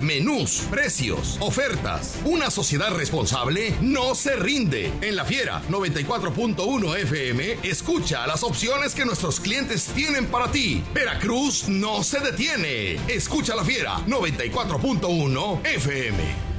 menús, 0.00 0.62
precios, 0.70 1.36
ofertas. 1.40 2.16
Una 2.24 2.50
sociedad 2.50 2.90
responsable 2.90 3.74
no 3.80 4.14
se 4.14 4.36
rinde. 4.36 4.92
En 5.00 5.16
la 5.16 5.24
Fiera 5.24 5.62
94.1 5.68 6.96
FM, 6.98 7.58
escucha 7.62 8.26
las 8.26 8.42
opciones 8.42 8.94
que 8.94 9.04
nuestros 9.04 9.40
clientes 9.40 9.86
tienen 9.94 10.26
para 10.26 10.50
ti. 10.50 10.82
Veracruz 10.92 11.68
no 11.68 12.02
se 12.02 12.20
detiene. 12.20 12.94
Escucha 13.08 13.54
la 13.54 13.64
Fiera 13.64 13.98
94.1 14.06 15.66
FM. 15.66 16.49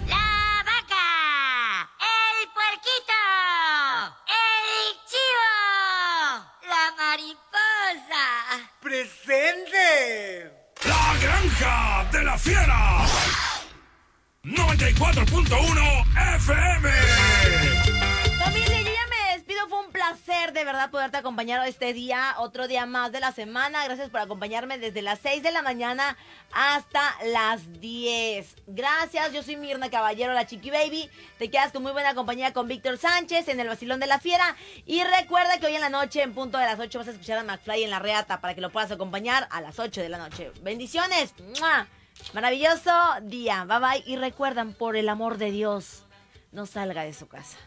94.1 15.26 16.36
FM. 16.38 16.90
Familia, 18.40 18.82
yo 18.82 18.92
ya 18.92 19.08
me 19.08 19.36
despido. 19.36 19.70
Fue 19.70 19.86
un 19.86 19.92
placer 19.92 20.52
de 20.52 20.66
verdad 20.66 20.90
poderte 20.90 21.18
acompañar 21.18 21.68
este 21.68 21.94
día, 21.94 22.34
otro 22.40 22.68
día 22.68 22.88
más 22.88 23.12
de 23.12 23.20
la 23.20 23.32
semana. 23.32 23.84
Gracias 23.84 24.10
por 24.10 24.20
acompañarme 24.20 24.80
desde 24.80 25.04
las 25.04 25.20
6 25.20 25.44
de 25.44 25.52
la 25.52 25.62
mañana 25.62 26.18
hasta 26.52 27.02
las 27.26 27.80
10. 27.80 28.56
Gracias, 28.66 29.32
yo 29.32 29.44
soy 29.44 29.58
Mirna 29.58 29.92
Caballero, 29.92 30.34
la 30.34 30.48
Chiqui 30.48 30.72
Baby. 30.72 31.08
Te 31.38 31.52
quedas 31.52 31.72
con 31.72 31.84
muy 31.84 31.92
buena 31.92 32.16
compañía 32.16 32.52
con 32.52 32.68
Víctor 32.68 32.98
Sánchez 32.98 33.48
en 33.48 33.60
el 33.60 33.68
Basilón 33.68 34.00
de 34.00 34.08
la 34.08 34.18
Fiera. 34.18 34.56
Y 34.88 35.04
recuerda 35.04 35.60
que 35.60 35.68
hoy 35.68 35.76
en 35.76 35.82
la 35.82 35.90
noche, 35.90 36.24
en 36.24 36.34
punto 36.34 36.58
de 36.58 36.66
las 36.66 36.80
8, 36.80 36.98
vas 36.98 37.08
a 37.10 37.12
escuchar 37.12 37.38
a 37.38 37.44
McFly 37.44 37.84
en 37.84 37.92
la 37.92 38.00
reata 38.00 38.42
para 38.42 38.56
que 38.56 38.62
lo 38.62 38.72
puedas 38.72 38.92
acompañar 38.92 39.48
a 39.52 39.62
las 39.62 39.78
8 39.78 40.02
de 40.02 40.10
la 40.10 40.18
noche. 40.18 40.52
Bendiciones. 40.64 41.36
Maravilloso 42.34 42.92
día. 43.24 43.66
Bye 43.66 43.80
bye. 43.80 44.04
Y 44.06 44.16
recuerdan, 44.16 44.74
por 44.74 44.96
el 44.96 45.10
amor 45.10 45.38
de 45.38 45.52
Dios, 45.52 46.04
no 46.52 46.66
salga 46.66 47.04
de 47.04 47.14
su 47.14 47.28
casa. 47.28 47.58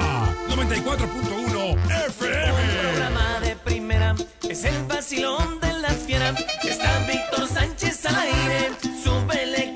94.1 0.49 1.77
FM. 2.09 2.83
programa 2.83 3.41
de 3.41 3.57
primera 3.57 4.15
es 4.49 4.65
el 4.65 4.85
vacilón 4.85 5.61
de 5.61 5.73
la 5.75 5.91
fiera. 5.91 6.35
Está 6.63 6.99
Víctor 7.07 7.49
Sánchez 7.49 8.07
al 8.07 8.17
aire. 8.17 8.71
Súbele 9.03 9.76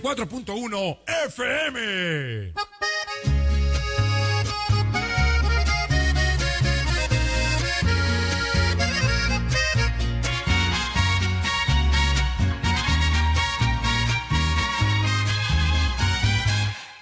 94.1 0.00 0.98
FM. 1.26 2.52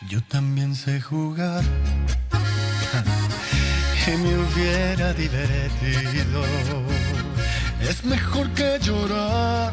Yo 0.08 0.20
también 0.24 0.74
sé 0.74 1.00
jugar 1.00 1.62
y 4.06 4.10
me 4.10 4.36
hubiera 4.36 5.12
divertido. 5.12 6.42
Es 7.80 8.04
mejor 8.04 8.50
que 8.50 8.78
llorar 8.80 9.72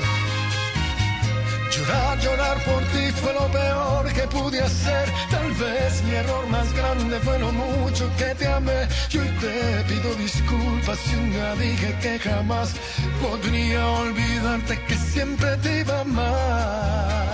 Llorar, 1.81 2.19
llorar 2.19 2.57
por 2.63 2.83
ti 2.93 3.11
fue 3.21 3.33
lo 3.33 3.47
peor 3.51 4.13
que 4.13 4.21
pude 4.27 4.61
hacer. 4.61 5.09
Tal 5.31 5.51
vez 5.53 6.03
mi 6.03 6.13
error 6.13 6.47
más 6.47 6.71
grande 6.73 7.19
fue 7.21 7.39
lo 7.39 7.51
mucho 7.51 8.07
que 8.17 8.35
te 8.35 8.47
amé. 8.47 8.87
Y 9.09 9.17
te 9.17 9.83
pido 9.87 10.13
disculpas 10.15 10.99
si 10.99 11.15
un 11.15 11.31
día 11.31 11.55
dije 11.55 11.97
que 12.01 12.19
jamás 12.19 12.75
podría 13.19 13.87
olvidarte 13.87 14.79
que 14.87 14.95
siempre 14.95 15.57
te 15.57 15.79
iba 15.79 15.97
a 15.97 16.01
amar. 16.01 17.31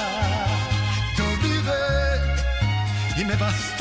Te 1.15 1.21
olvidé 1.23 1.85
y 3.17 3.25
me 3.25 3.35
bastaron 3.35 3.76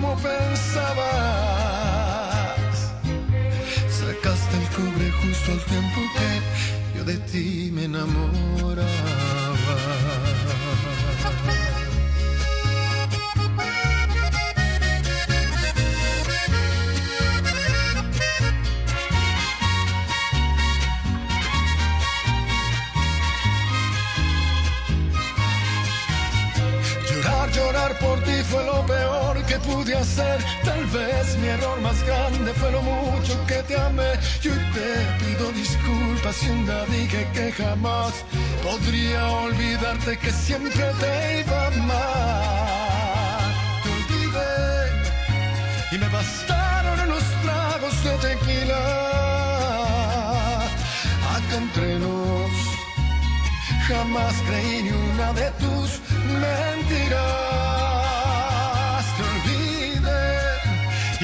como 0.00 0.16
pensabas. 0.16 1.02
Sacaste 3.88 4.56
el 4.56 4.68
cobre 4.68 5.10
justo 5.10 5.52
al 5.52 5.60
tiempo 5.64 6.00
que 6.16 6.98
yo 6.98 7.04
de 7.04 7.18
ti 7.18 7.70
me 7.72 7.84
enamoraba. 7.84 8.88
pude 29.66 29.94
hacer. 29.96 30.38
Tal 30.64 30.84
vez 30.86 31.36
mi 31.38 31.48
error 31.48 31.80
más 31.80 32.02
grande 32.04 32.52
fue 32.54 32.70
lo 32.72 32.82
mucho 32.82 33.34
que 33.46 33.62
te 33.62 33.76
amé. 33.78 34.12
Yo 34.42 34.52
te 34.74 34.90
pido 35.20 35.52
disculpas 35.52 36.42
y 36.42 36.50
un 36.50 36.66
día 36.66 36.84
dije 36.86 37.26
que 37.32 37.52
jamás 37.52 38.12
podría 38.62 39.26
olvidarte 39.26 40.18
que 40.18 40.30
siempre 40.30 40.84
te 41.00 41.40
iba 41.40 41.62
a 41.62 41.66
amar. 41.68 43.40
Te 43.82 43.88
olvidé 43.98 44.60
y 45.92 45.98
me 45.98 46.08
bastaron 46.08 47.08
los 47.08 47.24
tragos 47.42 48.04
de 48.04 48.12
tequila. 48.28 48.82
Acá 51.34 51.56
entre 51.56 51.98
nos, 51.98 52.52
jamás 53.88 54.34
creí 54.46 54.82
ni 54.82 54.90
una 54.90 55.32
de 55.32 55.50
tus 55.62 56.00
mentiras. 56.42 57.39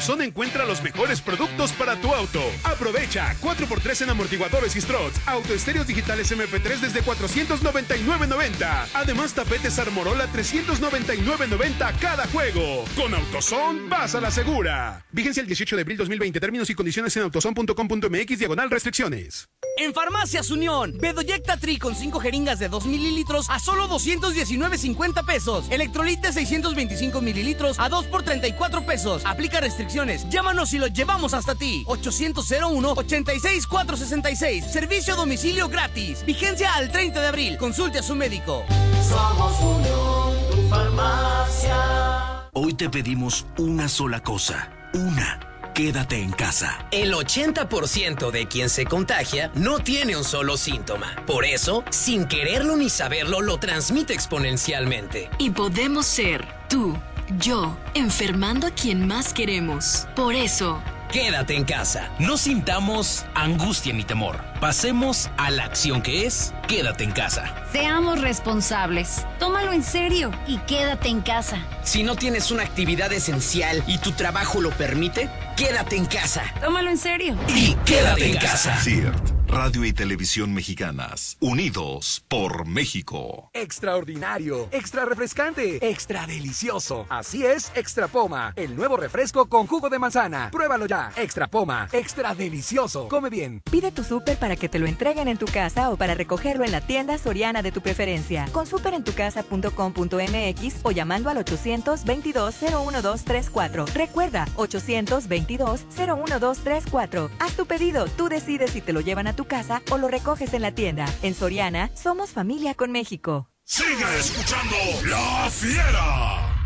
AutoZone 0.00 0.24
encuentra 0.24 0.64
los 0.64 0.82
mejores 0.82 1.20
productos 1.20 1.72
para 1.72 1.94
tu 2.00 2.14
auto. 2.14 2.40
Aprovecha 2.64 3.36
4x3 3.42 4.04
en 4.04 4.10
amortiguadores 4.10 4.74
y 4.74 4.80
struts, 4.80 5.20
autoestéreos 5.26 5.86
digitales 5.86 6.32
MP3 6.32 6.78
desde 6.80 7.02
499.90. 7.02 8.86
Además, 8.94 9.34
tapetes 9.34 9.78
Armorola 9.78 10.26
399.90 10.32 11.98
cada 11.98 12.26
juego. 12.28 12.86
Con 12.96 13.12
AutoZone 13.12 13.90
vas 13.90 14.14
a 14.14 14.22
la 14.22 14.30
segura. 14.30 15.04
Vigencia 15.12 15.42
el 15.42 15.46
18 15.46 15.76
de 15.76 15.82
abril 15.82 15.98
2020. 15.98 16.40
Términos 16.40 16.70
y 16.70 16.74
condiciones 16.74 17.14
en 17.18 17.24
autozone.com.mx 17.24 18.38
diagonal 18.38 18.70
restricciones. 18.70 19.50
En 19.80 19.92
Farmacias 19.94 20.50
Unión, 20.50 20.92
Bedoyecta 21.00 21.56
Tri 21.56 21.78
con 21.78 21.94
5 21.94 22.20
jeringas 22.20 22.58
de 22.58 22.68
2 22.68 22.84
mililitros 22.84 23.48
a 23.48 23.58
solo 23.58 23.88
219.50 23.88 25.24
pesos. 25.24 25.64
Electrolit 25.70 26.20
de 26.20 26.34
625 26.34 27.22
mililitros 27.22 27.80
a 27.80 27.88
2 27.88 28.04
por 28.08 28.22
34 28.22 28.84
pesos. 28.84 29.22
Aplica 29.24 29.58
restricciones. 29.58 30.28
Llámanos 30.28 30.74
y 30.74 30.78
lo 30.78 30.88
llevamos 30.88 31.32
hasta 31.32 31.54
ti. 31.54 31.82
800-01-86-466. 31.86 34.68
Servicio 34.68 35.14
a 35.14 35.16
domicilio 35.16 35.70
gratis. 35.70 36.26
Vigencia 36.26 36.74
al 36.74 36.92
30 36.92 37.18
de 37.18 37.28
abril. 37.28 37.56
Consulte 37.56 38.00
a 38.00 38.02
su 38.02 38.14
médico. 38.14 38.66
Somos 39.08 39.58
Unión, 39.62 40.34
tu 40.50 40.68
farmacia. 40.68 42.50
Hoy 42.52 42.74
te 42.74 42.90
pedimos 42.90 43.46
una 43.56 43.88
sola 43.88 44.22
cosa. 44.22 44.70
Una. 44.92 45.49
Quédate 45.74 46.22
en 46.22 46.32
casa. 46.32 46.84
El 46.90 47.12
80% 47.12 48.30
de 48.30 48.46
quien 48.46 48.68
se 48.68 48.84
contagia 48.84 49.50
no 49.54 49.78
tiene 49.78 50.16
un 50.16 50.24
solo 50.24 50.56
síntoma. 50.56 51.16
Por 51.26 51.44
eso, 51.44 51.84
sin 51.90 52.26
quererlo 52.26 52.76
ni 52.76 52.88
saberlo, 52.88 53.40
lo 53.40 53.58
transmite 53.58 54.12
exponencialmente. 54.12 55.30
Y 55.38 55.50
podemos 55.50 56.06
ser 56.06 56.46
tú, 56.68 56.96
yo, 57.38 57.76
enfermando 57.94 58.66
a 58.66 58.70
quien 58.70 59.06
más 59.06 59.32
queremos. 59.32 60.06
Por 60.16 60.34
eso, 60.34 60.82
Quédate 61.12 61.56
en 61.56 61.64
casa. 61.64 62.08
No 62.20 62.36
sintamos 62.36 63.26
angustia 63.34 63.92
ni 63.92 64.04
temor. 64.04 64.38
Pasemos 64.60 65.28
a 65.38 65.50
la 65.50 65.64
acción 65.64 66.02
que 66.02 66.24
es 66.24 66.54
quédate 66.68 67.02
en 67.02 67.10
casa. 67.10 67.52
Seamos 67.72 68.20
responsables. 68.20 69.26
Tómalo 69.40 69.72
en 69.72 69.82
serio 69.82 70.30
y 70.46 70.58
quédate 70.58 71.08
en 71.08 71.20
casa. 71.20 71.58
Si 71.82 72.04
no 72.04 72.14
tienes 72.14 72.52
una 72.52 72.62
actividad 72.62 73.12
esencial 73.12 73.82
y 73.88 73.98
tu 73.98 74.12
trabajo 74.12 74.60
lo 74.60 74.70
permite, 74.70 75.28
quédate 75.56 75.96
en 75.96 76.06
casa. 76.06 76.44
Tómalo 76.60 76.90
en 76.90 76.98
serio. 76.98 77.34
Y 77.48 77.74
quédate 77.84 78.30
en 78.30 78.36
casa. 78.36 78.76
CIRT, 78.76 79.39
Radio 79.50 79.84
y 79.84 79.92
Televisión 79.92 80.54
Mexicanas, 80.54 81.36
unidos 81.40 82.24
por 82.28 82.68
México. 82.68 83.50
Extraordinario, 83.52 84.68
extra 84.70 85.04
refrescante, 85.04 85.90
extra 85.90 86.24
delicioso. 86.28 87.04
Así 87.08 87.44
es, 87.44 87.72
Extra 87.74 88.06
Poma, 88.06 88.52
el 88.54 88.76
nuevo 88.76 88.96
refresco 88.96 89.48
con 89.48 89.66
jugo 89.66 89.88
de 89.88 89.98
manzana. 89.98 90.50
Pruébalo 90.52 90.86
ya. 90.86 91.10
Extra 91.16 91.48
Poma, 91.48 91.88
extra 91.90 92.32
delicioso. 92.36 93.08
Come 93.08 93.28
bien. 93.28 93.60
Pide 93.68 93.90
tu 93.90 94.04
súper 94.04 94.38
para 94.38 94.54
que 94.54 94.68
te 94.68 94.78
lo 94.78 94.86
entreguen 94.86 95.26
en 95.26 95.36
tu 95.36 95.46
casa 95.46 95.90
o 95.90 95.96
para 95.96 96.14
recogerlo 96.14 96.64
en 96.64 96.70
la 96.70 96.80
tienda 96.80 97.18
soriana 97.18 97.60
de 97.60 97.72
tu 97.72 97.80
preferencia. 97.80 98.46
Con 98.52 98.68
superentucasa.com.mx 98.68 100.74
o 100.84 100.92
llamando 100.92 101.28
al 101.28 101.44
822-01234. 101.44 103.94
Recuerda, 103.94 104.46
822-01234. 104.54 107.30
Haz 107.40 107.56
tu 107.56 107.66
pedido, 107.66 108.06
tú 108.06 108.28
decides 108.28 108.70
si 108.70 108.80
te 108.80 108.92
lo 108.92 109.00
llevan 109.00 109.26
a 109.26 109.34
tu 109.34 109.39
casa 109.44 109.82
o 109.90 109.98
lo 109.98 110.08
recoges 110.08 110.54
en 110.54 110.62
la 110.62 110.72
tienda. 110.72 111.06
En 111.22 111.34
Soriana, 111.34 111.90
somos 111.94 112.30
familia 112.30 112.74
con 112.74 112.92
México. 112.92 113.50
Sigue 113.64 114.18
escuchando 114.18 114.76
La 115.04 115.48
Fiera. 115.50 116.56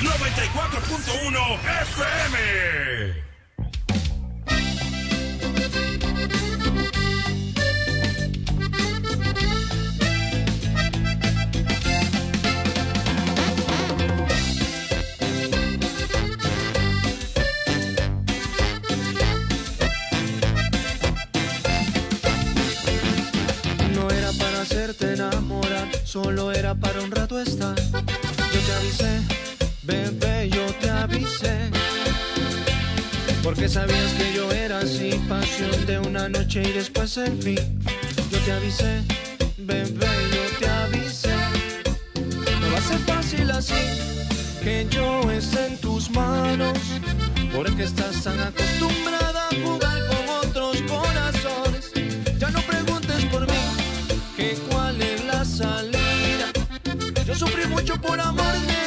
94.1 0.00 1.58
FM. 1.82 3.23
Solo 26.14 26.52
era 26.52 26.76
para 26.76 27.00
un 27.00 27.10
rato 27.10 27.40
estar. 27.40 27.74
Yo 27.74 28.60
te 28.66 28.72
avisé, 28.78 29.20
bebé, 29.82 30.48
yo 30.48 30.64
te 30.80 30.88
avisé. 30.88 31.70
Porque 33.42 33.68
sabías 33.68 34.12
que 34.12 34.32
yo 34.32 34.48
era 34.52 34.78
así, 34.78 35.10
pasión 35.28 35.74
de 35.86 35.98
una 35.98 36.28
noche 36.28 36.62
y 36.62 36.70
después 36.70 37.16
el 37.16 37.36
fin. 37.42 37.58
Yo 38.30 38.38
te 38.44 38.52
avisé, 38.52 39.02
bebé, 39.58 40.12
yo 40.36 40.44
te 40.60 40.68
avisé. 40.68 41.34
No 42.60 42.66
va 42.72 42.78
a 42.78 42.82
ser 42.82 43.00
fácil 43.12 43.50
así, 43.50 43.82
que 44.62 44.86
yo 44.88 45.28
esté 45.32 45.66
en 45.66 45.78
tus 45.78 46.10
manos. 46.10 46.78
Porque 47.52 47.82
estás 47.82 48.22
tan 48.22 48.38
acostumbrada 48.38 49.48
a 49.48 49.54
jugar 49.64 50.03
por 58.04 58.20
amor, 58.20 58.54
nena, 58.66 58.83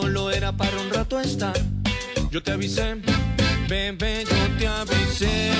solo 0.00 0.28
era 0.32 0.50
para 0.50 0.76
un 0.80 0.90
rato 0.90 1.20
estar. 1.20 1.56
Yo 2.32 2.42
te 2.42 2.50
avisé, 2.50 2.96
bebé, 3.68 4.24
yo 4.24 4.58
te 4.58 4.66
avisé. 4.66 5.52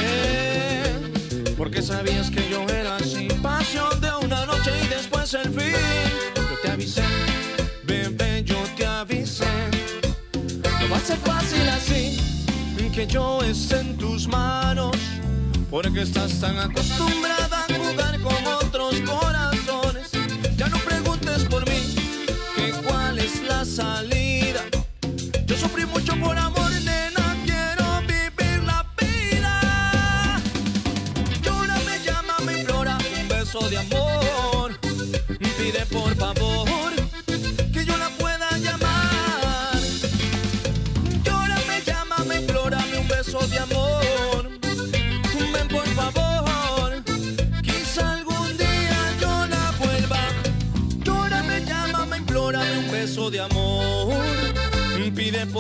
Porque 1.57 1.81
sabías 1.81 2.31
que 2.31 2.43
yo 2.51 2.67
era 2.69 2.97
así. 2.97 3.29
Pasión 3.41 4.01
de 4.01 4.11
una 4.27 4.45
noche 4.45 4.73
y 4.85 4.89
después 4.89 5.35
el 5.35 5.51
fin. 5.57 5.77
Yo 6.35 6.57
te 6.63 6.69
avisé, 6.73 7.05
bebé, 7.85 8.43
yo 8.43 8.61
te 8.77 8.85
avisé. 8.85 9.55
No 10.81 10.89
va 10.91 10.97
a 10.97 11.01
ser 11.01 11.19
fácil 11.19 11.69
así, 11.69 12.19
que 12.93 13.07
yo 13.07 13.41
esté 13.43 13.79
en 13.79 13.97
tus 13.97 14.27
manos. 14.27 14.97
Porque 15.71 16.03
estás 16.03 16.41
tan 16.41 16.59
acostumbrada 16.59 17.67
a 17.69 17.73
jugar 17.73 18.21
con 18.21 18.43
otros 18.63 18.95
corazones. 19.03 20.11
Ya 20.57 20.69
no 20.69 20.79
preguntes 20.79 21.45
por 21.45 21.63
mí, 21.69 21.81
que 22.57 22.73
cuál 22.85 23.19
es 23.19 23.41
la 23.43 23.65
salida. 23.65 24.14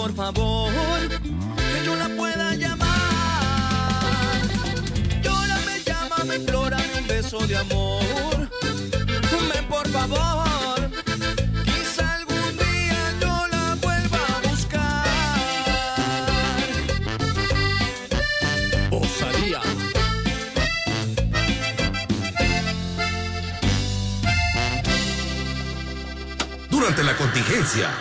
Por 0.04 0.14
favor 0.14 0.70
que 1.08 1.87
yo 1.87 1.96
la 1.96 2.08
pueda 2.14 2.54
llamar. 2.56 2.90
Llórame, 5.23 5.80
llámame, 5.87 6.37
implórame 6.37 6.99
un 7.00 7.06
beso 7.06 7.38
de 7.46 7.56
amor. 7.56 8.50
Ven 9.54 9.66
por 9.66 9.88
favor. 9.88 10.43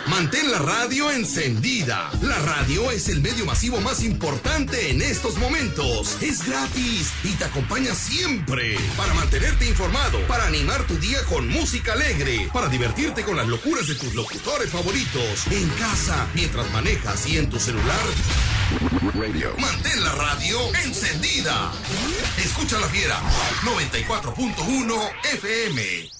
Mantén 0.08 0.50
la 0.50 0.58
radio 0.58 1.12
encendida. 1.12 2.10
La 2.22 2.36
radio 2.40 2.90
es 2.90 3.08
el 3.08 3.20
medio 3.20 3.46
masivo 3.46 3.80
más 3.80 4.02
importante 4.02 4.90
en 4.90 5.00
estos 5.00 5.38
momentos. 5.38 6.20
Es 6.20 6.44
gratis 6.44 7.12
y 7.22 7.28
te 7.34 7.44
acompaña 7.44 7.94
siempre. 7.94 8.76
Para 8.96 9.14
mantenerte 9.14 9.68
informado, 9.68 10.18
para 10.26 10.48
animar 10.48 10.82
tu 10.88 10.96
día 10.98 11.22
con 11.26 11.46
música 11.48 11.92
alegre, 11.92 12.50
para 12.52 12.68
divertirte 12.68 13.22
con 13.22 13.36
las 13.36 13.46
locuras 13.46 13.86
de 13.86 13.94
tus 13.94 14.12
locutores 14.14 14.70
favoritos, 14.70 15.46
en 15.48 15.68
casa, 15.78 16.26
mientras 16.34 16.68
manejas 16.72 17.24
y 17.28 17.38
en 17.38 17.48
tu 17.48 17.60
celular. 17.60 18.04
Radio. 19.14 19.54
Mantén 19.58 20.02
la 20.02 20.12
radio 20.16 20.58
encendida. 20.84 21.70
Escucha 22.38 22.80
la 22.80 22.88
fiera 22.88 23.20
94.1 23.62 25.10
FM. 25.34 26.13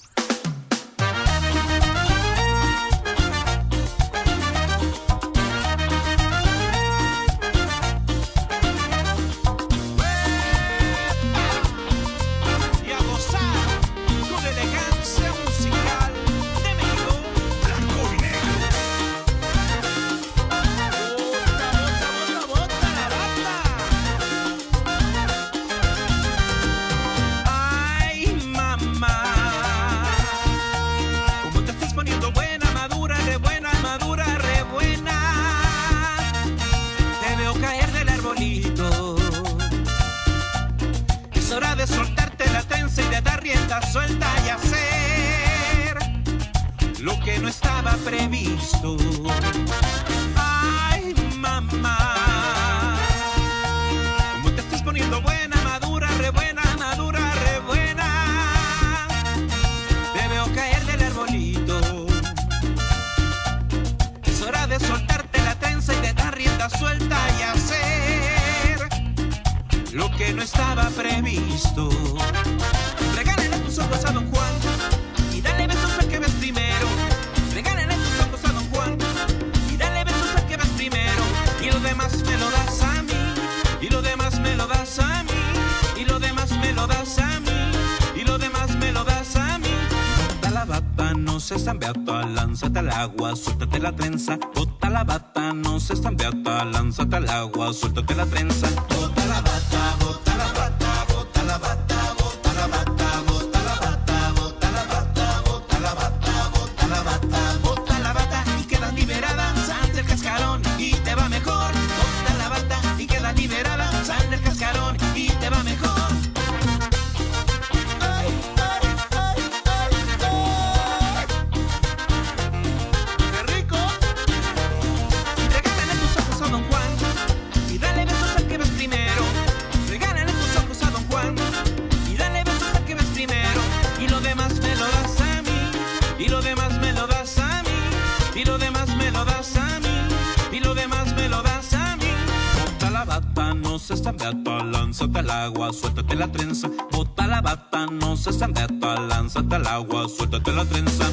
agua, 145.45 145.71
suéltate 145.71 146.15
la 146.15 146.27
trenza. 146.27 146.69
Bota 146.91 147.27
la 147.27 147.41
bata, 147.41 147.85
no 147.85 148.17
se 148.17 148.31
sangata, 148.33 148.99
lánzate 148.99 149.55
al 149.55 149.67
agua, 149.67 150.07
suéltate 150.09 150.51
la 150.51 150.65
trenza. 150.65 151.05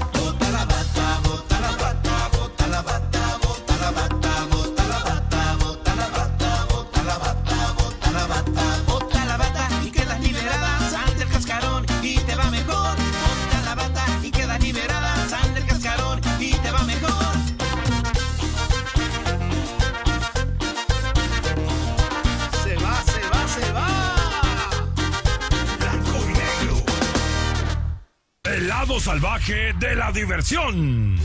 la 30.04 30.10
diversión. 30.10 31.16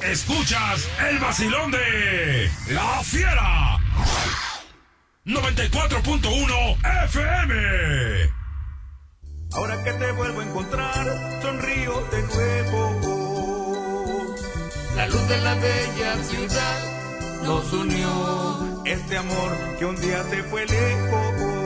Escuchas 0.00 0.88
el 1.08 1.18
vacilón 1.18 1.72
de 1.72 2.50
La 2.68 3.02
Fiera. 3.02 3.78
94.1 5.24 7.04
FM. 7.04 8.32
Ahora 9.54 9.82
que 9.82 9.92
te 9.92 10.12
vuelvo 10.12 10.40
a 10.40 10.44
encontrar, 10.44 11.42
sonrío 11.42 12.06
de 12.12 12.22
nuevo. 12.22 12.80
La 14.94 15.08
luz 15.08 15.28
de 15.28 15.38
la 15.38 15.54
bella 15.54 16.22
ciudad 16.22 17.42
nos 17.42 17.72
unió. 17.72 18.84
Este 18.86 19.18
amor 19.18 19.50
que 19.78 19.84
un 19.84 20.00
día 20.00 20.22
se 20.30 20.44
fue 20.44 20.64
lejos. 20.66 21.59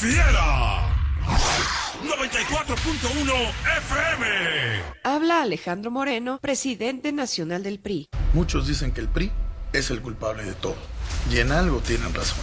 Fiera. 0.00 0.94
94.1 2.04 3.32
FM. 3.78 4.26
Habla 5.02 5.42
Alejandro 5.42 5.90
Moreno, 5.90 6.38
presidente 6.40 7.10
nacional 7.10 7.64
del 7.64 7.80
PRI. 7.80 8.08
Muchos 8.32 8.68
dicen 8.68 8.92
que 8.92 9.00
el 9.00 9.08
PRI 9.08 9.32
es 9.72 9.90
el 9.90 10.00
culpable 10.00 10.44
de 10.44 10.52
todo. 10.52 10.76
Y 11.32 11.38
en 11.38 11.50
algo 11.50 11.80
tienen 11.80 12.14
razón. 12.14 12.38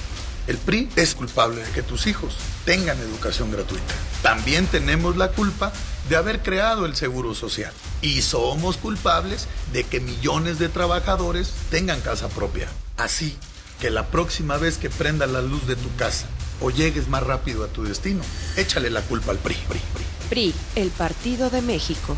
El 0.47 0.57
PRI 0.57 0.89
es 0.97 1.15
culpable 1.15 1.63
de 1.63 1.71
que 1.71 1.81
tus 1.81 2.07
hijos 2.07 2.35
tengan 2.65 2.99
educación 2.99 3.49
gratuita. 3.53 3.93
También 4.21 4.67
tenemos 4.67 5.15
la 5.15 5.29
culpa 5.29 5.71
de 6.09 6.17
haber 6.17 6.41
creado 6.41 6.85
el 6.85 6.97
Seguro 6.97 7.33
Social. 7.33 7.71
Y 8.01 8.21
somos 8.21 8.75
culpables 8.75 9.47
de 9.71 9.85
que 9.85 10.01
millones 10.01 10.59
de 10.59 10.67
trabajadores 10.67 11.53
tengan 11.71 12.01
casa 12.01 12.27
propia. 12.27 12.67
Así 12.97 13.37
que 13.79 13.91
la 13.91 14.07
próxima 14.07 14.57
vez 14.57 14.77
que 14.77 14.89
prenda 14.89 15.25
la 15.25 15.41
luz 15.41 15.65
de 15.67 15.77
tu 15.77 15.95
casa 15.95 16.27
o 16.61 16.69
llegues 16.69 17.07
más 17.07 17.23
rápido 17.23 17.63
a 17.63 17.67
tu 17.67 17.83
destino, 17.83 18.21
échale 18.57 18.89
la 18.89 19.01
culpa 19.01 19.31
al 19.31 19.37
PRI. 19.37 19.55
PRI, 19.67 19.79
PRI. 19.93 20.03
PRI, 20.29 20.53
el 20.75 20.89
Partido 20.89 21.49
de 21.49 21.61
México. 21.61 22.17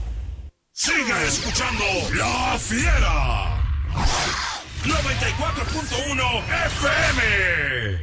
Sigue 0.83 1.27
escuchando 1.27 1.83
La 2.15 2.57
Fiera. 2.57 3.55
94.1 4.83 6.41
FM. 6.65 8.01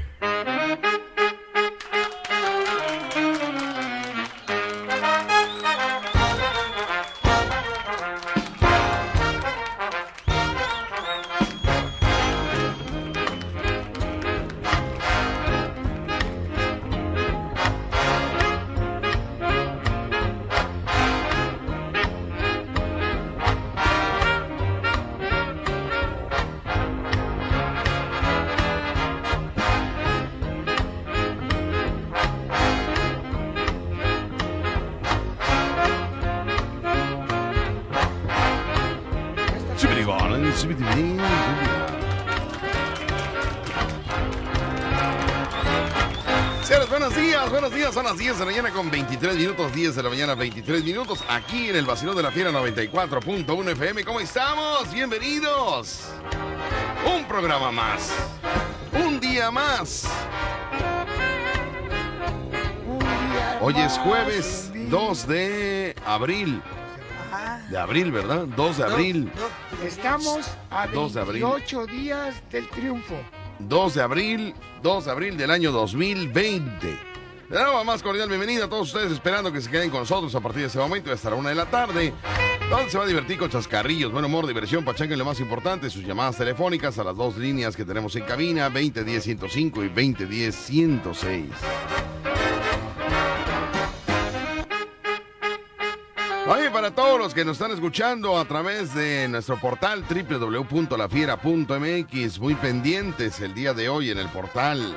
23 49.20 49.36
minutos, 49.36 49.74
10 49.74 49.96
de 49.96 50.02
la 50.04 50.10
mañana, 50.10 50.34
23 50.36 50.84
minutos, 50.84 51.24
aquí 51.28 51.70
en 51.70 51.74
el 51.74 51.84
Vacilón 51.84 52.14
de 52.14 52.22
la 52.22 52.30
Fiera 52.30 52.52
94.1 52.52 53.70
FM. 53.72 54.04
¿Cómo 54.04 54.20
estamos? 54.20 54.92
Bienvenidos. 54.92 56.04
Un 57.04 57.24
programa 57.24 57.72
más. 57.72 58.14
Un 58.92 59.18
día 59.18 59.50
más. 59.50 60.08
Hoy 63.60 63.74
es 63.78 63.98
jueves 63.98 64.70
2 64.88 65.26
de 65.26 65.96
abril. 66.06 66.62
De 67.70 67.76
abril, 67.76 68.12
¿verdad? 68.12 68.46
2 68.46 68.76
de 68.76 68.84
abril. 68.84 69.32
Estamos 69.84 70.46
a 70.70 70.86
2 70.86 71.14
de 71.14 71.20
abril. 71.20 71.42
28 71.42 71.86
días 71.86 72.40
del 72.52 72.68
triunfo. 72.68 73.16
2 73.58 73.94
de 73.94 74.02
abril, 74.02 74.54
2 74.84 75.04
de 75.06 75.10
abril 75.10 75.36
del 75.36 75.50
año 75.50 75.72
2020. 75.72 77.07
Le 77.50 77.56
damos 77.56 77.84
más 77.86 78.02
cordial 78.02 78.28
bienvenida 78.28 78.66
a 78.66 78.68
todos 78.68 78.88
ustedes, 78.88 79.10
esperando 79.10 79.50
que 79.50 79.62
se 79.62 79.70
queden 79.70 79.88
con 79.88 80.00
nosotros 80.00 80.34
a 80.34 80.40
partir 80.40 80.60
de 80.60 80.66
ese 80.66 80.78
momento 80.78 81.10
hasta 81.10 81.30
la 81.30 81.36
una 81.36 81.48
de 81.48 81.54
la 81.54 81.64
tarde, 81.64 82.12
donde 82.68 82.90
se 82.90 82.98
va 82.98 83.04
a 83.04 83.06
divertir 83.06 83.38
con 83.38 83.48
chascarrillos, 83.48 84.12
buen 84.12 84.26
humor, 84.26 84.46
diversión, 84.46 84.84
pachanga 84.84 85.14
y 85.14 85.18
lo 85.18 85.24
más 85.24 85.40
importante, 85.40 85.88
sus 85.88 86.04
llamadas 86.04 86.36
telefónicas 86.36 86.98
a 86.98 87.04
las 87.04 87.16
dos 87.16 87.38
líneas 87.38 87.74
que 87.74 87.86
tenemos 87.86 88.14
en 88.16 88.24
cabina, 88.24 88.68
2010-105 88.68 89.86
y 89.86 89.88
2010-106. 90.14 91.46
Oye, 96.48 96.70
para 96.70 96.90
todos 96.90 97.18
los 97.18 97.32
que 97.32 97.46
nos 97.46 97.56
están 97.56 97.72
escuchando 97.72 98.38
a 98.38 98.44
través 98.44 98.92
de 98.92 99.26
nuestro 99.28 99.58
portal 99.58 100.04
www.lafiera.mx, 100.04 102.40
muy 102.40 102.54
pendientes 102.56 103.40
el 103.40 103.54
día 103.54 103.72
de 103.72 103.88
hoy 103.88 104.10
en 104.10 104.18
el 104.18 104.28
portal. 104.28 104.94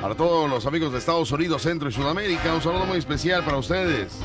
Para 0.00 0.14
todos 0.14 0.48
los 0.48 0.64
amigos 0.64 0.92
de 0.92 0.98
Estados 0.98 1.30
Unidos, 1.30 1.60
Centro 1.60 1.90
y 1.90 1.92
Sudamérica, 1.92 2.54
un 2.54 2.62
saludo 2.62 2.86
muy 2.86 2.96
especial 2.96 3.44
para 3.44 3.58
ustedes. 3.58 4.18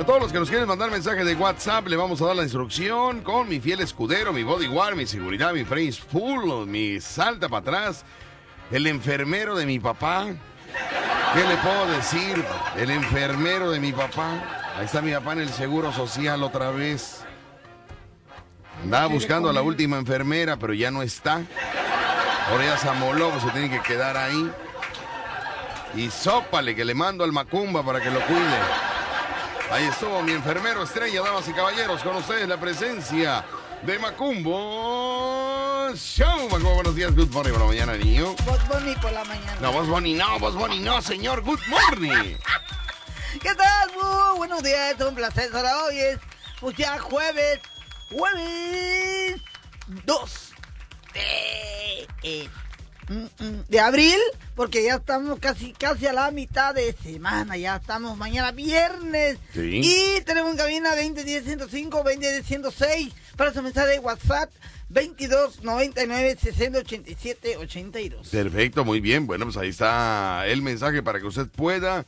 A 0.00 0.04
todos 0.04 0.20
los 0.20 0.32
que 0.32 0.40
nos 0.40 0.48
quieren 0.48 0.66
mandar 0.66 0.90
mensaje 0.90 1.24
de 1.24 1.36
WhatsApp, 1.36 1.86
le 1.86 1.96
vamos 1.96 2.20
a 2.20 2.26
dar 2.26 2.36
la 2.36 2.42
instrucción 2.42 3.20
con 3.20 3.48
mi 3.48 3.60
fiel 3.60 3.80
escudero, 3.80 4.32
mi 4.32 4.42
bodyguard, 4.42 4.96
mi 4.96 5.06
seguridad, 5.06 5.52
mi 5.52 5.64
phrase 5.64 5.92
full, 5.92 6.66
mi 6.66 7.00
salta 7.00 7.48
para 7.48 7.60
atrás, 7.60 8.04
el 8.72 8.88
enfermero 8.88 9.54
de 9.54 9.66
mi 9.66 9.78
papá. 9.78 10.26
¿Qué 11.32 11.44
le 11.44 11.56
puedo 11.58 11.86
decir? 11.92 12.44
El 12.76 12.90
enfermero 12.90 13.70
de 13.70 13.78
mi 13.78 13.92
papá. 13.92 14.74
Ahí 14.76 14.84
está 14.84 15.00
mi 15.00 15.12
papá 15.12 15.34
en 15.34 15.40
el 15.40 15.48
Seguro 15.50 15.92
Social 15.92 16.42
otra 16.42 16.70
vez. 16.72 17.24
Andaba 18.82 19.06
buscando 19.06 19.48
a 19.48 19.52
la 19.52 19.62
última 19.62 19.96
enfermera, 19.96 20.56
pero 20.56 20.74
ya 20.74 20.90
no 20.90 21.02
está. 21.02 21.42
Ahora 22.48 22.64
ya 22.64 22.78
Samolov 22.78 23.40
se 23.40 23.50
tiene 23.50 23.68
que 23.70 23.82
quedar 23.82 24.16
ahí. 24.16 24.52
Y 25.96 26.10
sópale 26.10 26.76
que 26.76 26.84
le 26.84 26.94
mando 26.94 27.24
al 27.24 27.32
Macumba 27.32 27.84
para 27.84 28.00
que 28.00 28.10
lo 28.10 28.20
cuide. 28.20 28.58
Ahí 29.70 29.84
estuvo 29.84 30.22
mi 30.22 30.32
enfermero 30.32 30.84
estrella, 30.84 31.22
damas 31.22 31.48
y 31.48 31.52
caballeros, 31.52 32.02
con 32.02 32.16
ustedes 32.16 32.46
la 32.46 32.56
presencia 32.56 33.44
de 33.82 33.98
Macumbo 33.98 35.90
Show. 35.96 36.48
Macumbo, 36.48 36.74
buenos 36.74 36.94
días, 36.94 37.16
good 37.16 37.30
morning 37.30 37.52
por 37.52 37.60
la 37.62 37.66
mañana, 37.66 37.94
niño. 37.94 38.36
Vos 38.44 38.68
Bonnie 38.68 38.94
por 38.96 39.10
la 39.12 39.24
mañana. 39.24 39.56
No, 39.60 39.72
vos 39.72 39.88
Bonnie, 39.88 40.14
no, 40.14 40.38
vos 40.38 40.54
Bonnie, 40.54 40.80
no, 40.80 41.02
señor, 41.02 41.42
good 41.42 41.60
morning. 41.68 42.36
¿Qué 43.42 43.54
tal? 43.54 43.90
Muy 43.94 44.36
buenos 44.38 44.62
días, 44.62 44.94
un 45.00 45.16
placer 45.16 45.46
estar 45.46 45.64
hoy. 45.64 45.98
Es 45.98 46.18
pues 46.60 46.76
ya 46.76 46.96
jueves, 46.98 47.60
jueves 48.08 49.40
2 50.04 50.55
de, 51.16 52.06
eh, 52.22 52.48
mm, 53.08 53.44
mm, 53.44 53.64
de 53.68 53.80
abril, 53.80 54.18
porque 54.54 54.84
ya 54.84 54.96
estamos 54.96 55.38
casi 55.38 55.72
casi 55.72 56.06
a 56.06 56.12
la 56.12 56.30
mitad 56.30 56.74
de 56.74 56.94
semana, 57.02 57.56
ya 57.56 57.76
estamos 57.76 58.16
mañana 58.16 58.52
viernes. 58.52 59.38
Sí. 59.54 59.80
Y 59.82 60.20
tenemos 60.22 60.52
en 60.52 60.56
cabina 60.58 60.94
2010 60.94 61.44
105, 61.44 61.98
2010 61.98 62.46
106 62.46 63.14
para 63.36 63.52
su 63.52 63.62
mensaje 63.62 63.92
de 63.92 63.98
WhatsApp 63.98 64.50
22 64.88 65.62
99 65.62 66.36
60 66.40 66.78
87 66.80 67.56
82. 67.56 68.28
Perfecto, 68.28 68.84
muy 68.84 69.00
bien. 69.00 69.26
Bueno, 69.26 69.46
pues 69.46 69.56
ahí 69.56 69.68
está 69.68 70.46
el 70.46 70.62
mensaje 70.62 71.02
para 71.02 71.18
que 71.20 71.26
usted 71.26 71.48
pueda 71.48 72.06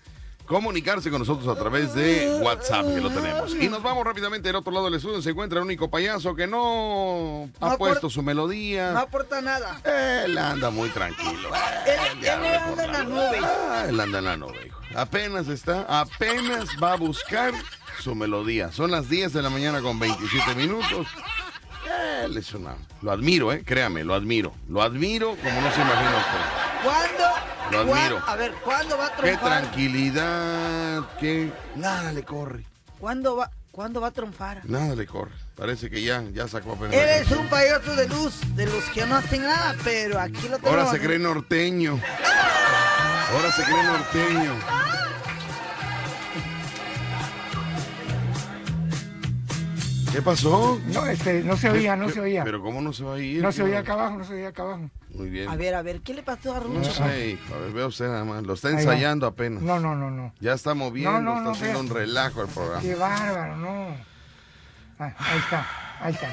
comunicarse 0.48 1.10
con 1.10 1.20
nosotros 1.20 1.54
a 1.54 1.58
través 1.58 1.94
de 1.94 2.40
WhatsApp, 2.42 2.86
que 2.86 3.00
lo 3.00 3.10
tenemos. 3.10 3.54
Y 3.54 3.68
nos 3.68 3.82
vamos 3.82 4.04
rápidamente 4.04 4.48
al 4.48 4.56
otro 4.56 4.72
lado 4.72 4.86
del 4.86 4.94
estudio. 4.94 5.22
Se 5.22 5.30
encuentra 5.30 5.58
el 5.58 5.64
único 5.64 5.90
payaso 5.90 6.34
que 6.34 6.46
no 6.46 7.50
ha 7.60 7.70
No 7.70 7.78
puesto 7.78 8.10
su 8.10 8.22
melodía. 8.22 8.92
No 8.92 9.00
aporta 9.00 9.40
nada. 9.40 9.80
Él 10.24 10.36
anda 10.36 10.70
muy 10.70 10.88
tranquilo. 10.88 11.50
Él, 11.86 12.24
él 12.24 12.28
anda 12.28 12.84
en 12.84 12.92
la 12.92 13.04
nube. 13.04 13.38
Ah, 13.42 13.84
él 13.88 14.00
anda 14.00 14.18
en 14.18 14.24
la 14.24 14.36
nube, 14.36 14.66
hijo. 14.66 14.80
Apenas 14.96 15.48
está, 15.48 15.82
apenas 16.00 16.70
va 16.82 16.94
a 16.94 16.96
buscar 16.96 17.52
su 18.00 18.14
melodía. 18.14 18.72
Son 18.72 18.90
las 18.90 19.08
10 19.08 19.34
de 19.34 19.42
la 19.42 19.50
mañana 19.50 19.82
con 19.82 19.98
27 19.98 20.54
minutos. 20.54 21.06
Él 22.24 22.36
es 22.36 22.52
una... 22.54 22.76
Lo 23.02 23.12
admiro, 23.12 23.52
¿eh? 23.52 23.62
Créame, 23.64 24.02
lo 24.04 24.14
admiro. 24.14 24.54
Lo 24.68 24.82
admiro 24.82 25.36
como 25.36 25.60
no 25.60 25.70
se 25.72 25.80
imagina 25.80 26.16
usted. 26.16 26.84
¿Cuándo? 26.84 27.47
Lo 27.70 27.80
admiro. 27.80 28.22
A 28.26 28.36
ver, 28.36 28.52
¿cuándo 28.64 28.96
va 28.98 29.06
a 29.06 29.10
Qué 29.16 29.22
triunfar? 29.22 29.60
tranquilidad, 29.62 31.02
qué... 31.20 31.52
Nada 31.76 32.12
le 32.12 32.22
corre, 32.22 32.64
¿Cuándo 32.98 33.36
va, 33.36 33.50
¿Cuándo 33.70 34.00
va 34.00 34.08
a 34.08 34.10
triunfar? 34.10 34.62
nada 34.64 34.94
le 34.94 35.06
corre. 35.06 35.32
Parece 35.54 35.88
que 35.90 36.02
ya, 36.02 36.22
ya 36.32 36.48
sacó 36.48 36.72
apenas. 36.72 36.94
la 36.94 37.02
Eres 37.16 37.30
un 37.32 37.48
payaso 37.48 37.94
de 37.94 38.08
luz, 38.08 38.34
de 38.56 38.66
los 38.66 38.84
que 38.86 39.06
no 39.06 39.16
hacen 39.16 39.42
nada, 39.42 39.74
pero 39.84 40.18
aquí 40.20 40.48
lo 40.48 40.58
tenemos. 40.58 40.66
Ahora 40.66 40.90
se 40.90 41.00
cree 41.00 41.18
norteño. 41.18 42.00
Ahora 43.32 43.52
se 43.52 43.62
cree 43.64 43.82
norteño. 43.84 44.52
¿Qué 50.12 50.22
pasó? 50.22 50.80
No, 50.86 51.06
este, 51.06 51.42
no 51.44 51.56
se 51.56 51.68
oía, 51.70 51.94
no 51.94 52.06
¿Qué- 52.06 52.12
se 52.14 52.20
oía. 52.20 52.42
Pero 52.44 52.62
¿cómo 52.62 52.80
no 52.80 52.92
se 52.92 53.04
va 53.04 53.14
a 53.14 53.18
ir? 53.20 53.42
No 53.42 53.52
se 53.52 53.58
¿Qué 53.58 53.64
oía 53.64 53.80
acá 53.80 53.92
abajo, 53.92 54.16
no 54.18 54.24
se 54.24 54.34
oía 54.34 54.48
acá 54.48 54.62
abajo. 54.62 54.90
Muy 55.14 55.28
bien. 55.28 55.48
A 55.48 55.56
ver, 55.56 55.74
a 55.74 55.82
ver, 55.82 56.00
¿qué 56.00 56.14
le 56.14 56.22
pasó 56.22 56.52
a 56.54 56.60
No 56.60 56.64
Rucho? 56.64 56.92
sé, 56.92 57.30
hijo, 57.30 57.54
a 57.54 57.58
ver, 57.58 57.72
vea 57.72 57.86
usted 57.86 58.06
nada 58.06 58.24
más. 58.24 58.42
Lo 58.44 58.54
está 58.54 58.70
ensayando 58.70 59.26
apenas. 59.26 59.62
No, 59.62 59.78
no, 59.78 59.94
no, 59.94 60.10
no. 60.10 60.32
Ya 60.40 60.54
está 60.54 60.74
moviendo, 60.74 61.12
No, 61.12 61.20
no, 61.20 61.30
está 61.32 61.44
no, 61.44 61.50
haciendo 61.50 61.78
vea. 61.82 61.82
un 61.82 61.94
relajo 61.96 62.42
el 62.42 62.48
programa. 62.48 62.80
Qué 62.80 62.94
bárbaro, 62.94 63.56
no. 63.56 63.96
Ah, 64.98 65.14
ahí 65.18 65.38
está, 65.38 65.66
ahí 66.00 66.12
está. 66.14 66.28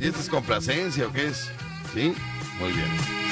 ¿Y 0.00 0.06
esta 0.06 0.20
es 0.20 0.28
complacencia 0.28 1.06
o 1.06 1.12
qué 1.12 1.28
es? 1.28 1.50
¿Sí? 1.94 2.14
Muy 2.60 2.72
bien. 2.72 3.23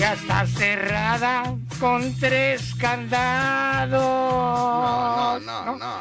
Ya 0.00 0.14
está 0.14 0.46
cerrada 0.46 1.54
con 1.78 2.14
tres 2.18 2.74
candados. 2.80 4.00
No, 4.00 5.40
no, 5.40 5.64
no, 5.66 5.76
no. 5.76 5.94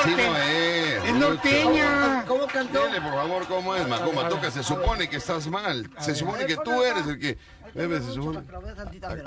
Así 0.00 0.10
norte- 0.10 0.26
no 0.26 0.36
es. 0.38 1.04
es 1.04 1.14
norteña. 1.14 2.24
¿Cómo 2.26 2.46
cantó? 2.48 2.84
Dile, 2.88 3.00
por 3.00 3.14
favor, 3.14 3.46
cómo 3.46 3.76
es, 3.76 3.86
Macumba. 3.86 4.28
Que 4.40 4.50
se 4.50 4.64
supone 4.64 5.08
que 5.08 5.18
estás 5.18 5.46
mal. 5.46 5.88
Se 6.00 6.16
supone 6.16 6.46
que 6.46 6.56
tú 6.56 6.82
eres 6.82 7.06
el 7.06 7.20
que... 7.20 7.38
Bebe, 7.74 8.00
se 8.00 8.12
supone... 8.12 8.40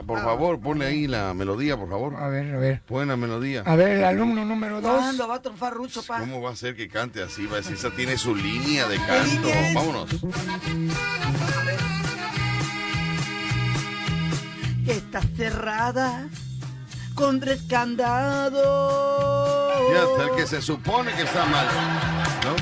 Por 0.05 0.21
favor, 0.21 0.59
ponle 0.59 0.87
ahí 0.87 1.07
la 1.07 1.33
melodía, 1.33 1.77
por 1.77 1.89
favor. 1.89 2.15
A 2.17 2.27
ver, 2.27 2.53
a 2.53 2.57
ver. 2.57 2.81
La 2.89 3.15
melodía. 3.15 3.63
A 3.65 3.77
ver, 3.77 3.91
el 3.99 4.03
alumno 4.03 4.43
número 4.43 4.81
dos. 4.81 4.91
¿Cuándo 4.93 5.25
va 5.27 5.35
a 5.35 5.41
triunfar 5.41 5.73
Rucho, 5.73 6.03
pa? 6.03 6.19
¿Cómo 6.19 6.41
va 6.41 6.51
a 6.51 6.55
ser 6.57 6.75
que 6.75 6.89
cante 6.89 7.23
así? 7.23 7.45
Va 7.47 7.53
a 7.53 7.57
decir, 7.57 7.75
esa 7.75 7.91
tiene 7.91 8.17
su 8.17 8.35
línea 8.35 8.87
de 8.89 8.97
canto. 8.97 9.49
Vámonos. 9.73 10.09
Está 14.87 15.21
cerrada 15.35 16.27
con 17.15 17.39
tres 17.39 17.63
candados. 17.69 18.63
Fíjate, 19.89 20.23
el 20.29 20.35
que 20.37 20.45
se 20.47 20.61
supone 20.61 21.11
que 21.13 21.23
está 21.23 21.45
mal. 21.45 21.65
¿No? 22.43 22.55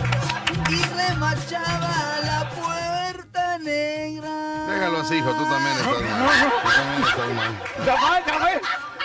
Y 0.72 0.82
remachaba 0.96 2.20
la 2.24 2.50
puerta 2.52 3.58
negra. 3.60 4.66
Déjalo 4.70 5.00
así, 5.02 5.16
hijo. 5.16 5.32
Tú 5.32 5.44
también 5.46 5.76
estás 5.78 6.02
mal. 6.02 6.52
Tú 6.64 6.70
también 6.70 7.04
estás 7.10 7.34
mal. 7.34 7.52
Ya 7.86 7.94
va, 7.96 8.26
ya 8.26 8.38
va. 8.40 8.48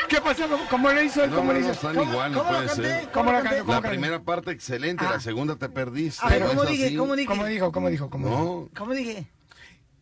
¿Qué 0.09 0.21
pasó? 0.23 0.49
¿Cómo- 0.49 0.69
¿Cómo 0.71 0.91
le 0.93 1.05
hizo 1.05 1.25
él? 1.25 1.31
No, 1.31 1.37
¿Cómo 1.37 1.53
no, 1.53 1.59
están 1.59 1.95
¿Cómo- 1.97 2.11
igual, 2.13 2.33
no 2.33 2.45
puede 2.47 2.69
ser. 2.71 3.11
¿Cómo 3.13 3.33
la 3.33 3.43
cantó? 3.43 3.65
¿Cómo 3.67 3.73
La 3.81 3.89
primera 3.89 4.21
parte 4.21 4.53
excelente, 4.53 5.05
la 5.05 5.21
segunda 5.21 5.57
te 5.57 5.69
perdiste. 5.69 6.25
A 6.25 6.29
ver, 6.31 6.41
¿no 6.43 6.49
¿cómo 6.49 6.65
dije? 6.65 6.87
así? 6.87 6.97
¿Cómo 6.97 7.15
dije? 7.17 7.29
¿Cómo 7.29 7.45
dijo? 7.45 7.73
¿Cómo 7.73 7.89
dijo? 7.91 8.09
¿Cómo 8.11 8.29
dijo? 8.29 8.39
No. 8.39 8.69
¿Cómo 8.79 8.95
dije? 8.95 9.27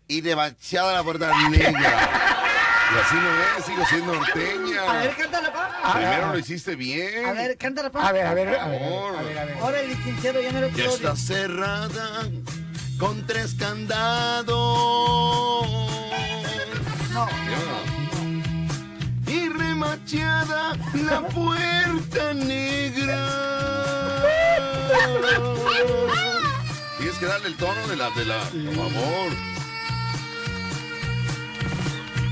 Y 0.09 0.21
demasiado 0.21 0.93
la 0.93 1.03
puerta 1.03 1.33
negra. 1.49 2.33
Y 2.89 2.99
así 2.99 3.17
no 3.17 3.59
es, 3.59 3.65
sigo 3.65 3.85
siendo 3.87 4.15
norteña. 4.15 4.83
A 4.83 4.97
ver, 4.99 5.17
cántala, 5.17 5.53
pa. 5.53 5.93
Primero 5.95 6.33
lo 6.33 6.39
hiciste 6.39 6.77
bien. 6.77 7.27
A 7.27 7.33
ver, 7.33 7.57
cántala, 7.57 7.91
pa. 7.91 8.09
A 8.09 8.13
ver, 8.13 8.27
a 8.27 8.35
ver, 8.35 8.49
a 8.49 8.69
ver. 8.69 8.83
A 8.83 9.23
ver, 9.23 9.39
a 9.39 9.45
ver. 9.45 9.59
Ahora 9.61 9.81
el 9.81 9.89
licenciado 9.89 10.41
ya 10.41 10.53
me 10.53 10.61
lo 10.61 10.69
Ya 10.69 10.75
quiero 10.75 10.91
está 10.93 11.17
cerrada 11.17 12.29
con 12.99 13.27
tres 13.27 13.55
candados. 13.55 14.57
No. 17.13 17.29
Y 19.27 19.49
remachada 19.49 20.77
la 20.95 21.23
puerta 21.23 22.35
negra. 22.35 23.27
Tienes 26.99 27.17
que 27.19 27.27
darle 27.27 27.49
el 27.49 27.57
tono 27.57 27.87
de 27.89 27.97
la, 27.97 28.11
de 28.11 28.25
la, 28.25 28.39
por 28.45 28.91
favor. 28.93 29.56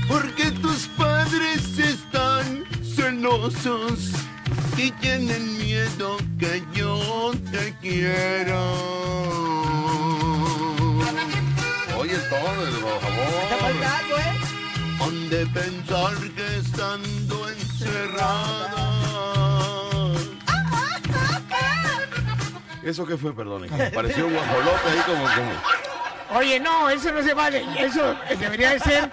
Porque 0.07 0.51
tus 0.51 0.87
padres 0.89 1.77
están 1.79 2.65
celosos 2.83 4.11
y 4.77 4.91
tienen 4.91 5.57
miedo 5.57 6.17
que 6.39 6.63
yo 6.73 7.33
te 7.51 7.73
quiera. 7.81 8.61
Oye, 11.97 12.13
el 12.15 12.29
tono, 12.29 12.79
por 12.81 12.99
favor. 13.01 13.27
¿eh? 14.19 14.35
Han 15.01 15.29
de 15.29 15.45
pensar 15.47 16.13
que 16.35 16.57
estando 16.57 17.49
encerrada. 17.49 18.85
¿Eso 22.83 23.05
qué 23.05 23.17
fue, 23.17 23.33
perdón? 23.33 23.67
Pareció 23.93 24.27
un 24.27 24.33
guajolote 24.33 24.89
ahí 24.91 24.99
como... 25.07 25.23
como... 25.23 25.51
Oye, 26.35 26.59
no, 26.59 26.89
eso 26.89 27.11
no 27.11 27.23
se 27.23 27.33
vale. 27.33 27.63
Eso 27.79 28.15
debería 28.39 28.71
de 28.71 28.79
ser 28.79 29.09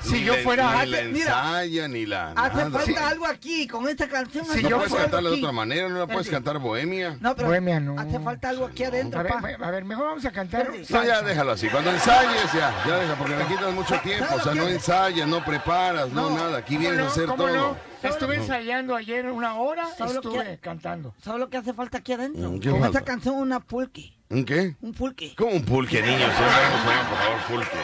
si 0.00 0.12
Ni 0.14 0.24
yo 0.24 0.36
le- 0.36 0.42
fuera. 0.42 0.84
Ni 0.84 0.90
la 0.90 1.00
ensaya, 1.00 1.88
ni 1.88 2.06
la... 2.06 2.32
Hace 2.32 2.56
nada. 2.56 2.70
falta 2.78 3.08
algo 3.08 3.26
aquí 3.26 3.66
con 3.66 3.88
esta 3.88 4.08
canción. 4.08 4.46
no 4.46 4.52
hace 4.52 4.62
puedes 4.68 4.94
cantarla 4.94 5.30
de 5.30 5.36
otra 5.38 5.52
manera, 5.52 5.88
no 5.88 5.98
la 5.98 6.06
puedes 6.06 6.28
cantar 6.28 6.58
bohemia. 6.58 7.16
No, 7.20 7.34
pero 7.34 7.48
Bohemia, 7.48 7.80
no. 7.80 7.98
hace 7.98 8.20
falta 8.20 8.48
algo 8.50 8.66
aquí 8.66 8.84
adentro, 8.84 9.20
A 9.20 9.22
ver, 9.22 9.32
pa. 9.58 9.66
a 9.66 9.70
ver, 9.70 9.84
mejor 9.84 10.06
vamos 10.06 10.24
a 10.24 10.30
cantar. 10.30 10.70
No, 10.88 11.04
ya 11.04 11.22
déjalo 11.22 11.52
así. 11.52 11.68
Cuando 11.68 11.90
ensayes, 11.90 12.52
ya, 12.52 12.74
ya 12.86 12.96
deja, 12.98 13.14
porque 13.16 13.34
me 13.36 13.46
quitas 13.46 13.72
mucho 13.72 13.98
tiempo. 14.00 14.34
O 14.34 14.40
sea, 14.40 14.54
no 14.54 14.68
ensayas, 14.68 15.26
no 15.28 15.44
preparas, 15.44 16.10
no, 16.10 16.30
nada. 16.30 16.58
Aquí 16.58 16.76
vienes 16.76 16.98
a 16.98 17.02
no? 17.02 17.08
hacer 17.08 17.26
¿Cómo 17.26 17.44
todo. 17.44 17.56
no? 17.56 17.76
Estuve 18.02 18.36
No. 18.36 18.42
ensayando 18.42 18.94
ayer 18.94 19.26
una 19.30 19.54
hora, 19.56 19.86
¿Sabes 19.96 20.14
lo 20.14 20.20
estuve 20.20 20.44
que- 20.44 20.58
cantando. 20.58 21.14
¿Sabes 21.22 21.40
lo 21.40 21.48
que 21.48 21.56
hace 21.56 21.72
falta 21.72 21.98
aquí 21.98 22.12
adentro? 22.12 22.50
Mm, 22.50 22.60
¿qué 22.60 22.70
Con 22.70 22.80
falta? 22.80 22.98
esta 22.98 23.10
canción 23.12 23.34
una 23.36 23.58
pulque. 23.60 24.12
¿Un 24.28 24.44
qué? 24.44 24.76
Un 24.80 24.92
pulque. 24.92 25.34
¿Cómo 25.36 25.52
un 25.52 25.64
pulque, 25.64 26.02
niños? 26.02 26.30
Por 26.30 27.18
favor, 27.18 27.46
pulque. 27.48 27.78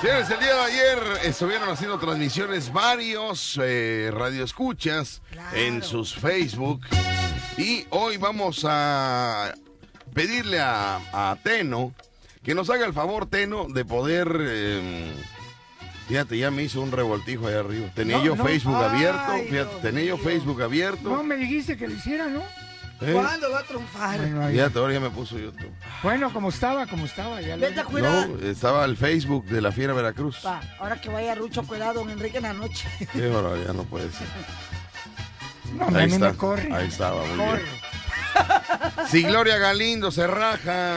Señores, 0.00 0.30
el 0.30 0.40
día 0.40 0.54
de 0.54 0.62
ayer 0.62 0.98
estuvieron 1.24 1.68
haciendo 1.68 1.98
transmisiones 1.98 2.72
varios 2.72 3.58
eh, 3.62 4.10
radioescuchas 4.12 5.22
en 5.54 5.82
sus 5.82 6.14
Facebook. 6.14 6.84
Y 7.56 7.86
hoy 7.90 8.16
vamos 8.16 8.66
a 8.68 9.54
pedirle 10.12 10.60
a, 10.60 10.96
a 11.12 11.36
Teno 11.42 11.94
que 12.42 12.54
nos 12.54 12.68
haga 12.68 12.84
el 12.86 12.92
favor, 12.92 13.26
Teno, 13.26 13.66
de 13.68 13.84
poder 13.84 14.36
eh, 14.40 15.12
Fíjate, 16.08 16.38
ya 16.38 16.50
me 16.52 16.62
hizo 16.62 16.80
un 16.82 16.92
revoltijo 16.92 17.48
ahí 17.48 17.54
arriba. 17.54 17.90
Tenía 17.94 18.18
No, 18.18 18.24
yo 18.24 18.36
no. 18.36 18.44
Facebook 18.44 18.76
Ay, 18.76 18.84
abierto, 18.84 19.32
fíjate, 19.50 19.76
tenía 19.82 20.04
yo 20.04 20.18
Facebook 20.18 20.62
abierto. 20.62 21.10
No, 21.10 21.22
me 21.24 21.36
dijiste 21.36 21.76
que 21.76 21.88
lo 21.88 21.94
hiciera, 21.94 22.28
¿no? 22.28 22.42
¿Eh? 23.00 23.12
¿Cuándo 23.12 23.50
va 23.50 23.58
a 23.60 23.62
triunfar? 23.62 24.18
Bueno, 24.18 24.50
ya 24.90 25.00
me 25.00 25.10
puso 25.10 25.38
YouTube. 25.38 25.70
Bueno, 26.02 26.32
como 26.32 26.48
estaba, 26.48 26.86
como 26.86 27.04
estaba. 27.06 27.40
Ya 27.40 27.56
lo- 27.56 27.66
Vete 27.66 27.80
a 27.80 27.84
cuidar. 27.84 28.28
No, 28.28 28.38
estaba 28.48 28.84
el 28.84 28.96
Facebook 28.96 29.44
de 29.46 29.60
la 29.60 29.72
Fiera 29.72 29.92
Veracruz. 29.92 30.38
Pa, 30.42 30.60
ahora 30.78 31.00
que 31.00 31.08
vaya 31.08 31.34
Rucho, 31.34 31.62
cuidado, 31.64 31.94
don 32.00 32.10
Enrique 32.10 32.38
en 32.38 32.44
la 32.44 32.52
noche. 32.52 32.88
Qué 33.12 33.28
barbaridad, 33.28 33.74
no 33.74 33.82
puede 33.84 34.10
ser. 34.12 34.26
No, 35.74 35.86
Ahí 35.98 36.06
me 36.08 36.14
está, 36.14 36.32
corre. 36.34 36.68
ahí 36.72 36.86
estaba, 36.88 37.22
muy 37.24 37.36
Corre. 37.36 37.62
bien. 37.62 39.08
Si 39.10 39.22
Gloria 39.22 39.58
Galindo 39.58 40.10
se 40.10 40.26
raja. 40.26 40.96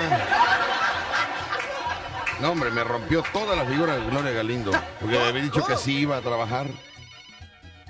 No, 2.41 2.51
hombre, 2.51 2.69
me 2.71 2.83
rompió 2.83 3.23
toda 3.33 3.55
la 3.55 3.65
figura 3.65 3.97
de 3.97 4.05
Gloria 4.09 4.31
Galindo. 4.31 4.71
Porque 5.01 5.17
me 5.17 5.25
había 5.27 5.41
dicho 5.43 5.65
que 5.65 5.75
sí 5.75 5.99
iba 5.99 6.17
a 6.17 6.21
trabajar. 6.21 6.67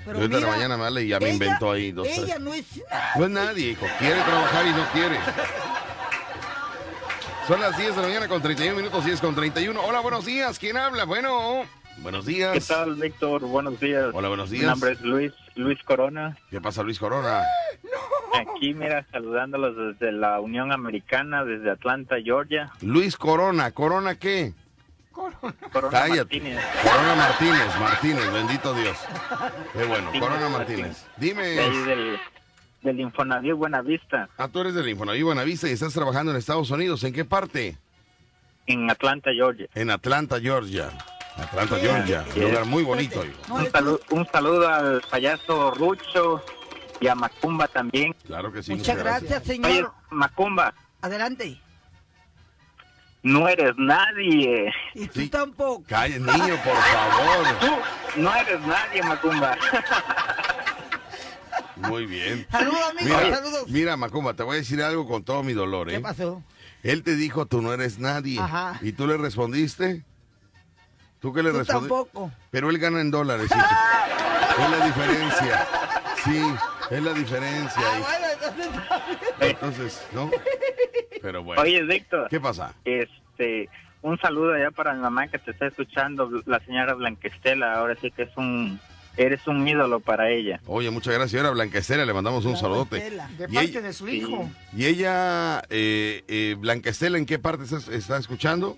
Pero 0.04 0.18
ahorita 0.18 0.24
en 0.24 0.30
la 0.32 0.38
mira, 0.48 0.50
mañana 0.56 0.76
me 0.76 0.84
habla 0.86 1.00
y 1.00 1.08
ya 1.08 1.18
me 1.20 1.26
ella- 1.26 1.34
inventó 1.34 1.72
ahí 1.72 1.92
dos 1.92 2.06
Ella 2.08 2.22
tres. 2.34 2.40
no 2.40 2.54
es 2.54 2.66
No 3.16 3.24
es 3.24 3.30
nadie, 3.30 3.70
hijo. 3.70 3.86
Quiere 3.98 4.20
trabajar 4.22 4.66
y 4.66 4.70
no 4.70 4.84
quiere. 4.92 5.16
Son 7.46 7.60
las 7.60 7.76
10 7.76 7.96
de 7.96 8.02
la 8.02 8.08
mañana 8.08 8.28
con 8.28 8.40
31 8.42 8.76
minutos, 8.76 9.04
10 9.04 9.20
con 9.20 9.34
31. 9.34 9.80
Hola, 9.82 10.00
buenos 10.00 10.24
días. 10.24 10.58
¿Quién 10.58 10.76
habla? 10.76 11.04
Bueno, 11.04 11.62
buenos 11.98 12.24
días. 12.24 12.52
¿Qué 12.52 12.60
tal, 12.60 12.94
Víctor? 12.94 13.40
Buenos 13.42 13.80
días. 13.80 14.06
Hola, 14.12 14.28
buenos 14.28 14.50
Mi 14.50 14.58
días. 14.58 14.70
nombre 14.70 14.92
es 14.92 15.00
Luis, 15.00 15.32
Luis 15.56 15.82
Corona. 15.82 16.36
¿Qué 16.48 16.60
pasa, 16.60 16.82
Luis 16.84 16.98
Corona? 17.00 17.42
Aquí, 18.34 18.72
mira, 18.72 19.04
saludándolos 19.10 19.76
desde 19.76 20.12
la 20.12 20.38
Unión 20.40 20.70
Americana, 20.72 21.44
desde 21.44 21.70
Atlanta, 21.72 22.16
Georgia. 22.22 22.70
Luis 22.82 23.16
Corona. 23.16 23.72
¿Corona 23.72 24.14
qué? 24.16 24.54
Corona 25.12 25.90
Cállate. 25.90 26.18
Martínez. 26.40 26.64
Corona 26.82 27.14
Martínez, 27.16 27.78
Martínez, 27.80 28.32
bendito 28.32 28.74
Dios. 28.74 28.96
Qué 29.72 29.84
bueno, 29.84 30.10
Corona 30.18 30.48
Martínez. 30.48 31.04
Dime. 31.16 31.42
Ahí 31.58 31.78
del, 31.82 32.18
del 32.82 33.00
Infonavit 33.00 33.54
Buenavista, 33.54 34.28
Ah, 34.38 34.48
tú 34.48 34.60
eres 34.60 34.74
del 34.74 34.88
Infonavit 34.88 35.22
Buenavista 35.24 35.68
y 35.68 35.72
estás 35.72 35.92
trabajando 35.92 36.32
en 36.32 36.38
Estados 36.38 36.70
Unidos. 36.70 37.02
¿En 37.04 37.12
qué 37.12 37.24
parte? 37.24 37.76
en 38.66 38.88
Atlanta, 38.88 39.30
Georgia. 39.32 39.66
En 39.74 39.90
Atlanta, 39.90 40.38
Georgia. 40.38 40.90
Atlanta. 41.36 41.76
Georgia. 41.76 42.24
Un 42.36 42.42
lugar 42.42 42.64
muy 42.66 42.84
bonito. 42.84 43.24
Un 43.48 43.68
saludo, 43.70 44.00
un 44.10 44.26
saludo 44.28 44.68
al 44.68 45.00
payaso 45.10 45.72
Rucho 45.72 46.44
y 47.00 47.08
a 47.08 47.16
Macumba 47.16 47.66
también. 47.66 48.14
Claro 48.26 48.52
que 48.52 48.62
sí. 48.62 48.76
Muchas 48.76 48.96
gracias, 48.96 49.42
señor. 49.42 49.92
Macumba, 50.10 50.72
Adelante. 51.02 51.60
No 53.22 53.48
eres 53.48 53.72
nadie. 53.76 54.72
Y 54.94 55.06
tú 55.08 55.28
tampoco. 55.28 55.82
Calla, 55.86 56.18
niño, 56.18 56.56
por 56.64 56.76
favor. 56.76 57.46
Tú 58.14 58.22
no 58.22 58.34
eres 58.34 58.60
nadie, 58.62 59.02
Macumba. 59.02 59.56
Muy 61.76 62.06
bien. 62.06 62.46
Saludos, 62.50 62.80
amigo, 62.90 63.04
Mira, 63.16 63.36
saludos. 63.36 63.68
mira, 63.68 63.96
Macumba, 63.96 64.34
te 64.34 64.42
voy 64.42 64.56
a 64.56 64.58
decir 64.58 64.82
algo 64.82 65.06
con 65.06 65.22
todo 65.22 65.42
mi 65.42 65.52
dolor, 65.54 65.88
¿eh? 65.90 65.94
¿Qué 65.94 66.00
pasó? 66.00 66.42
Él 66.82 67.02
te 67.02 67.16
dijo, 67.16 67.46
tú 67.46 67.62
no 67.62 67.72
eres 67.72 67.98
nadie. 67.98 68.38
Ajá. 68.38 68.78
¿Y 68.82 68.92
tú 68.92 69.06
le 69.06 69.16
respondiste? 69.16 70.04
¿Tú 71.20 71.32
qué 71.32 71.42
le 71.42 71.52
respondiste? 71.52 71.88
tampoco. 71.88 72.30
Pero 72.50 72.68
él 72.70 72.78
gana 72.78 73.00
en 73.00 73.10
dólares, 73.10 73.50
hijo. 73.50 73.60
Es 74.60 74.70
la 74.70 74.84
diferencia. 74.86 75.66
Sí, 76.24 76.52
es 76.90 77.02
la 77.02 77.12
diferencia. 77.14 77.82
Ah, 77.82 77.98
hijo. 77.98 78.08
Entonces, 79.40 80.06
¿no? 80.12 80.30
Pero 81.22 81.42
bueno. 81.42 81.62
Oye, 81.62 81.82
Víctor. 81.82 82.28
¿Qué 82.28 82.38
pasa? 82.40 82.74
Este, 83.40 83.68
un 84.02 84.18
saludo 84.18 84.52
allá 84.54 84.70
para 84.70 84.92
mi 84.94 85.00
mamá 85.00 85.28
que 85.28 85.38
te 85.38 85.50
está 85.52 85.66
escuchando, 85.66 86.30
la 86.46 86.60
señora 86.60 86.94
Blanquestela. 86.94 87.74
Ahora 87.74 87.96
sí 88.00 88.10
que 88.10 88.22
es 88.24 88.36
un, 88.36 88.78
eres 89.16 89.46
un 89.46 89.66
ídolo 89.66 90.00
para 90.00 90.30
ella. 90.30 90.60
Oye, 90.66 90.90
muchas 90.90 91.14
gracias. 91.14 91.40
Ahora 91.40 91.54
Blanquestela, 91.54 92.04
le 92.04 92.12
mandamos 92.12 92.44
un 92.44 92.56
saludote. 92.56 92.96
De 92.98 93.44
Y 93.48 93.54
parte 93.54 93.60
ella- 93.70 93.80
de 93.82 93.92
su 93.94 94.08
hijo. 94.08 94.48
Y 94.76 94.84
ella, 94.86 95.62
eh, 95.70 96.22
eh, 96.28 96.54
Blanquestela, 96.58 97.16
¿en 97.18 97.24
qué 97.26 97.38
parte 97.38 97.64
estás- 97.64 97.88
está 97.88 98.18
escuchando? 98.18 98.76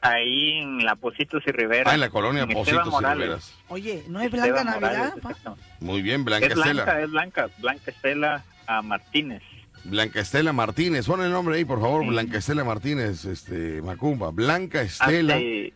Ahí 0.00 0.58
en 0.58 0.84
la 0.84 0.94
Positos 0.96 1.42
y 1.46 1.50
Rivera. 1.50 1.90
Ah, 1.90 1.94
en 1.94 2.00
la 2.00 2.10
colonia 2.10 2.42
en 2.44 2.50
Positos 2.50 2.86
y 2.86 2.90
Morales. 2.90 3.22
Riveras. 3.24 3.54
Oye, 3.68 4.04
¿no 4.08 4.20
es 4.20 4.30
Blanca 4.30 4.46
Esteban 4.48 4.66
Navidad? 4.80 5.14
Morales. 5.22 5.54
Muy 5.80 6.02
bien, 6.02 6.20
Es 6.20 6.24
Blanquestela. 6.24 6.72
blanca, 6.84 7.00
es 7.02 7.10
blanca. 7.10 7.48
Blanca 7.58 7.90
Estela 7.90 8.44
a 8.68 8.82
Martínez. 8.82 9.42
Blanca 9.88 10.20
Estela 10.20 10.52
Martínez. 10.52 11.06
Pon 11.06 11.22
el 11.22 11.30
nombre 11.30 11.56
ahí, 11.56 11.64
por 11.64 11.80
favor. 11.80 12.04
Blanca 12.06 12.38
Estela 12.38 12.64
Martínez, 12.64 13.24
este, 13.24 13.80
Macumba. 13.82 14.30
Blanca 14.30 14.82
Estela. 14.82 15.34
Hace, 15.36 15.72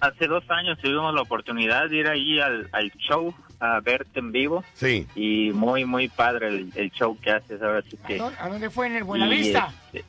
hace 0.00 0.26
dos 0.26 0.44
años 0.50 0.78
tuvimos 0.82 1.14
la 1.14 1.22
oportunidad 1.22 1.88
de 1.88 1.96
ir 1.96 2.08
ahí 2.08 2.40
al, 2.40 2.68
al 2.72 2.90
show 2.92 3.34
a 3.60 3.80
verte 3.80 4.18
en 4.18 4.32
vivo. 4.32 4.64
Sí. 4.74 5.06
Y 5.14 5.50
muy, 5.52 5.84
muy 5.84 6.08
padre 6.08 6.48
el, 6.48 6.72
el 6.74 6.90
show 6.90 7.16
que 7.20 7.30
haces 7.30 7.62
ahora 7.62 7.82
sí 7.88 7.96
que... 8.06 8.18
¿Dó- 8.18 8.32
¿A 8.38 8.48
dónde 8.48 8.70
fue? 8.70 8.86
¿En 8.88 8.96
el 8.96 9.04
Buenavista? 9.04 9.72
este, 9.92 10.04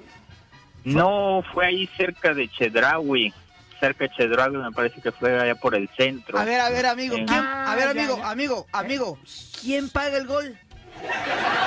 no, 0.83 1.43
fue 1.53 1.65
ahí 1.67 1.87
cerca 1.97 2.33
de 2.33 2.47
Chedraui. 2.49 3.33
Cerca 3.79 4.05
de 4.05 4.09
Chedraui 4.11 4.55
me 4.57 4.71
parece 4.71 5.01
que 5.01 5.11
fue 5.11 5.37
allá 5.39 5.55
por 5.55 5.75
el 5.75 5.89
centro. 5.97 6.37
A 6.37 6.45
ver, 6.45 6.59
a 6.61 6.69
ver, 6.69 6.85
amigo. 6.85 7.15
En- 7.15 7.25
¿quién- 7.25 7.39
a 7.39 7.75
ver, 7.75 7.87
Ah, 7.89 7.93
ya, 7.93 8.01
amigo, 8.01 8.17
ya. 8.17 8.29
amigo, 8.31 8.67
amigo. 8.71 9.19
¿Quién 9.61 9.89
paga 9.89 10.17
el 10.17 10.27
gol? 10.27 10.55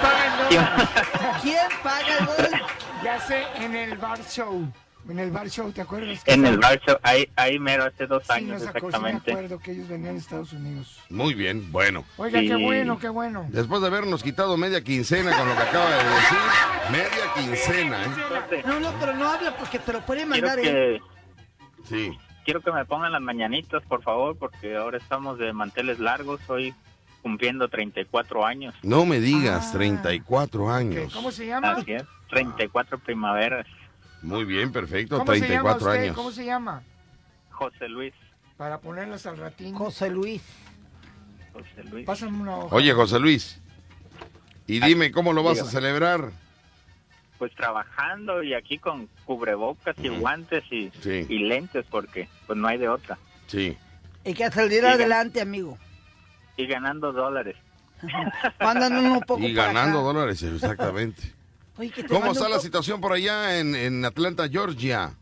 Págalo. 0.03 0.49
¿Quién 1.43 1.67
paga 1.83 2.19
el 2.19 2.27
gol? 2.27 2.61
Ya 3.05 3.21
sé, 3.21 3.45
en 3.57 3.75
el 3.77 3.97
bar 3.99 4.19
show. 4.29 4.71
En 5.09 5.19
el 5.19 5.31
bar 5.31 5.49
show, 5.49 5.73
¿te 5.73 5.81
acuerdas? 5.81 6.21
En 6.27 6.45
el 6.45 6.59
bar 6.59 6.79
show, 6.81 6.97
ahí, 7.03 7.27
ahí 7.37 7.59
mero 7.59 7.85
hace 7.85 8.07
dos 8.07 8.25
Sí, 8.27 8.33
años 8.33 8.61
acuerdo, 8.67 8.69
sí 8.69 8.73
me 8.83 8.89
exactamente. 8.89 9.31
acuerdo 9.33 9.59
que 9.59 9.73
ellos 9.73 9.89
venían 9.89 10.15
de 10.15 10.21
Estados 10.21 10.53
Unidos. 10.53 11.01
Muy 11.09 11.33
bien, 11.33 11.73
bueno. 11.73 12.05
Oiga, 12.19 12.41
qué 12.41 12.57
bueno, 12.57 12.99
qué 12.99 13.09
bueno. 13.09 13.47
Después 13.49 13.81
de 13.81 13.87
habernos 13.87 14.23
quitado 14.23 14.57
media 14.59 14.83
quincena 14.85 15.35
con 15.37 15.49
lo 15.49 15.57
que 15.57 15.63
acaba 15.63 15.91
de 15.91 16.05
decir, 16.05 16.39
media 16.91 17.33
quincena, 17.35 18.05
¿eh? 18.05 18.63
No, 18.67 18.81
no, 18.81 18.93
pero 19.01 19.15
no 19.15 19.29
habla 19.31 19.57
porque 19.57 19.79
te 19.79 19.93
lo 19.95 20.01
pueden 20.05 20.29
mandar. 20.29 20.59
¿eh? 20.59 20.63
que, 20.63 21.01
Sí. 21.89 22.19
quiero 22.45 22.61
que 22.61 22.71
me 22.73 22.85
pongan 22.85 23.13
las 23.13 23.23
mañanitas, 23.23 23.83
por 23.85 24.03
favor, 24.03 24.37
porque 24.37 24.77
ahora 24.77 24.99
estamos 24.99 25.39
de 25.39 25.55
manteles 25.55 26.01
largos. 26.01 26.41
Hoy 26.51 26.75
cumpliendo 27.23 27.69
34 27.69 28.45
años. 28.47 28.75
No 28.83 29.05
me 29.07 29.21
digas, 29.21 29.73
34 29.73 30.71
años. 30.73 31.13
¿Cómo 31.15 31.31
se 31.31 31.47
llama? 31.47 31.73
Así 31.73 31.93
es, 31.93 32.05
34 32.31 32.99
primaveras. 32.99 33.67
Muy 34.23 34.45
bien, 34.45 34.73
perfecto, 34.73 35.19
¿Cómo 35.19 35.33
se 35.33 35.41
llama 35.41 35.49
34 35.77 35.87
usted? 35.89 36.03
años. 36.03 36.17
¿Cómo 36.17 36.31
se 36.33 36.45
llama? 36.45 36.83
José 37.51 37.89
Luis. 37.89 38.15
Para 38.57 38.81
ponerlas 38.81 39.25
al 39.27 39.37
ratín. 39.37 39.75
José 39.75 40.11
Luis. 40.11 40.43
José 41.53 41.85
Luis. 41.91 42.05
Pásame 42.07 42.39
una 42.39 42.57
hoja. 42.57 42.75
Oye, 42.75 42.93
José 42.93 43.19
Luis, 43.21 43.61
y 44.67 44.81
dime 44.81 45.13
cómo 45.13 45.33
lo 45.33 45.43
vas 45.43 45.61
a 45.61 45.65
celebrar. 45.65 46.31
Pues 47.39 47.55
trabajando 47.55 48.43
y 48.43 48.55
aquí 48.55 48.79
con 48.79 49.09
cubrebocas 49.25 49.95
y 50.03 50.09
guantes 50.09 50.65
y, 50.73 50.91
Sí. 51.01 51.25
y 51.29 51.39
lentes 51.41 51.85
porque 51.89 52.29
pues 52.49 52.59
no 52.59 52.67
hay 52.67 52.79
de 52.79 52.89
otra. 52.89 53.17
Sí. 53.47 53.77
Hay 54.25 54.35
que 54.35 54.51
salir 54.51 54.81
Diga. 54.81 54.93
adelante, 54.93 55.41
amigo. 55.41 55.79
Y 56.59 56.67
ganando 56.67 57.13
dólares. 57.13 57.57
Mándanos 58.61 59.05
un 59.05 59.21
poco 59.21 59.41
Y 59.41 59.55
para 59.55 59.69
ganando 59.69 60.01
acá. 60.01 60.07
dólares, 60.09 60.43
exactamente. 60.43 61.23
Oye, 61.79 61.91
que 61.91 62.03
te 62.03 62.09
¿Cómo 62.09 62.33
está 62.33 62.49
la 62.49 62.59
situación 62.59 63.01
por 63.01 63.13
allá 63.13 63.59
en, 63.59 63.75
en 63.75 64.05
Atlanta, 64.05 64.49
Georgia? 64.49 65.13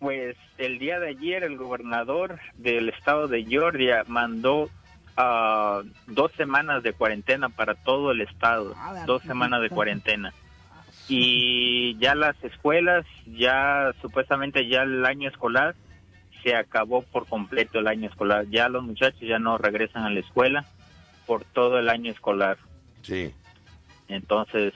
Pues 0.00 0.36
el 0.58 0.78
día 0.80 0.98
de 0.98 1.10
ayer 1.10 1.44
el 1.44 1.56
gobernador 1.56 2.40
del 2.56 2.88
estado 2.88 3.28
de 3.28 3.44
Georgia 3.44 4.02
mandó 4.08 4.68
ah, 5.16 5.82
dos 6.08 6.32
semanas 6.32 6.82
de 6.82 6.92
cuarentena 6.92 7.48
para 7.48 7.74
todo 7.76 8.10
el 8.10 8.20
estado, 8.20 8.74
dos 9.06 9.22
semanas 9.22 9.62
de 9.62 9.70
cuarentena. 9.70 10.32
Y 11.08 11.96
ya 11.98 12.14
las 12.16 12.36
escuelas, 12.42 13.06
ya 13.26 13.92
supuestamente 14.02 14.68
ya 14.68 14.82
el 14.82 15.04
año 15.06 15.28
escolar 15.28 15.74
se 16.42 16.54
acabó 16.54 17.02
por 17.02 17.26
completo 17.26 17.78
el 17.78 17.88
año 17.88 18.08
escolar. 18.08 18.46
Ya 18.48 18.68
los 18.68 18.84
muchachos 18.84 19.20
ya 19.20 19.38
no 19.38 19.58
regresan 19.58 20.04
a 20.04 20.10
la 20.10 20.20
escuela 20.20 20.64
por 21.26 21.44
todo 21.44 21.78
el 21.78 21.88
año 21.88 22.10
escolar. 22.10 22.58
Sí. 23.02 23.34
Entonces, 24.08 24.72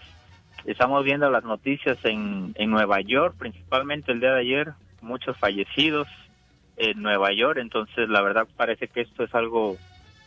estamos 0.65 1.05
viendo 1.05 1.31
las 1.31 1.45
noticias 1.45 1.99
en, 2.05 2.53
en 2.57 2.71
Nueva 2.71 3.01
York, 3.01 3.35
principalmente 3.39 4.13
el 4.13 4.21
día 4.21 4.33
de 4.33 4.41
ayer, 4.41 4.73
muchos 5.01 5.37
fallecidos 5.39 6.09
en 6.77 7.03
Nueva 7.03 7.33
York, 7.33 7.59
entonces 7.61 8.09
la 8.09 8.23
verdad 8.23 8.47
parece 8.57 8.89
que 8.89 9.03
esto 9.03 9.25
es 9.25 9.35
algo 9.35 9.77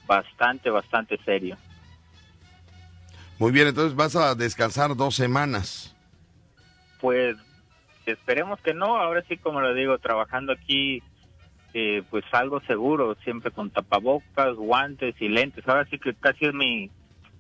bastante, 0.08 0.70
bastante 0.70 1.18
serio. 1.24 1.58
Muy 3.38 3.52
bien, 3.52 3.68
entonces 3.68 3.96
vas 3.96 4.16
a 4.16 4.36
descansar 4.36 4.96
dos 4.96 5.16
semanas. 5.16 5.96
Pues 7.02 7.36
esperemos 8.06 8.60
que 8.62 8.74
no, 8.74 8.98
ahora 8.98 9.24
sí 9.28 9.38
como 9.38 9.62
le 9.62 9.74
digo, 9.74 9.98
trabajando 9.98 10.54
aquí, 10.54 11.02
eh, 11.78 12.04
pues 12.10 12.24
algo 12.32 12.62
seguro, 12.62 13.18
siempre 13.26 13.52
con 13.52 13.70
tapabocas, 13.70 14.56
guantes 14.56 15.14
y 15.20 15.28
lentes, 15.28 15.68
ahora 15.68 15.86
sí 15.90 16.00
que 16.00 16.16
casi 16.16 16.46
es 16.46 16.54
mi, 16.54 16.90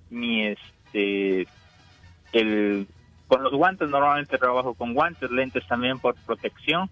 mi 0.09 0.47
este, 0.47 1.47
el, 2.33 2.85
con 3.27 3.43
los 3.43 3.53
guantes 3.53 3.87
normalmente 3.87 4.37
trabajo 4.37 4.73
con 4.73 4.93
guantes, 4.93 5.31
lentes 5.31 5.65
también 5.67 6.01
por 6.01 6.17
protección, 6.25 6.89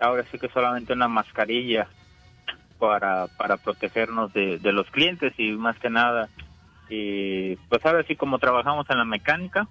ahora 0.00 0.26
sí 0.30 0.38
que 0.38 0.50
solamente 0.50 0.92
una 0.92 1.08
mascarilla 1.08 1.88
para, 2.76 3.28
para 3.38 3.56
protegernos 3.56 4.30
de, 4.34 4.58
de 4.58 4.72
los 4.72 4.86
clientes 4.90 5.32
y 5.38 5.52
más 5.52 5.78
que 5.78 5.88
nada, 5.88 6.28
y 6.90 7.56
pues 7.70 7.82
ahora 7.86 8.04
sí 8.06 8.16
como 8.16 8.38
trabajamos 8.38 8.84
en 8.90 8.98
la 8.98 9.06
mecánica, 9.06 9.66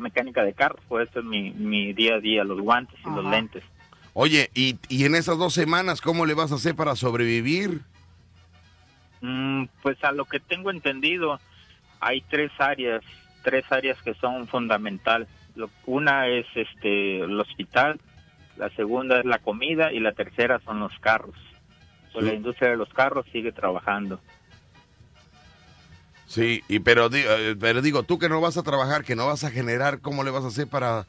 mecánica 0.00 0.42
de 0.42 0.52
carros, 0.52 0.80
pues 0.88 1.08
eso 1.08 1.20
es 1.20 1.24
mi, 1.26 1.52
mi 1.52 1.92
día 1.92 2.16
a 2.16 2.20
día, 2.20 2.42
los 2.42 2.60
guantes 2.60 2.98
y 3.04 3.08
los 3.08 3.24
Ajá. 3.24 3.36
lentes. 3.36 3.62
Oye, 4.14 4.50
y, 4.54 4.78
y 4.88 5.04
en 5.04 5.16
esas 5.16 5.38
dos 5.38 5.52
semanas, 5.54 6.00
¿cómo 6.00 6.24
le 6.24 6.34
vas 6.34 6.52
a 6.52 6.54
hacer 6.54 6.76
para 6.76 6.94
sobrevivir? 6.94 7.80
Mm, 9.20 9.64
pues 9.82 10.02
a 10.04 10.12
lo 10.12 10.24
que 10.24 10.38
tengo 10.38 10.70
entendido, 10.70 11.40
hay 12.00 12.20
tres 12.22 12.52
áreas, 12.58 13.02
tres 13.42 13.64
áreas 13.70 14.00
que 14.02 14.14
son 14.14 14.46
fundamental. 14.46 15.26
Lo- 15.56 15.70
una 15.86 16.28
es 16.28 16.46
este 16.54 17.20
el 17.20 17.38
hospital, 17.40 18.00
la 18.56 18.70
segunda 18.70 19.18
es 19.18 19.24
la 19.24 19.38
comida 19.38 19.92
y 19.92 19.98
la 19.98 20.12
tercera 20.12 20.60
son 20.64 20.78
los 20.78 20.92
carros. 21.00 21.34
Pues 22.12 22.24
la 22.24 22.34
industria 22.34 22.70
de 22.70 22.76
los 22.76 22.88
carros 22.90 23.26
sigue 23.32 23.50
trabajando. 23.50 24.20
Sí, 26.28 26.62
y 26.68 26.78
pero, 26.78 27.08
eh, 27.12 27.56
pero 27.58 27.82
digo, 27.82 28.04
tú 28.04 28.20
que 28.20 28.28
no 28.28 28.40
vas 28.40 28.56
a 28.56 28.62
trabajar, 28.62 29.04
que 29.04 29.16
no 29.16 29.26
vas 29.26 29.42
a 29.42 29.50
generar, 29.50 30.00
¿cómo 30.00 30.22
le 30.22 30.30
vas 30.30 30.44
a 30.44 30.48
hacer 30.48 30.68
para, 30.68 31.06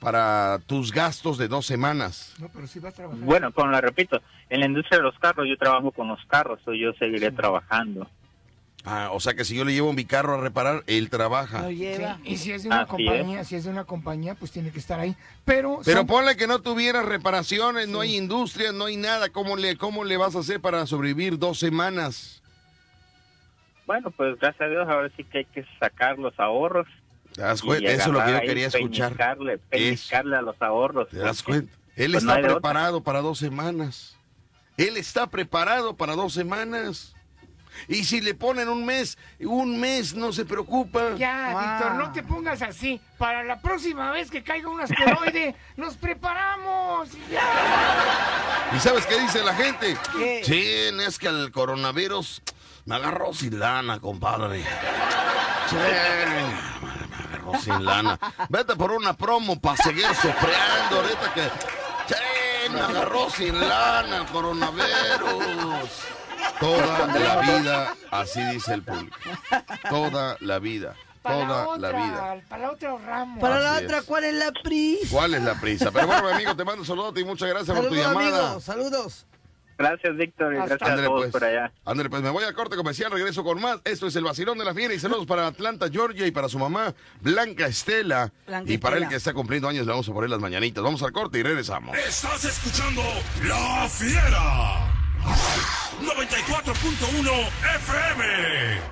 para 0.00 0.58
tus 0.66 0.92
gastos 0.92 1.38
de 1.38 1.48
dos 1.48 1.66
semanas? 1.66 2.34
No, 2.38 2.48
pero 2.52 2.66
sí 2.66 2.78
va 2.78 2.90
a 2.90 2.92
trabajar. 2.92 3.20
Bueno, 3.24 3.52
como 3.52 3.70
la 3.70 3.80
repito, 3.80 4.20
en 4.48 4.60
la 4.60 4.66
industria 4.66 4.98
de 4.98 5.04
los 5.04 5.18
carros 5.18 5.46
yo 5.48 5.56
trabajo 5.56 5.90
con 5.92 6.08
los 6.08 6.24
carros, 6.26 6.60
o 6.66 6.72
yo 6.72 6.92
seguiré 6.98 7.30
trabajando. 7.32 8.08
Ah, 8.84 9.10
o 9.12 9.18
sea 9.20 9.34
que 9.34 9.44
si 9.44 9.56
yo 9.56 9.64
le 9.64 9.72
llevo 9.72 9.92
mi 9.92 10.04
carro 10.04 10.34
a 10.34 10.40
reparar, 10.40 10.84
él 10.86 11.10
trabaja. 11.10 11.66
Sí, 11.68 11.84
Y 12.24 12.36
si 12.36 12.52
es 12.52 12.62
de 12.62 12.68
una 12.68 12.82
Así 12.82 12.90
compañía, 12.90 13.44
si 13.44 13.56
es 13.56 13.64
de 13.64 13.70
una 13.70 13.84
compañía, 13.84 14.34
pues 14.36 14.52
tiene 14.52 14.70
que 14.70 14.78
estar 14.78 15.00
ahí. 15.00 15.16
Pero, 15.44 15.80
Pero 15.84 15.98
son- 15.98 16.06
ponle 16.06 16.36
que 16.36 16.46
no 16.46 16.60
tuviera 16.60 17.02
reparaciones, 17.02 17.88
no 17.88 18.00
hay 18.00 18.16
industria, 18.16 18.70
no 18.72 18.84
hay 18.86 18.96
nada. 18.96 19.30
¿Cómo 19.30 19.56
le, 19.56 19.76
¿Cómo 19.76 20.04
le 20.04 20.16
vas 20.16 20.36
a 20.36 20.38
hacer 20.38 20.60
para 20.60 20.86
sobrevivir 20.86 21.38
dos 21.38 21.58
semanas? 21.58 22.40
Bueno, 23.84 24.10
pues 24.12 24.38
gracias 24.38 24.60
a 24.62 24.70
Dios 24.70 24.88
ahora 24.88 25.10
sí 25.16 25.24
que 25.24 25.38
hay 25.38 25.44
que 25.46 25.64
sacar 25.80 26.18
los 26.18 26.38
ahorros. 26.38 26.86
¿Te 27.38 27.44
das 27.44 27.62
cuenta? 27.62 27.88
Eso 27.92 28.02
es 28.02 28.08
lo 28.08 28.24
que 28.24 28.32
yo 28.32 28.40
quería 28.40 28.66
escuchar. 28.66 29.12
Pellizcarle, 29.12 29.58
pellizcarle 29.58 30.36
a 30.38 30.42
los 30.42 30.60
ahorros. 30.60 31.08
¿Te 31.08 31.18
das 31.18 31.44
cuenta? 31.44 31.72
Él 31.94 32.10
pues, 32.10 32.24
está 32.24 32.40
preparado 32.40 33.04
para 33.04 33.20
dos 33.20 33.38
semanas. 33.38 34.16
Él 34.76 34.96
está 34.96 35.28
preparado 35.28 35.96
para 35.96 36.16
dos 36.16 36.32
semanas. 36.32 37.14
Y 37.86 38.02
si 38.02 38.20
le 38.20 38.34
ponen 38.34 38.68
un 38.68 38.84
mes, 38.84 39.18
un 39.38 39.78
mes 39.78 40.16
no 40.16 40.32
se 40.32 40.44
preocupa. 40.44 41.14
Ya, 41.14 41.76
Víctor, 41.78 41.94
no 41.94 42.12
te 42.12 42.24
pongas 42.24 42.60
así. 42.60 43.00
Para 43.18 43.44
la 43.44 43.62
próxima 43.62 44.10
vez 44.10 44.32
que 44.32 44.42
caiga 44.42 44.68
un 44.68 44.80
asteroide, 44.80 45.54
nos 45.76 45.96
preparamos. 45.96 47.08
y 47.14 47.34
ya. 47.34 48.72
¿Y 48.74 48.80
sabes 48.80 49.06
qué 49.06 49.16
dice 49.20 49.44
la 49.44 49.54
gente? 49.54 49.96
¿Qué? 50.12 50.42
Sí, 50.44 51.00
es 51.06 51.20
que 51.20 51.28
el 51.28 51.52
coronavirus 51.52 52.42
me 52.84 52.96
agarró 52.96 53.32
sin 53.32 53.60
lana, 53.60 54.00
compadre. 54.00 54.64
Sí, 55.68 55.76
sin 57.62 57.84
lana. 57.84 58.18
Vete 58.48 58.76
por 58.76 58.92
una 58.92 59.14
promo 59.14 59.60
para 59.60 59.76
seguir 59.76 60.06
sofreando 60.06 60.96
ahorita 60.96 61.34
que... 61.34 61.42
Sí, 62.08 62.72
me 62.72 62.80
agarró 62.80 63.30
sin 63.30 63.58
lana 63.60 64.18
el 64.18 64.26
coronavirus. 64.26 65.90
Toda 66.60 67.06
la 67.06 67.40
vida, 67.40 67.94
así 68.10 68.42
dice 68.44 68.74
el 68.74 68.82
público. 68.82 69.16
Toda 69.88 70.36
la 70.40 70.58
vida. 70.58 70.94
Para 71.22 71.36
Toda 71.36 71.48
la 71.48 71.68
otra, 71.68 71.92
vida. 71.92 72.42
Para 72.48 72.62
la 72.62 72.70
otra 72.70 72.90
ahorramos. 72.90 73.40
Para 73.40 73.60
la 73.60 73.72
otra, 73.78 73.98
es. 73.98 74.04
¿cuál 74.04 74.24
es 74.24 74.34
la 74.34 74.52
prisa? 74.62 75.08
¿Cuál 75.10 75.34
es 75.34 75.42
la 75.42 75.54
prisa? 75.60 75.90
Pero 75.90 76.06
bueno, 76.06 76.22
mi 76.24 76.32
amigo, 76.32 76.56
te 76.56 76.64
mando 76.64 76.80
un 76.82 76.86
saludo 76.86 77.12
y 77.18 77.24
muchas 77.24 77.48
gracias 77.48 77.76
por 77.76 77.88
tu 77.88 77.94
llamada. 77.94 78.46
amigos, 78.48 78.64
saludos. 78.64 79.26
Gracias, 79.78 80.16
Víctor, 80.16 80.54
y 80.54 80.56
gracias 80.56 80.82
a 80.82 80.86
Ándale, 80.86 81.06
todos 81.06 81.20
pues. 81.20 81.32
por 81.32 81.44
allá. 81.44 81.72
Ándale, 81.84 82.10
pues 82.10 82.22
me 82.22 82.30
voy 82.30 82.42
al 82.42 82.52
corte 82.52 82.76
comercial, 82.76 83.12
regreso 83.12 83.44
con 83.44 83.60
más. 83.60 83.78
Esto 83.84 84.08
es 84.08 84.16
el 84.16 84.24
vacilón 84.24 84.58
de 84.58 84.64
la 84.64 84.74
fiera 84.74 84.92
y 84.92 84.98
saludos 84.98 85.24
para 85.26 85.46
Atlanta, 85.46 85.88
Georgia 85.88 86.26
y 86.26 86.32
para 86.32 86.48
su 86.48 86.58
mamá, 86.58 86.94
Blanca 87.20 87.66
Estela. 87.66 88.32
Blanca 88.46 88.72
y 88.72 88.78
para 88.78 88.96
Estela. 88.96 89.06
el 89.06 89.10
que 89.10 89.16
está 89.16 89.32
cumpliendo 89.32 89.68
años 89.68 89.86
le 89.86 89.92
vamos 89.92 90.08
a 90.08 90.12
poner 90.12 90.30
las 90.30 90.40
mañanitas. 90.40 90.82
Vamos 90.82 91.02
al 91.04 91.12
corte 91.12 91.38
y 91.38 91.44
regresamos. 91.44 91.96
Estás 91.96 92.44
escuchando 92.44 93.02
La 93.44 93.88
Fiera. 93.88 95.87
94.1 96.02 97.30
FM. 97.76 98.24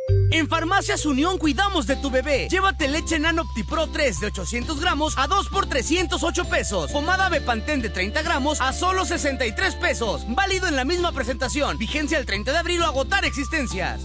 En 0.08 0.48
Farmacias 0.48 1.06
Unión 1.06 1.38
cuidamos 1.38 1.86
de 1.86 1.96
tu 1.96 2.10
bebé. 2.10 2.48
Llévate 2.50 2.88
leche 2.88 3.18
Nano 3.18 3.42
Optipro 3.42 3.86
3 3.88 4.20
de 4.20 4.26
800 4.28 4.80
gramos 4.80 5.16
a 5.16 5.26
2 5.26 5.48
por 5.48 5.66
308 5.66 6.44
pesos. 6.46 6.90
Pomada 6.90 7.28
Bepantén 7.28 7.82
de 7.82 7.90
30 7.90 8.22
gramos 8.22 8.60
a 8.60 8.72
solo 8.72 9.04
63 9.04 9.76
pesos. 9.76 10.24
Válido 10.28 10.66
en 10.66 10.76
la 10.76 10.84
misma 10.84 11.12
presentación. 11.12 11.78
Vigencia 11.78 12.18
el 12.18 12.26
30 12.26 12.52
de 12.52 12.58
abril 12.58 12.82
o 12.82 12.86
agotar 12.86 13.24
existencias. 13.24 14.00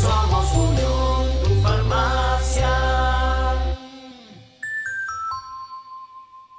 Somos 0.00 0.52
Unión, 0.52 1.26
tu 1.44 1.62
farmacia. 1.62 2.68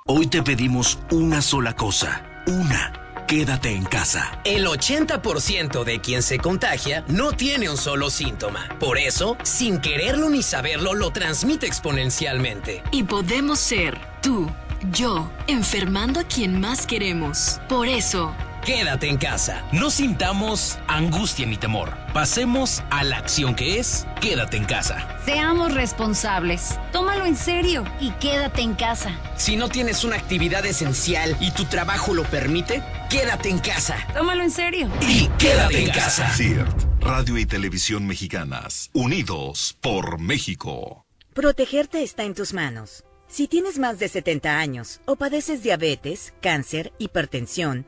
Hoy 0.06 0.28
te 0.28 0.44
pedimos 0.44 1.00
una 1.12 1.42
sola 1.42 1.76
cosa. 1.76 2.44
Una. 2.46 3.03
Quédate 3.34 3.72
en 3.72 3.84
casa. 3.84 4.40
El 4.44 4.68
80% 4.68 5.84
de 5.84 6.00
quien 6.02 6.22
se 6.22 6.38
contagia 6.38 7.04
no 7.08 7.32
tiene 7.32 7.68
un 7.68 7.78
solo 7.78 8.12
síntoma. 8.12 8.70
Por 8.80 9.00
eso, 9.00 9.38
sin 9.42 9.82
quererlo 9.82 10.30
ni 10.30 10.44
saberlo, 10.44 10.94
lo 10.94 11.10
transmite 11.10 11.66
exponencialmente. 11.66 12.84
Y 12.92 13.02
podemos 13.02 13.58
ser 13.58 14.00
tú, 14.22 14.52
yo, 14.92 15.32
enfermando 15.48 16.20
a 16.20 16.26
quien 16.26 16.62
más 16.62 16.86
queremos. 16.86 17.60
Por 17.68 17.88
eso, 17.88 18.36
Quédate 18.66 19.10
en 19.10 19.18
casa. 19.18 19.68
No 19.74 19.92
sintamos 19.92 20.80
angustia 20.88 21.46
ni 21.46 21.58
temor. 21.58 21.98
Pasemos 22.14 22.82
a 22.92 23.04
la 23.04 23.18
acción 23.18 23.56
que 23.56 23.78
es 23.78 24.08
quédate 24.22 24.56
en 24.56 24.64
casa. 24.64 25.20
Seamos 25.26 25.74
responsables. 25.74 26.80
Tómalo 26.94 27.26
en 27.26 27.36
serio 27.36 27.84
y 28.00 28.12
quédate 28.12 28.62
en 28.62 28.76
casa. 28.76 29.20
Si 29.36 29.58
no 29.58 29.68
tienes 29.68 30.06
una 30.06 30.16
actividad 30.16 30.66
esencial 30.66 31.36
y 31.42 31.52
tu 31.52 31.66
trabajo 31.66 32.14
lo 32.14 32.24
permite, 32.24 32.82
quédate 33.10 33.50
en 33.50 33.60
casa. 33.60 33.98
Tómalo 34.14 34.44
en 34.44 34.52
serio. 34.52 34.90
Y 35.02 35.28
quédate 35.38 35.84
en 35.84 35.90
casa. 35.90 36.30
CIRT, 36.30 37.02
Radio 37.02 37.38
y 37.38 37.46
Televisión 37.46 38.08
Mexicanas, 38.08 38.92
unidos 38.94 39.78
por 39.82 40.22
México. 40.22 41.06
Protegerte 41.34 42.02
está 42.02 42.24
en 42.24 42.34
tus 42.34 42.54
manos. 42.54 43.04
Si 43.28 43.48
tienes 43.48 43.80
más 43.80 43.98
de 44.00 44.08
70 44.08 44.60
años 44.60 45.02
o 45.06 45.16
padeces 45.16 45.64
diabetes, 45.64 46.34
cáncer, 46.40 46.94
hipertensión, 47.00 47.88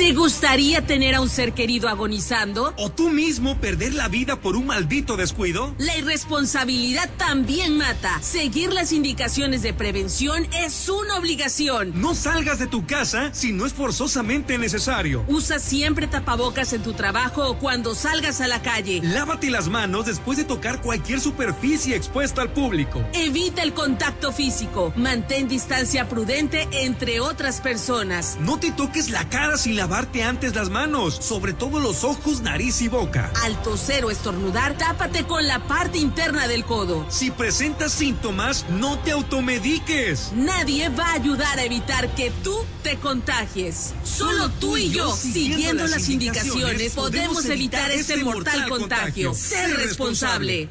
¿Te 0.00 0.14
gustaría 0.14 0.86
tener 0.86 1.14
a 1.14 1.20
un 1.20 1.28
ser 1.28 1.52
querido 1.52 1.86
agonizando? 1.90 2.72
¿O 2.78 2.90
tú 2.90 3.10
mismo 3.10 3.58
perder 3.58 3.92
la 3.92 4.08
vida 4.08 4.40
por 4.40 4.56
un 4.56 4.64
maldito 4.64 5.18
descuido? 5.18 5.74
La 5.76 5.94
irresponsabilidad 5.94 7.10
también 7.18 7.76
mata. 7.76 8.18
Seguir 8.22 8.72
las 8.72 8.92
indicaciones 8.92 9.60
de 9.60 9.74
prevención 9.74 10.46
es 10.54 10.88
una 10.88 11.18
obligación. 11.18 12.00
No 12.00 12.14
salgas 12.14 12.58
de 12.58 12.66
tu 12.66 12.86
casa 12.86 13.28
si 13.34 13.52
no 13.52 13.66
es 13.66 13.74
forzosamente 13.74 14.56
necesario. 14.56 15.22
Usa 15.28 15.58
siempre 15.58 16.06
tapabocas 16.06 16.72
en 16.72 16.82
tu 16.82 16.94
trabajo 16.94 17.46
o 17.46 17.58
cuando 17.58 17.94
salgas 17.94 18.40
a 18.40 18.48
la 18.48 18.62
calle. 18.62 19.02
Lávate 19.02 19.50
las 19.50 19.68
manos 19.68 20.06
después 20.06 20.38
de 20.38 20.44
tocar 20.44 20.80
cualquier 20.80 21.20
superficie 21.20 21.94
expuesta 21.94 22.40
al 22.40 22.54
público. 22.54 23.04
Evita 23.12 23.62
el 23.62 23.74
contacto 23.74 24.32
físico. 24.32 24.94
Mantén 24.96 25.46
distancia 25.46 26.08
prudente 26.08 26.66
entre 26.72 27.20
otras 27.20 27.60
personas. 27.60 28.38
No 28.40 28.58
te 28.58 28.70
toques 28.70 29.10
la 29.10 29.28
cara 29.28 29.58
sin 29.58 29.76
lavarte 29.90 30.22
antes 30.22 30.54
las 30.54 30.70
manos, 30.70 31.16
sobre 31.16 31.52
todo 31.52 31.80
los 31.80 32.04
ojos, 32.04 32.42
nariz 32.42 32.80
y 32.80 32.86
boca. 32.86 33.32
Al 33.42 33.60
toser 33.60 34.04
o 34.04 34.12
estornudar, 34.12 34.78
tápate 34.78 35.24
con 35.24 35.48
la 35.48 35.66
parte 35.66 35.98
interna 35.98 36.46
del 36.46 36.64
codo. 36.64 37.04
Si 37.08 37.32
presentas 37.32 37.90
síntomas, 37.90 38.64
no 38.70 39.00
te 39.00 39.10
automediques. 39.10 40.30
Nadie 40.32 40.90
va 40.90 41.06
a 41.06 41.14
ayudar 41.14 41.58
a 41.58 41.64
evitar 41.64 42.14
que 42.14 42.30
tú 42.44 42.56
te 42.84 42.98
contagies. 42.98 43.92
Solo 44.04 44.48
tú 44.60 44.76
y 44.76 44.90
yo, 44.90 45.12
siguiendo 45.12 45.84
las 45.88 46.08
indicaciones, 46.08 46.92
podemos 46.92 47.44
evitar 47.46 47.90
este 47.90 48.22
mortal 48.22 48.68
contagio. 48.68 49.34
Sé 49.34 49.74
responsable. 49.74 50.68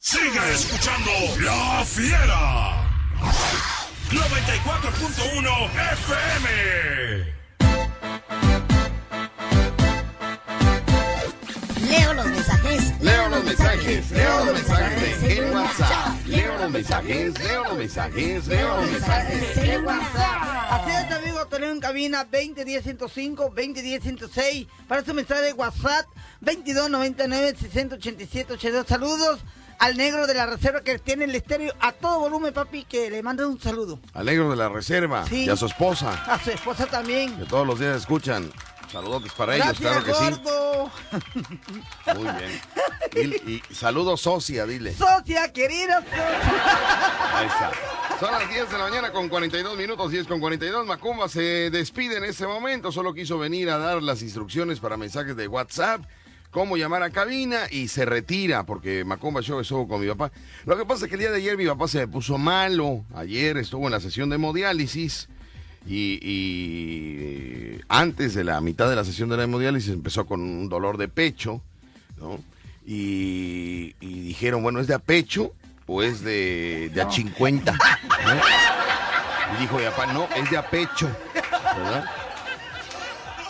Siga 0.00 0.50
escuchando 0.50 1.10
La 1.38 1.84
Fiera. 1.84 2.82
94.1 4.10 5.70
FM. 5.92 7.11
Leo 11.88 12.12
los 12.14 12.26
mensajes. 12.26 12.92
Leo 13.00 13.28
los 13.28 13.44
mensajes, 13.44 14.10
leo 14.10 14.44
los 14.44 14.54
mensajes 14.54 15.22
en 15.22 15.54
WhatsApp. 15.54 16.26
Leo 16.26 16.58
los 16.58 16.70
mensajes, 16.70 17.38
leo 17.38 17.64
los 17.64 17.76
mensajes, 17.76 18.46
leo 18.46 18.76
los 18.80 18.90
mensajes 18.90 19.56
en 19.58 19.84
WhatsApp. 19.84 20.72
Así 20.72 20.90
es, 20.90 21.12
amigo, 21.12 21.46
tenemos 21.46 21.74
en 21.74 21.80
cabina 21.80 22.26
2010-105, 22.30 23.52
2010-106. 23.54 24.68
Para 24.88 25.04
su 25.04 25.12
mensaje 25.14 25.42
de 25.42 25.52
WhatsApp, 25.54 26.06
2299-687-82. 26.42 28.86
Saludos 28.86 29.40
al 29.78 29.96
negro 29.96 30.26
de 30.28 30.34
la 30.34 30.46
reserva 30.46 30.80
que 30.82 30.98
tiene 31.00 31.24
el 31.24 31.34
estéreo 31.34 31.72
a 31.80 31.90
todo 31.92 32.20
volumen, 32.20 32.52
papi, 32.54 32.84
que 32.84 33.10
le 33.10 33.20
manda 33.22 33.44
un 33.46 33.60
saludo. 33.60 33.98
Alegro 34.14 34.48
de 34.50 34.56
la 34.56 34.68
reserva 34.68 35.26
Sí. 35.26 35.44
y 35.46 35.48
a 35.48 35.56
su 35.56 35.66
esposa, 35.66 36.12
A 36.26 36.38
su 36.42 36.50
esposa 36.50 36.86
también. 36.86 37.36
que 37.36 37.44
todos 37.46 37.66
los 37.66 37.80
días 37.80 37.96
escuchan. 37.96 38.50
Saludos 38.92 39.22
para 39.36 39.56
ellos, 39.56 39.78
claro 39.78 40.04
que 40.04 40.12
sí. 40.12 40.24
gordo. 40.24 40.90
Muy 42.14 42.24
bien. 42.24 42.60
Dile- 43.12 43.62
y 43.70 43.74
saludos 43.74 44.20
socia, 44.20 44.66
dile. 44.66 44.94
Socia, 44.94 45.50
querida 45.52 46.00
socia. 46.02 47.38
Ahí 47.38 47.46
está. 47.46 47.70
Son 48.20 48.30
las 48.30 48.48
10 48.48 48.70
de 48.70 48.78
la 48.78 48.84
mañana 48.84 49.10
con 49.12 49.28
42 49.28 49.76
minutos, 49.78 50.10
10 50.10 50.26
con 50.26 50.40
42. 50.40 50.86
Macumba 50.86 51.28
se 51.28 51.70
despide 51.70 52.18
en 52.18 52.24
este 52.24 52.46
momento. 52.46 52.92
Solo 52.92 53.14
quiso 53.14 53.38
venir 53.38 53.70
a 53.70 53.78
dar 53.78 54.02
las 54.02 54.20
instrucciones 54.22 54.78
para 54.78 54.96
mensajes 54.96 55.34
de 55.36 55.48
WhatsApp, 55.48 56.02
cómo 56.50 56.76
llamar 56.76 57.02
a 57.02 57.10
cabina 57.10 57.62
y 57.70 57.88
se 57.88 58.04
retira 58.04 58.64
porque 58.64 59.04
Macumba 59.04 59.40
Show 59.40 59.58
estuvo 59.60 59.88
con 59.88 60.00
mi 60.02 60.08
papá. 60.08 60.30
Lo 60.66 60.76
que 60.76 60.84
pasa 60.84 61.06
es 61.06 61.08
que 61.08 61.14
el 61.14 61.20
día 61.20 61.30
de 61.30 61.38
ayer 61.38 61.56
mi 61.56 61.66
papá 61.66 61.88
se 61.88 61.98
me 61.98 62.08
puso 62.08 62.36
malo. 62.38 63.04
Ayer 63.14 63.56
estuvo 63.56 63.86
en 63.86 63.92
la 63.92 64.00
sesión 64.00 64.28
de 64.28 64.36
hemodiálisis. 64.36 65.28
Y, 65.86 66.18
y 66.22 67.80
antes 67.88 68.34
de 68.34 68.44
la 68.44 68.60
mitad 68.60 68.88
de 68.88 68.96
la 68.96 69.04
sesión 69.04 69.28
de 69.28 69.36
la 69.36 69.44
hemodiálisis 69.44 69.92
empezó 69.92 70.26
con 70.26 70.40
un 70.40 70.68
dolor 70.68 70.96
de 70.96 71.08
pecho, 71.08 71.60
¿no? 72.18 72.38
Y, 72.86 73.94
y 74.00 74.20
dijeron, 74.20 74.62
bueno, 74.62 74.80
¿es 74.80 74.86
de 74.86 74.94
a 74.94 74.98
pecho 74.98 75.52
o 75.86 76.02
es 76.02 76.22
de, 76.22 76.90
de 76.94 77.02
a 77.02 77.10
50? 77.10 77.72
¿no? 77.72 77.78
Y 79.54 79.60
dijo 79.60 79.76
mi 79.76 79.84
papá, 79.84 80.12
no, 80.12 80.28
es 80.36 80.50
de 80.50 80.56
a 80.56 80.68
pecho, 80.68 81.10
¿verdad? 81.76 82.04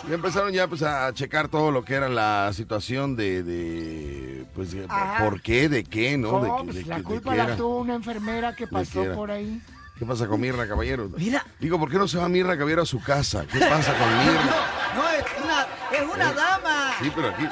Y 0.09 0.13
empezaron 0.13 0.51
ya 0.51 0.67
pues 0.67 0.81
a 0.83 1.13
checar 1.13 1.47
todo 1.47 1.71
lo 1.71 1.85
que 1.85 1.93
era 1.93 2.09
la 2.09 2.51
situación 2.53 3.15
de, 3.15 3.41
de 3.43 4.45
pues, 4.53 4.71
de 4.71 4.85
por 5.19 5.41
qué, 5.41 5.69
de 5.69 5.85
qué, 5.85 6.17
¿no? 6.17 6.63
Pues 6.65 6.85
la 6.87 7.01
culpa 7.01 7.31
qué 7.31 7.37
la 7.37 7.55
tuvo 7.55 7.79
una 7.79 7.95
enfermera 7.95 8.53
que 8.53 8.67
pasó 8.67 9.05
por 9.15 9.31
ahí. 9.31 9.61
¿Qué 10.03 10.09
pasa 10.09 10.27
con 10.27 10.41
Mirna 10.41 10.67
Caballero? 10.67 11.09
Mira. 11.15 11.45
Digo, 11.61 11.79
¿por 11.79 11.89
qué 11.89 11.97
no 11.97 12.09
se 12.09 12.17
va 12.17 12.27
Mirna 12.27 12.57
Caballero 12.57 12.81
a 12.81 12.85
su 12.85 13.01
casa? 13.01 13.45
¿Qué 13.49 13.57
pasa 13.57 13.97
con 13.97 14.09
Mirna? 14.19 14.55
No, 14.95 15.09
es 15.09 15.23
una, 15.41 15.67
es 15.93 16.13
una 16.13 16.29
¿Eh? 16.29 16.33
dama. 16.35 16.93
Sí, 17.01 17.11
pero 17.15 17.29
aquí, 17.29 17.47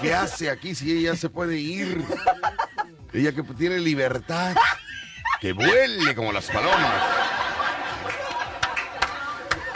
¿qué 0.00 0.14
hace 0.14 0.48
aquí 0.48 0.74
si 0.74 0.90
ella 0.90 1.14
se 1.16 1.28
puede 1.28 1.58
ir? 1.58 2.02
Ella 3.12 3.32
que 3.32 3.42
tiene 3.42 3.78
libertad, 3.78 4.56
que 5.38 5.52
vuele 5.52 6.14
como 6.14 6.32
las 6.32 6.46
palomas. 6.46 6.94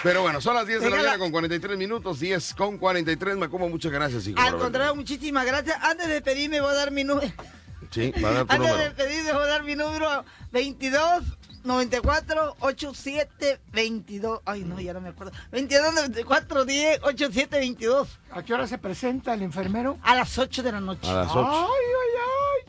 Pero 0.03 0.23
bueno, 0.23 0.41
son 0.41 0.55
las 0.55 0.67
10 0.67 0.81
de 0.81 0.89
la 0.91 0.97
mañana 0.97 1.19
con 1.19 1.31
43 1.31 1.77
minutos, 1.77 2.19
10 2.19 2.55
con 2.55 2.79
43. 2.79 3.37
Macomo, 3.37 3.69
muchas 3.69 3.93
gracias, 3.93 4.27
hijo. 4.27 4.41
Al 4.41 4.57
contrario, 4.57 4.95
muchísimas 4.95 5.45
gracias. 5.45 5.77
Antes 5.83 6.09
de 6.09 6.23
pedirme, 6.23 6.63
voy 6.63 6.71
a 6.71 6.75
dar 6.77 6.91
mi 6.93 7.05
número. 7.05 7.31
Sí, 7.91 8.11
va 8.25 8.31
a 8.31 8.33
dar 8.33 8.47
tu 8.47 8.53
Antes 8.55 8.69
de 8.71 8.73
número. 8.77 8.95
pedirme, 8.95 9.33
voy 9.35 9.43
a 9.43 9.47
dar 9.47 9.63
mi 9.65 9.75
número 9.75 10.25
22 10.51 11.23
94 11.65 12.57
87 12.61 13.61
22. 13.73 14.41
Ay, 14.45 14.63
no, 14.65 14.81
ya 14.81 14.93
no 14.93 15.01
me 15.01 15.09
acuerdo. 15.09 15.33
22 15.51 15.95
94 15.95 16.65
10 16.65 17.01
87 17.03 17.59
22. 17.59 18.19
¿A 18.33 18.43
qué 18.43 18.55
hora 18.55 18.67
se 18.67 18.79
presenta 18.79 19.35
el 19.35 19.43
enfermero? 19.43 19.99
A 20.03 20.15
las 20.15 20.39
8 20.39 20.63
de 20.63 20.73
la 20.73 20.81
noche. 20.81 21.09
A 21.11 21.15
las 21.15 21.31
8. 21.31 21.47
Ay, 21.49 21.57
ay, 21.57 22.21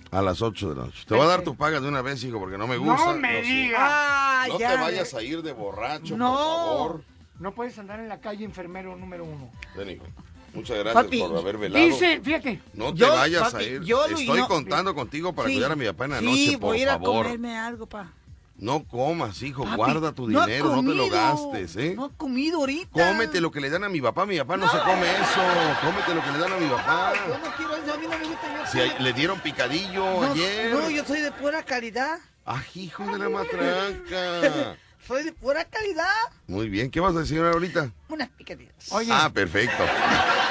ay. 0.02 0.06
A 0.12 0.22
las 0.22 0.42
8 0.42 0.70
de 0.70 0.76
la 0.76 0.86
noche. 0.86 1.04
Te 1.08 1.14
voy 1.14 1.24
a 1.26 1.28
dar 1.28 1.42
tu 1.44 1.56
paga 1.56 1.80
de 1.82 1.88
una 1.88 2.02
vez, 2.02 2.24
hijo, 2.24 2.40
porque 2.40 2.58
no 2.58 2.68
me 2.68 2.78
gusta. 2.78 3.14
No 3.14 3.20
me 3.20 3.42
sé. 3.42 3.48
digas. 3.48 3.80
Ah, 3.84 4.46
No 4.48 4.60
ya. 4.60 4.72
te 4.72 4.78
vayas 4.82 5.14
a 5.14 5.22
ir 5.22 5.42
de 5.42 5.52
borracho, 5.52 6.16
No. 6.18 6.32
por 6.32 6.38
favor. 6.78 7.04
No 7.40 7.52
puedes 7.54 7.78
andar 7.78 8.00
en 8.00 8.08
la 8.08 8.22
calle 8.22 8.46
enfermero 8.46 8.96
número 8.96 9.26
uno. 9.26 9.52
Ven, 9.76 9.90
hijo. 9.92 10.06
Muchas 10.54 10.78
gracias 10.78 11.04
Papi, 11.04 11.20
por 11.20 11.38
haber 11.38 11.58
velado. 11.58 11.84
Dice, 11.86 12.22
fíjate. 12.22 12.62
No 12.76 12.94
te 12.94 13.00
Yo, 13.02 13.10
vayas 13.10 13.52
papi, 13.52 13.64
a 13.66 13.68
ir. 13.68 13.82
yo 13.84 14.08
lo- 14.08 14.18
Estoy 14.18 14.40
no- 14.40 14.48
contando 14.48 14.96
contigo 14.96 15.34
para 15.34 15.50
Sí. 15.50 15.56
cuidar 15.56 15.74
a 15.74 15.76
mi 15.76 15.86
papá 15.86 16.06
en 16.06 16.12
la 16.12 16.20
sí, 16.20 16.26
noche, 16.26 16.52
por 16.60 16.70
voy 16.70 16.80
a 16.80 16.82
ir 16.84 16.90
a 16.90 16.94
favor. 16.94 17.24
comerme 17.26 17.58
algo, 17.58 17.86
pa. 17.88 18.14
No 18.58 18.86
comas, 18.86 19.42
hijo. 19.44 19.64
Papi, 19.66 19.76
Guarda 19.76 20.12
tu 20.14 20.30
no 20.30 20.46
dinero, 20.46 20.82
no, 20.82 20.90
te 20.90 20.96
lo 20.96 21.10
gastes, 21.10 21.76
¿eh? 21.76 21.94
No 21.96 22.06
he 22.08 22.10
comido 22.18 22.60
ahorita. 22.60 22.90
Cómete 22.92 23.42
lo 23.42 23.52
que 23.52 23.60
le 23.60 23.70
dan 23.70 23.84
a 23.84 23.90
mi 23.90 24.00
papá. 24.00 24.26
Mi 24.26 24.38
papá 24.38 24.56
no, 24.56 24.72
se 24.72 24.78
come 24.80 25.12
eso. 25.12 25.42
Cómete 25.82 26.16
lo 26.16 26.24
que 26.24 26.32
le 26.32 26.38
dan 26.40 26.54
a 26.54 26.58
mi 26.58 26.68
papá. 26.70 27.14
Yo 27.28 27.38
no 27.38 27.56
quiero 27.58 27.76
eso, 27.76 27.94
a 27.94 27.98
mí 27.98 28.08
no 28.10 28.18
me 28.18 28.26
gusta. 28.28 28.64
Yo 28.66 28.72
Si 28.72 28.80
a- 28.82 29.00
le 29.00 29.14
dieron 29.14 29.40
picadillo 29.42 30.06
no, 30.22 30.32
ayer. 30.32 30.72
no, 30.74 30.90
yo 30.90 31.04
soy 31.04 31.20
de 31.20 31.32
pura 31.34 31.64
calidad. 31.64 32.20
Ah, 32.46 32.64
hijo 32.76 33.04
de 33.06 33.18
la 33.20 33.28
matranca. 33.30 34.78
Soy 35.08 35.24
de 35.24 35.34
pura 35.34 35.64
calidad. 35.66 36.10
Muy 36.48 36.68
bien. 36.68 36.90
¿Qué 36.90 37.00
vas 37.00 37.16
a 37.16 37.20
decir 37.20 37.40
ahorita? 37.40 37.92
Unas 38.10 38.28
picadillas. 38.30 38.74
Oye, 38.92 39.12
Ah, 39.12 39.30
perfecto. 39.32 39.84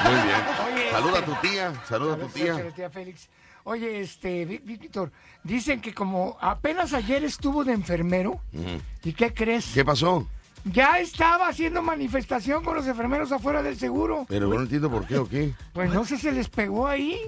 Muy 0.04 0.14
bien. 0.14 0.36
Oye, 0.76 0.90
Saluda 0.92 1.12
a 1.16 1.18
este- 1.18 1.30
tu 1.32 1.48
tía. 1.48 1.82
Saluda 1.88 2.14
a 2.14 2.18
tu 2.18 2.28
tía. 2.28 2.72
tía 2.72 2.88
Félix. 2.90 3.28
Oye, 3.64 4.00
este, 4.00 4.46
Ví- 4.46 4.60
Víctor, 4.62 5.10
dicen 5.42 5.80
que 5.80 5.94
como 5.94 6.36
apenas 6.40 6.92
ayer 6.92 7.24
estuvo 7.24 7.64
de 7.64 7.72
enfermero. 7.72 8.40
¿y 9.02 9.12
qué 9.14 9.32
crees? 9.32 9.72
¿Qué 9.72 9.84
pasó? 9.84 10.26
Ya 10.66 10.98
estaba 10.98 11.48
haciendo 11.48 11.82
manifestación 11.82 12.62
con 12.64 12.74
los 12.76 12.86
enfermeros 12.86 13.32
afuera 13.32 13.62
del 13.62 13.76
seguro. 13.78 14.24
Pero 14.28 14.48
no 14.48 14.60
entiendo 14.60 14.90
por 14.90 15.06
qué 15.06 15.18
o 15.18 15.28
qué. 15.28 15.52
Pues 15.72 15.92
no 15.92 16.04
sé, 16.04 16.16
se 16.18 16.32
les 16.32 16.48
pegó 16.48 16.86
ahí. 16.86 17.18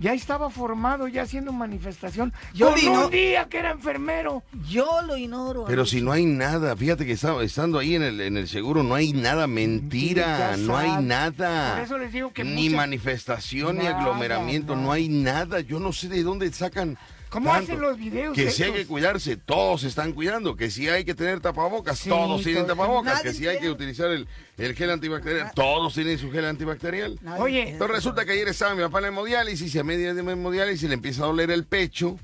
Ya 0.00 0.12
estaba 0.14 0.48
formado, 0.48 1.08
ya 1.08 1.22
haciendo 1.22 1.52
manifestación. 1.52 2.32
Yo 2.54 2.72
con 2.72 2.88
un 3.06 3.10
día 3.10 3.48
que 3.48 3.58
era 3.58 3.72
enfermero. 3.72 4.44
Yo 4.68 5.02
lo 5.02 5.16
ignoro. 5.16 5.64
Pero 5.66 5.84
si 5.86 6.00
no 6.00 6.12
hay 6.12 6.24
nada, 6.24 6.76
fíjate 6.76 7.04
que 7.04 7.12
está- 7.12 7.42
estando 7.42 7.78
ahí 7.80 7.96
en 7.96 8.02
el, 8.02 8.20
en 8.20 8.36
el 8.36 8.46
seguro 8.46 8.84
no 8.84 8.94
hay 8.94 9.12
nada, 9.12 9.48
mentira, 9.48 10.56
no 10.56 10.76
hay 10.76 11.02
nada. 11.02 11.74
Por 11.74 11.84
eso 11.84 11.98
les 11.98 12.12
digo 12.12 12.32
que 12.32 12.44
ni 12.44 12.64
muchas- 12.64 12.76
manifestación, 12.76 13.78
ni 13.78 13.84
Nada, 13.84 13.98
aglomeramiento, 13.98 14.76
no 14.76 14.92
hay 14.92 15.08
nada. 15.08 15.60
Yo 15.60 15.80
no 15.80 15.92
sé 15.92 16.08
de 16.08 16.22
dónde 16.22 16.52
sacan. 16.52 16.96
¿Cómo 17.30 17.50
tanto. 17.50 17.64
hacen 17.72 17.80
los 17.80 17.98
videos 17.98 18.34
Que 18.34 18.50
si 18.50 18.62
hay 18.62 18.72
que 18.72 18.86
cuidarse, 18.86 19.36
todos 19.36 19.82
se 19.82 19.88
están 19.88 20.12
cuidando. 20.12 20.56
Que 20.56 20.70
si 20.70 20.88
hay 20.88 21.04
que 21.04 21.14
tener 21.14 21.40
tapabocas, 21.40 21.98
Sí, 21.98 22.08
todos 22.08 22.42
tienen 22.42 22.64
todos. 22.64 22.76
tapabocas. 22.78 23.22
Que 23.22 23.32
si 23.34 23.46
hay 23.46 23.58
que 23.58 23.68
utilizar 23.70 24.10
el, 24.10 24.26
el 24.56 24.74
gel 24.74 24.90
antibacterial, 24.90 25.52
todos 25.54 25.94
tienen 25.94 26.18
su 26.18 26.30
gel 26.30 26.44
antibacterial. 26.46 27.18
Nadie 27.22 27.42
Oye. 27.42 27.68
Entonces 27.70 27.96
resulta 27.96 28.24
que 28.24 28.32
ayer 28.32 28.48
estaba 28.48 28.74
mi 28.74 28.82
papá 28.82 28.98
en 28.98 29.02
la 29.02 29.08
hemodiálisis 29.08 29.74
y 29.74 29.78
a 29.78 29.84
media 29.84 30.14
de 30.14 30.20
hemodiálisis 30.20 30.88
le 30.88 30.94
empieza 30.94 31.22
a 31.24 31.26
doler 31.26 31.50
el 31.50 31.64
pecho. 31.64 32.18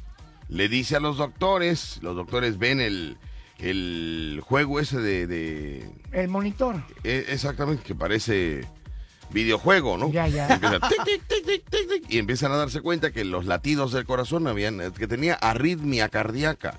Le 0.49 0.69
dice 0.69 0.97
a 0.97 1.01
los 1.01 1.17
doctores, 1.19 1.99
los 2.03 2.15
doctores 2.17 2.59
ven 2.59 2.81
el, 2.81 3.17
el 3.59 4.41
juego 4.45 4.79
ese 4.81 4.99
de, 4.99 5.27
de- 5.27 5.91
el 6.13 6.29
monitor. 6.29 6.83
eh, 7.03 7.25
exactamente, 7.29 7.83
que 7.83 7.95
parece 7.95 8.67
videojuego, 9.35 9.99
¿no? 9.99 10.11
Ya, 10.11 10.29
ya. 10.29 10.49
Empieza 10.49 10.81
tic, 10.81 11.05
tic, 11.29 11.65
tic, 11.71 12.07
y 12.09 12.19
empiezan 12.19 12.53
a 12.53 12.57
darse 12.57 12.81
cuenta 12.81 13.13
que 13.13 13.25
los 13.25 13.45
latidos 13.45 13.93
del 13.93 14.07
corazón 14.07 14.47
habían, 14.47 14.93
que 14.93 15.07
tenía 15.07 15.35
arritmia 15.35 16.09
cardíaca. 16.09 16.79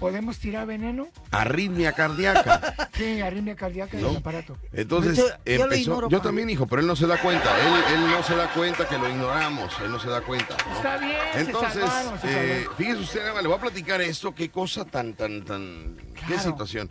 ¿Podemos 0.00 0.38
tirar 0.38 0.66
veneno? 0.66 1.08
Arritmia 1.30 1.92
cardíaca. 1.92 2.74
Sí, 3.00 3.18
arritmia 3.22 3.56
cardíaca 3.56 3.96
¿No? 3.96 4.08
del 4.08 4.16
aparato. 4.18 4.58
Entonces 4.74 5.16
yo 5.16 5.24
empezó. 5.46 5.74
ignoro, 5.80 6.08
Yo 6.10 6.20
también, 6.20 6.50
hijo, 6.50 6.66
pero 6.66 6.82
él 6.82 6.86
no 6.86 6.94
se 6.94 7.06
da 7.06 7.16
cuenta. 7.16 7.48
Él, 7.58 7.94
él 7.94 8.10
no 8.10 8.22
se 8.22 8.34
da 8.36 8.52
cuenta 8.52 8.86
que 8.86 8.98
lo 8.98 9.08
ignoramos. 9.08 9.72
Él 9.82 9.90
no 9.90 9.98
se 9.98 10.10
da 10.10 10.20
cuenta. 10.20 10.54
¿no? 10.68 10.76
Está 10.76 10.98
bien, 10.98 11.16
se 11.32 11.40
Entonces, 11.40 11.80
salvaron, 11.80 12.20
se 12.20 12.26
eh, 12.28 12.54
salvaron. 12.58 12.76
fíjese 12.76 13.00
usted, 13.00 13.20
le 13.40 13.48
voy 13.48 13.56
a 13.56 13.60
platicar 13.60 14.02
esto, 14.02 14.34
qué 14.34 14.50
cosa 14.50 14.84
tan, 14.84 15.14
tan, 15.14 15.46
tan, 15.46 15.96
qué 16.28 16.38
situación. 16.38 16.90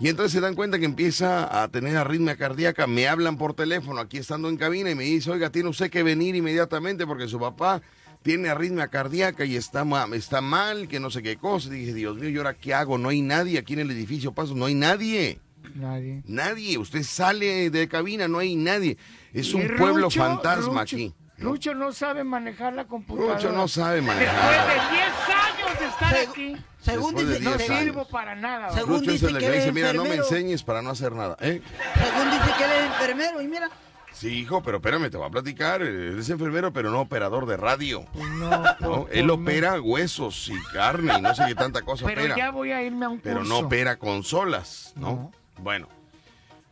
Y 0.00 0.08
entonces 0.08 0.32
se 0.32 0.40
dan 0.40 0.54
cuenta 0.54 0.78
que 0.78 0.86
empieza 0.86 1.62
a 1.62 1.68
tener 1.68 1.98
arritmia 1.98 2.36
cardíaca, 2.36 2.86
me 2.86 3.06
hablan 3.06 3.36
por 3.36 3.52
teléfono 3.52 4.00
aquí 4.00 4.16
estando 4.16 4.48
en 4.48 4.56
cabina 4.56 4.88
y 4.88 4.94
me 4.94 5.04
dice, 5.04 5.30
oiga, 5.30 5.50
tiene 5.50 5.68
usted 5.68 5.90
que 5.90 6.02
venir 6.02 6.34
inmediatamente 6.34 7.06
porque 7.06 7.28
su 7.28 7.38
papá 7.38 7.82
tiene 8.22 8.48
arritmia 8.48 8.88
cardíaca 8.88 9.44
y 9.44 9.56
está, 9.56 9.84
está 10.14 10.40
mal, 10.40 10.88
que 10.88 11.00
no 11.00 11.10
sé 11.10 11.22
qué 11.22 11.36
cosa. 11.36 11.68
Y 11.68 11.80
dije, 11.80 11.94
Dios 11.94 12.16
mío, 12.16 12.28
¿y 12.28 12.36
ahora 12.36 12.54
qué 12.54 12.74
hago? 12.74 12.98
No 12.98 13.08
hay 13.10 13.22
nadie 13.22 13.58
aquí 13.58 13.74
en 13.74 13.80
el 13.80 13.90
edificio 13.90 14.32
Paso, 14.32 14.54
no 14.54 14.66
hay 14.66 14.74
nadie. 14.74 15.40
Nadie. 15.74 16.22
Nadie, 16.26 16.78
usted 16.78 17.02
sale 17.02 17.70
de 17.70 17.88
cabina, 17.88 18.28
no 18.28 18.38
hay 18.38 18.56
nadie. 18.56 18.96
Es 19.32 19.54
un 19.54 19.66
pueblo 19.76 20.06
Rucho, 20.06 20.20
fantasma 20.20 20.82
Rucho, 20.82 20.96
aquí. 20.96 21.14
Lucho 21.38 21.74
no 21.74 21.92
sabe 21.92 22.24
manejar 22.24 22.72
la 22.74 22.84
computadora. 22.86 23.34
Rucho 23.34 23.52
no 23.52 23.66
sabe 23.68 24.00
manejar. 24.02 24.34
Después 24.34 24.90
de 24.90 24.96
10 24.96 25.06
años 25.28 25.78
de 25.80 25.86
estar 25.86 26.16
aquí. 26.28 26.56
Según 26.80 27.14
dice- 27.14 27.40
no 27.40 27.54
10 27.54 27.62
sirvo 27.66 28.00
años. 28.00 28.08
para 28.08 28.34
nada. 28.34 28.80
Rucho 28.82 29.10
es 29.12 29.22
el 29.22 29.38
que 29.38 29.48
le 29.48 29.56
dice, 29.56 29.72
mira, 29.72 29.92
no 29.92 30.02
me 30.04 30.10
enfermero". 30.14 30.24
enseñes 30.36 30.62
para 30.62 30.82
no 30.82 30.90
hacer 30.90 31.12
nada. 31.12 31.36
¿eh? 31.40 31.62
Según 31.94 32.30
dice 32.30 32.52
que 32.58 32.64
él 32.64 32.70
es 32.72 32.86
enfermero 32.86 33.40
y 33.42 33.48
mira. 33.48 33.70
Sí, 34.12 34.28
hijo, 34.28 34.62
pero 34.62 34.76
espérame, 34.78 35.10
te 35.10 35.16
voy 35.16 35.26
a 35.26 35.30
platicar. 35.30 35.82
Él 35.82 36.18
es 36.18 36.28
enfermero, 36.30 36.72
pero 36.72 36.90
no 36.90 37.00
operador 37.00 37.46
de 37.46 37.56
radio. 37.56 38.04
No, 38.14 38.50
¿no? 38.50 38.76
por- 38.78 39.08
Él 39.12 39.26
por- 39.26 39.40
opera 39.40 39.80
huesos 39.80 40.48
y 40.48 40.60
carne 40.72 41.12
y 41.18 41.22
no 41.22 41.34
sé 41.34 41.44
qué 41.48 41.54
tanta 41.54 41.82
cosa 41.82 42.04
Pero 42.06 42.20
opera. 42.20 42.36
ya 42.36 42.50
voy 42.50 42.70
a 42.72 42.82
irme 42.82 43.06
a 43.06 43.08
un 43.08 43.18
curso. 43.18 43.24
pero 43.24 43.44
no 43.44 43.58
opera 43.60 43.96
consolas, 43.98 44.92
¿no? 44.96 45.32
Bueno. 45.58 45.88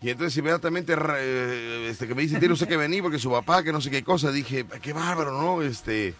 Y 0.03 0.09
entonces 0.11 0.34
inmediatamente 0.38 0.95
eh, 0.97 1.88
este, 1.91 2.07
que 2.09 2.14
me 2.14 2.22
dice, 2.22 2.38
tiene 2.38 2.55
usted 2.55 2.66
que 2.68 2.76
venir 2.78 3.03
porque 3.03 3.18
su 3.18 3.30
papá, 3.30 3.62
que 3.62 3.70
no 3.72 3.80
sé 3.82 3.91
qué 3.91 4.03
cosa, 4.03 4.30
dije, 4.32 4.64
qué 4.80 4.93
bárbaro, 4.95 5.32
¿no? 5.38 5.61
Este, 5.61 6.09
eh, 6.09 6.14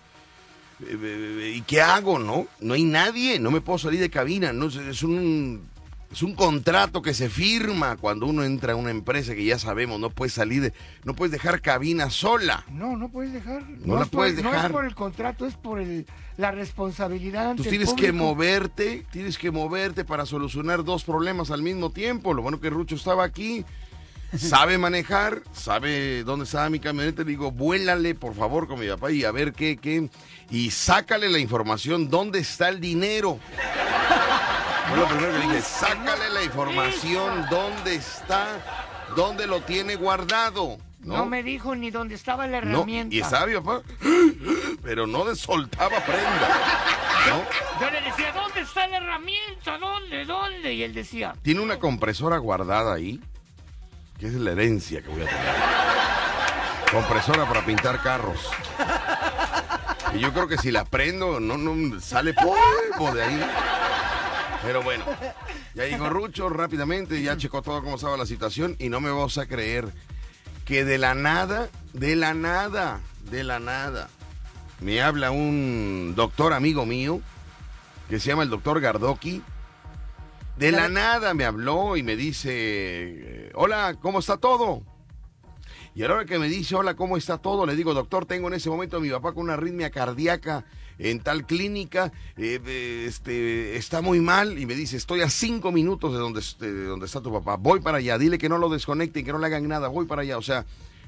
eh, 0.83 1.53
¿y 1.57 1.62
qué 1.62 1.81
hago, 1.81 2.18
no? 2.18 2.47
No 2.61 2.75
hay 2.75 2.85
nadie, 2.85 3.39
no 3.39 3.51
me 3.51 3.62
puedo 3.62 3.79
salir 3.79 3.99
de 4.01 4.11
cabina, 4.11 4.53
no 4.53 4.66
es 4.66 5.03
un 5.03 5.70
es 6.13 6.23
un 6.23 6.35
contrato 6.35 7.03
que 7.03 7.15
se 7.15 7.31
firma 7.31 7.97
cuando 7.97 8.27
uno 8.27 8.43
entra 8.43 8.73
a 8.73 8.77
una 8.77 8.91
empresa 8.91 9.35
que 9.35 9.45
ya 9.45 9.59
sabemos, 9.61 10.01
no 10.01 10.11
puedes 10.11 10.33
salir 10.35 10.61
de, 10.63 10.73
no 11.05 11.15
puedes 11.15 11.31
dejar 11.31 11.61
cabina 11.61 12.11
sola. 12.11 12.65
No, 12.71 12.97
no 12.97 13.09
puedes 13.11 13.33
dejar. 13.33 13.63
No 13.85 13.95
la 13.97 14.03
es 14.03 14.09
por- 14.09 14.19
puedes 14.19 14.43
No 14.43 14.49
es 14.51 14.57
dejar. 14.57 14.73
por 14.73 14.85
el 14.85 14.95
contrato, 14.97 15.47
es 15.47 15.55
por 15.55 15.79
el, 15.81 16.07
la 16.37 16.51
responsabilidad 16.51 17.51
ante 17.51 17.63
Tú 17.63 17.69
el 17.69 17.77
tienes 17.77 17.95
que 17.95 18.11
moverte, 18.13 19.07
tienes 19.13 19.39
que 19.39 19.51
moverte 19.53 20.05
para 20.05 20.27
solucionar 20.27 20.83
dos 20.83 21.05
problemas 21.05 21.51
al 21.53 21.63
mismo 21.63 21.91
tiempo. 21.91 22.35
Lo 22.35 22.43
bueno 22.43 22.59
que 22.61 22.71
Rucho 22.71 22.97
estaba 22.97 23.23
aquí, 23.23 23.65
sabe 24.37 24.79
manejar, 24.79 25.43
sabe 25.53 26.25
dónde 26.25 26.45
estaba 26.45 26.69
mi 26.71 26.81
camioneta. 26.81 27.23
Le 27.23 27.29
digo, 27.31 27.53
vuélale 27.53 28.17
por 28.17 28.35
favor 28.35 28.67
con 28.67 28.81
mi 28.81 28.89
papá 28.89 29.13
y 29.13 29.23
a 29.23 29.31
ver 29.31 29.53
qué, 29.53 29.77
qué. 29.77 30.09
Y 30.51 30.73
sácale 30.73 31.29
la 31.29 31.39
información, 31.39 32.11
dónde 32.11 32.41
está 32.41 32.69
el 32.69 32.81
dinero. 32.81 33.39
Fue 34.91 34.99
lo 34.99 35.07
primero 35.09 35.32
que 35.32 35.38
le 35.38 35.45
dije, 35.47 35.62
sácale 35.62 36.30
la 36.30 36.43
información, 36.43 37.47
dónde 37.51 37.95
está, 37.95 38.47
dónde 39.16 39.47
lo 39.47 39.61
tiene 39.62 39.95
guardado. 39.97 40.78
No, 41.01 41.18
¿no? 41.18 41.26
me 41.26 41.43
dijo 41.43 41.74
ni 41.74 41.91
dónde 41.91 42.14
estaba 42.14 42.47
la 42.47 42.61
No, 42.61 42.72
herramienta. 42.80 43.14
y 43.14 43.20
estaba 43.20 43.47
mi 43.47 43.55
papá, 43.55 43.80
pero 44.82 45.07
no 45.07 45.24
de 45.24 45.34
soltaba 45.36 45.99
prenda. 46.01 46.49
¿no? 47.28 47.80
Yo 47.80 47.91
le 47.91 48.01
decía, 48.03 48.32
¿dónde 48.32 48.61
está 48.61 48.86
la 48.88 48.97
herramienta? 48.99 49.78
¿Dónde? 49.78 50.24
¿Dónde? 50.26 50.74
Y 50.74 50.82
él 50.82 50.93
decía, 50.93 51.34
Tiene 51.43 51.61
una 51.61 51.78
compresora 51.78 52.36
guardada 52.38 52.93
ahí, 52.95 53.20
que 54.18 54.26
es 54.26 54.34
la 54.34 54.51
herencia 54.53 55.01
que 55.01 55.09
voy 55.09 55.22
a 55.22 55.26
tener. 55.26 55.55
Compresora 56.93 57.47
para 57.47 57.64
pintar 57.64 58.03
carros. 58.03 58.41
Y 60.14 60.18
yo 60.18 60.32
creo 60.32 60.49
que 60.49 60.59
si 60.59 60.70
la 60.72 60.84
prendo, 60.84 61.38
no, 61.41 61.57
no 61.57 62.01
sale 62.01 62.34
polvo 62.34 63.14
de 63.14 63.22
ahí. 63.22 63.41
Pero 64.63 64.83
bueno, 64.83 65.05
ya 65.75 65.87
llegó 65.87 66.11
Rucho 66.11 66.49
rápidamente, 66.49 67.23
ya 67.23 67.37
checó 67.37 67.63
todo 67.63 67.83
cómo 67.83 67.97
estaba 67.97 68.17
la 68.17 68.27
situación 68.27 68.77
y 68.79 68.89
no 68.89 69.01
me 69.01 69.11
vas 69.11 69.39
a 69.39 69.47
creer 69.47 69.89
que 70.65 70.85
de 70.85 70.99
la 70.99 71.15
nada, 71.15 71.71
de 71.95 72.15
la 72.15 72.35
nada, 72.35 73.01
de 73.31 73.43
la 73.43 73.59
nada, 73.59 74.09
me 74.81 75.01
habla 75.01 75.31
un 75.31 76.15
doctor 76.15 76.53
amigo 76.53 76.85
mío 76.85 77.21
que 78.09 78.21
se 78.21 78.29
llama 78.29 78.43
el 78.43 78.51
doctor 78.51 78.81
Gardoki. 78.81 79.43
De 80.59 80.73
la 80.73 80.89
nada 80.89 81.33
me 81.33 81.47
habló 81.47 81.97
y 81.97 82.03
me 82.03 82.17
dice, 82.17 83.51
hola, 83.55 83.97
¿cómo 83.99 84.19
está 84.19 84.37
todo? 84.37 84.83
Y 85.95 86.03
a 86.03 86.09
la 86.09 86.15
hora 86.15 86.25
que 86.27 86.39
me 86.39 86.49
dice, 86.49 86.77
hola, 86.77 86.95
¿cómo 86.95 87.17
está 87.17 87.39
todo? 87.39 87.65
Le 87.65 87.77
digo, 87.77 87.95
doctor, 87.95 88.27
tengo 88.27 88.49
en 88.49 88.55
ese 88.55 88.69
momento 88.69 88.99
a 88.99 89.01
mi 89.01 89.11
papá 89.11 89.33
con 89.33 89.45
una 89.45 89.55
arritmia 89.55 89.91
cardíaca 89.91 90.67
en 91.01 91.21
tal 91.21 91.47
clínica, 91.47 92.13
eh, 92.37 92.61
eh, 92.65 93.05
este, 93.09 93.77
está 93.77 94.03
muy 94.03 94.21
mal. 94.21 94.59
Y 94.59 94.67
me 94.67 94.75
dice, 94.75 94.97
estoy 94.97 95.23
a 95.23 95.31
cinco 95.31 95.73
minutos 95.73 96.13
de 96.13 96.19
donde, 96.19 96.43
de 96.59 96.85
donde 96.85 97.07
está 97.07 97.21
tu 97.21 97.33
papá. 97.33 97.57
Voy 97.57 97.81
para 97.81 97.99
allá, 97.99 98.19
dile 98.19 98.39
que 98.39 98.49
no 98.49 98.59
lo 98.59 98.69
desconecten, 98.69 99.25
que 99.25 99.33
no 99.33 99.39
le 99.39 99.47
hagan 99.47 99.67
nada, 99.67 99.89
voy 99.89 100.07
para 100.07 100.23
allá. 100.23 100.37
O 100.37 100.43
sea, 100.43 100.67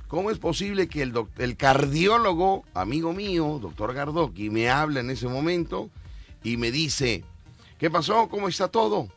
¿cómo 0.08 0.30
es 0.30 0.38
posible 0.38 0.88
que 0.88 1.02
el, 1.02 1.12
el 1.38 1.56
cardiólogo, 1.56 2.64
amigo 2.74 3.12
mío, 3.12 3.58
doctor 3.60 3.92
Gardoki, 3.92 4.50
me 4.50 4.70
habla 4.70 5.00
en 5.00 5.10
ese 5.10 5.28
momento 5.28 5.90
y 6.42 6.56
me 6.56 6.70
dice, 6.70 7.22
¿qué 7.78 7.90
pasó? 7.90 8.28
¿Cómo 8.28 8.48
está 8.48 8.68
todo? 8.68 9.08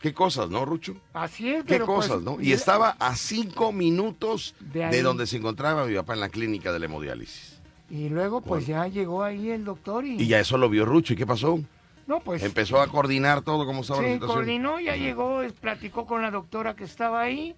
¿Qué 0.00 0.14
cosas, 0.14 0.48
no, 0.48 0.64
Rucho? 0.64 0.96
así 1.12 1.50
es, 1.50 1.64
¿Qué 1.64 1.74
pero 1.74 1.84
pues, 1.84 2.08
cosas, 2.08 2.22
no? 2.22 2.40
Y 2.40 2.52
estaba 2.52 2.96
a 2.98 3.14
cinco 3.16 3.70
minutos 3.70 4.54
De 4.58 4.86
de, 4.86 5.02
donde 5.02 5.26
se 5.26 5.36
encontraba 5.36 5.84
mi 5.84 5.94
papá 5.94 6.14
en 6.14 6.20
la 6.20 6.30
clínica 6.30 6.72
de 6.72 6.78
la 6.78 6.86
hemodiálisis. 6.86 7.59
Y 7.90 8.08
luego, 8.08 8.40
pues 8.40 8.66
ya 8.66 8.86
llegó 8.86 9.24
ahí 9.24 9.50
el 9.50 9.64
doctor 9.64 10.04
y... 10.06 10.14
Y 10.22 10.26
ya 10.28 10.38
eso 10.38 10.56
lo 10.56 10.68
vio 10.68 10.84
Rucho. 10.84 11.12
¿Y 11.12 11.16
qué 11.16 11.26
pasó? 11.26 11.58
No, 12.06 12.20
pues... 12.20 12.42
Empezó 12.42 12.80
a 12.80 12.86
coordinar 12.86 13.42
todo 13.42 13.66
cómo 13.66 13.80
estaba 13.82 14.00
la 14.02 14.08
Se 14.08 14.14
situación. 14.14 14.36
coordinó, 14.38 14.80
ya 14.80 14.96
llegó, 14.96 15.40
platicó 15.60 16.06
con 16.06 16.22
la 16.22 16.30
doctora 16.30 16.74
que 16.76 16.84
estaba 16.84 17.20
ahí 17.20 17.54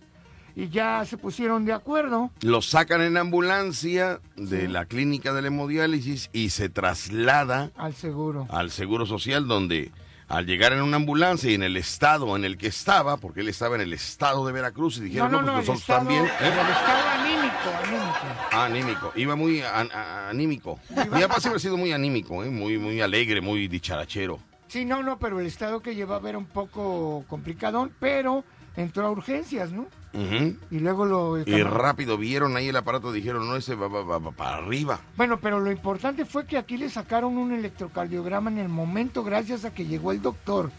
y 0.55 0.68
ya 0.68 1.05
se 1.07 1.16
pusieron 1.18 1.64
de 1.64 1.72
acuerdo. 1.72 2.30
Lo 2.43 2.61
sacan 2.62 3.01
en 3.03 3.16
ambulancia 3.16 4.20
de 4.37 4.68
la 4.68 4.85
clínica 4.87 5.33
de 5.33 5.43
la 5.43 5.49
hemodiálisis 5.49 6.28
y 6.33 6.51
se 6.51 6.68
traslada 6.68 7.70
Al 7.76 7.95
seguro. 7.95 8.47
al 8.51 8.70
Seguro 8.70 9.07
Social 9.07 9.47
donde 9.49 9.91
al 10.33 10.47
llegar 10.47 10.72
en 10.72 10.80
una 10.80 10.97
ambulancia 10.97 11.51
y 11.51 11.55
en 11.55 11.62
el 11.62 11.76
estado 11.76 12.35
en 12.37 12.45
el 12.47 12.57
que 12.57 12.66
estaba, 12.68 13.18
porque 13.18 13.41
él 13.41 13.51
estaba 13.51 13.74
en 13.74 13.83
el 13.83 13.93
estado 13.93 14.47
de 14.47 14.53
Veracruz 14.53 14.97
y 14.97 15.03
dijeron, 15.03 15.30
no, 15.30 15.39
pues 15.41 15.49
el 15.51 15.55
nosotros 15.57 15.80
estado- 15.80 15.99
también. 15.99 16.24
¿eh? 16.24 16.30
El 16.41 16.49
estado 16.49 17.09
anímico, 17.20 17.70
anímico. 17.85 18.18
Ah, 18.51 18.64
anímico. 18.64 19.12
Iba 19.14 19.37
muy 19.37 19.61
an- 19.61 19.93
anímico. 19.93 20.80
Mi 20.89 21.20
papá 21.20 21.39
siempre 21.39 21.57
ha 21.57 21.61
sido 21.61 21.76
muy 21.76 21.93
anímico, 21.93 22.43
¿eh? 22.43 22.49
muy, 22.51 22.78
muy 22.78 23.01
alegre, 23.03 23.43
muy 23.43 23.68
dicharachero. 23.68 24.39
Sí, 24.68 24.87
no, 24.87 25.03
no, 25.03 25.18
pero 25.18 25.39
el 25.39 25.47
estado 25.47 25.80
que 25.83 25.95
llevaba 25.95 26.30
era 26.30 26.39
un 26.39 26.47
poco 26.47 27.26
complicadón, 27.28 27.93
pero 28.01 28.43
entró 28.74 29.07
a 29.07 29.11
urgencias, 29.11 29.70
¿no? 29.70 29.87
Y 30.14 30.78
luego 30.78 31.06
lo... 31.06 31.38
Y 31.38 31.62
rápido 31.62 32.18
vieron 32.18 32.54
ahí 32.56 32.68
el 32.68 32.76
aparato, 32.76 33.12
dijeron, 33.12 33.48
no, 33.48 33.56
ese 33.56 33.74
va, 33.74 33.88
va- 33.88 34.02
va- 34.02 34.18
va 34.18 34.30
para 34.32 34.56
arriba. 34.58 35.00
Bueno, 35.16 35.38
pero 35.40 35.58
lo 35.58 35.70
importante 35.72 36.24
fue 36.26 36.44
que 36.46 36.58
aquí 36.58 36.76
le 36.76 36.90
sacaron 36.90 37.38
un 37.38 37.52
electrocardiograma 37.52 38.50
en 38.50 38.58
el 38.58 38.68
momento 38.68 39.24
gracias 39.24 39.64
a 39.64 39.72
que 39.72 39.86
llegó 39.86 40.12
el 40.12 40.20
doctor. 40.20 40.70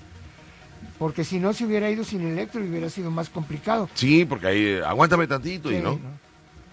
Porque 1.00 1.24
si 1.24 1.40
no 1.40 1.54
se 1.54 1.66
hubiera 1.66 1.90
ido 1.90 2.04
sin 2.04 2.22
electro 2.22 2.62
hubiera 2.62 2.90
sido 2.90 3.10
más 3.10 3.30
complicado. 3.30 3.90
Sí, 3.96 4.26
porque 4.26 4.48
ahí, 4.48 4.66
eh, 4.66 4.84
aguántame 4.86 5.26
tantito 5.28 5.72
y 5.72 5.78
Sí, 5.78 5.82
no. 5.82 6.00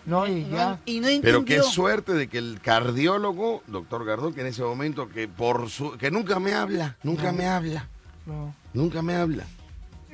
No, 0.06 0.26
y 0.26 0.46
ya. 0.48 0.80
Y 0.86 1.00
no 1.00 1.08
Pero 1.22 1.44
qué 1.44 1.62
suerte 1.62 2.12
de 2.14 2.26
que 2.28 2.38
el 2.38 2.58
cardiólogo, 2.62 3.62
doctor 3.66 4.04
Gardón, 4.04 4.34
que 4.34 4.40
en 4.40 4.48
ese 4.48 4.62
momento, 4.62 5.08
que 5.08 5.28
por 5.28 5.68
su, 5.70 5.92
que 5.92 6.11
nunca 6.11 6.40
me 6.40 6.52
habla, 6.54 6.96
nunca 7.02 7.30
No. 7.32 7.38
me 7.38 7.46
habla, 7.46 7.86
No. 8.26 8.54
nunca 8.74 9.02
me 9.02 9.14
habla. 9.14 9.44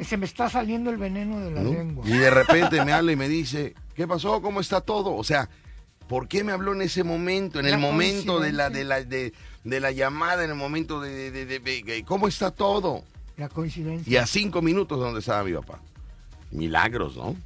Se 0.03 0.17
me 0.17 0.27
está 0.27 0.51
saliendo 0.51 0.91
el 0.91 0.97
veneno 0.99 1.41
de 1.41 1.51
la 1.51 1.63
¿no? 1.63 1.73
lengua. 1.73 2.05
Y 2.07 2.13
de 2.13 2.31
repente 2.31 2.85
me 2.85 2.93
habla 2.93 3.13
y 3.13 3.17
me 3.17 3.29
dice, 3.29 3.75
¿qué 3.95 4.07
pasó? 4.07 4.43
¿Cómo 4.43 4.61
está 4.61 4.81
todo? 4.81 5.15
O 5.15 5.25
sea, 5.25 5.49
¿por 6.09 6.29
qué 6.29 6.45
me 6.45 6.53
habló 6.53 6.75
en 6.75 6.83
ese 6.83 7.03
momento, 7.03 7.59
en 7.61 7.67
La 7.67 7.73
el 7.73 7.79
momento 7.79 8.39
de 8.41 8.53
la, 8.53 8.71
de 8.71 8.85
la, 8.85 9.03
de, 9.03 9.33
de 9.65 9.81
la 9.81 9.91
llamada, 9.93 10.45
en 10.45 10.51
el 10.51 10.57
momento 10.57 11.01
de, 11.01 12.05
¿cómo 12.07 12.29
está 12.29 12.51
todo? 12.51 13.05
La 13.37 13.49
coincidencia. 13.49 14.11
Y 14.13 14.17
a 14.17 14.27
cinco 14.27 14.63
minutos 14.63 14.99
de 14.99 15.05
donde 15.05 15.21
estaba 15.21 15.45
mi 15.45 15.53
papá. 15.53 15.81
Milagros, 16.51 17.17
¿no? 17.17 17.37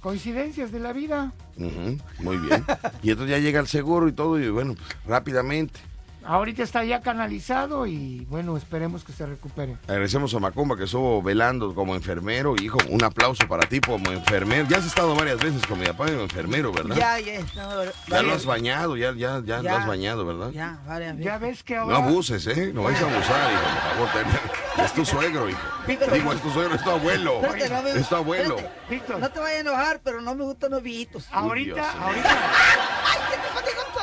Coincidencias 0.00 0.70
de 0.70 0.78
la 0.78 0.92
vida. 0.92 1.32
Muy 1.56 2.36
bien. 2.36 2.64
Y 3.02 3.10
entonces 3.10 3.36
ya 3.36 3.42
llega 3.42 3.60
el 3.60 3.66
seguro 3.66 4.08
y 4.08 4.12
todo, 4.12 4.38
y 4.38 4.48
bueno, 4.48 4.74
pues, 4.74 4.88
rápidamente. 5.06 5.80
Ahorita 6.28 6.62
está 6.62 6.84
ya 6.84 7.00
canalizado 7.00 7.86
y 7.86 8.26
bueno, 8.28 8.54
esperemos 8.58 9.02
que 9.02 9.12
se 9.14 9.24
recupere. 9.24 9.78
Agradecemos 9.88 10.34
a 10.34 10.38
Macumba 10.38 10.76
que 10.76 10.84
estuvo 10.84 11.22
velando 11.22 11.74
como 11.74 11.94
enfermero. 11.94 12.54
Hijo, 12.60 12.76
un 12.90 13.02
aplauso 13.02 13.48
para 13.48 13.66
ti 13.66 13.80
como 13.80 14.10
enfermero. 14.12 14.66
Ya 14.68 14.76
has 14.76 14.84
estado 14.84 15.14
varias 15.14 15.38
veces 15.38 15.66
con 15.66 15.80
mi 15.80 15.86
papá 15.86 16.04
como 16.06 16.20
enfermero, 16.20 16.70
¿verdad? 16.70 16.96
Ya, 16.96 17.18
ya, 17.18 17.40
no, 17.40 17.82
Ya 17.84 17.92
varias- 18.08 18.24
lo 18.24 18.32
has 18.34 18.44
bañado, 18.44 18.96
ya, 18.98 19.14
ya, 19.14 19.40
ya, 19.42 19.62
lo 19.62 19.70
has 19.74 19.86
bañado, 19.86 20.26
¿verdad? 20.26 20.50
Ya, 20.50 20.78
varias 20.86 21.12
veces. 21.16 21.24
Ya 21.24 21.38
ves 21.38 21.62
que 21.62 21.74
No 21.76 21.80
ahora... 21.82 21.96
abuses, 21.96 22.46
¿eh? 22.46 22.72
No 22.74 22.82
vais 22.82 23.00
a 23.00 23.04
abusar, 23.10 23.50
hijo, 23.50 23.98
por 23.98 24.08
favor. 24.08 24.32
ten- 24.76 24.84
Es 24.84 24.92
tu 24.92 25.04
suegro, 25.06 25.48
hijo. 25.48 25.58
Víctor. 25.86 26.12
Digo, 26.12 26.32
es 26.34 26.42
tu 26.42 26.50
suegro, 26.50 26.74
es 26.74 26.84
tu 26.84 26.90
abuelo. 26.90 27.40
Espérate, 27.42 27.70
no 27.70 27.82
me- 27.82 27.90
Es 28.00 28.08
tu 28.08 28.14
abuelo. 28.16 28.56
espérate. 28.58 28.80
Víctor. 28.90 29.18
No 29.18 29.30
te 29.30 29.40
vayas 29.40 29.56
a 29.56 29.60
enojar, 29.60 30.00
pero 30.04 30.20
no 30.20 30.34
me 30.34 30.44
gustan 30.44 30.70
los 30.72 30.82
viejitos. 30.82 31.26
Ahorita, 31.32 31.74
Dios. 31.74 31.86
ahorita. 32.00 32.36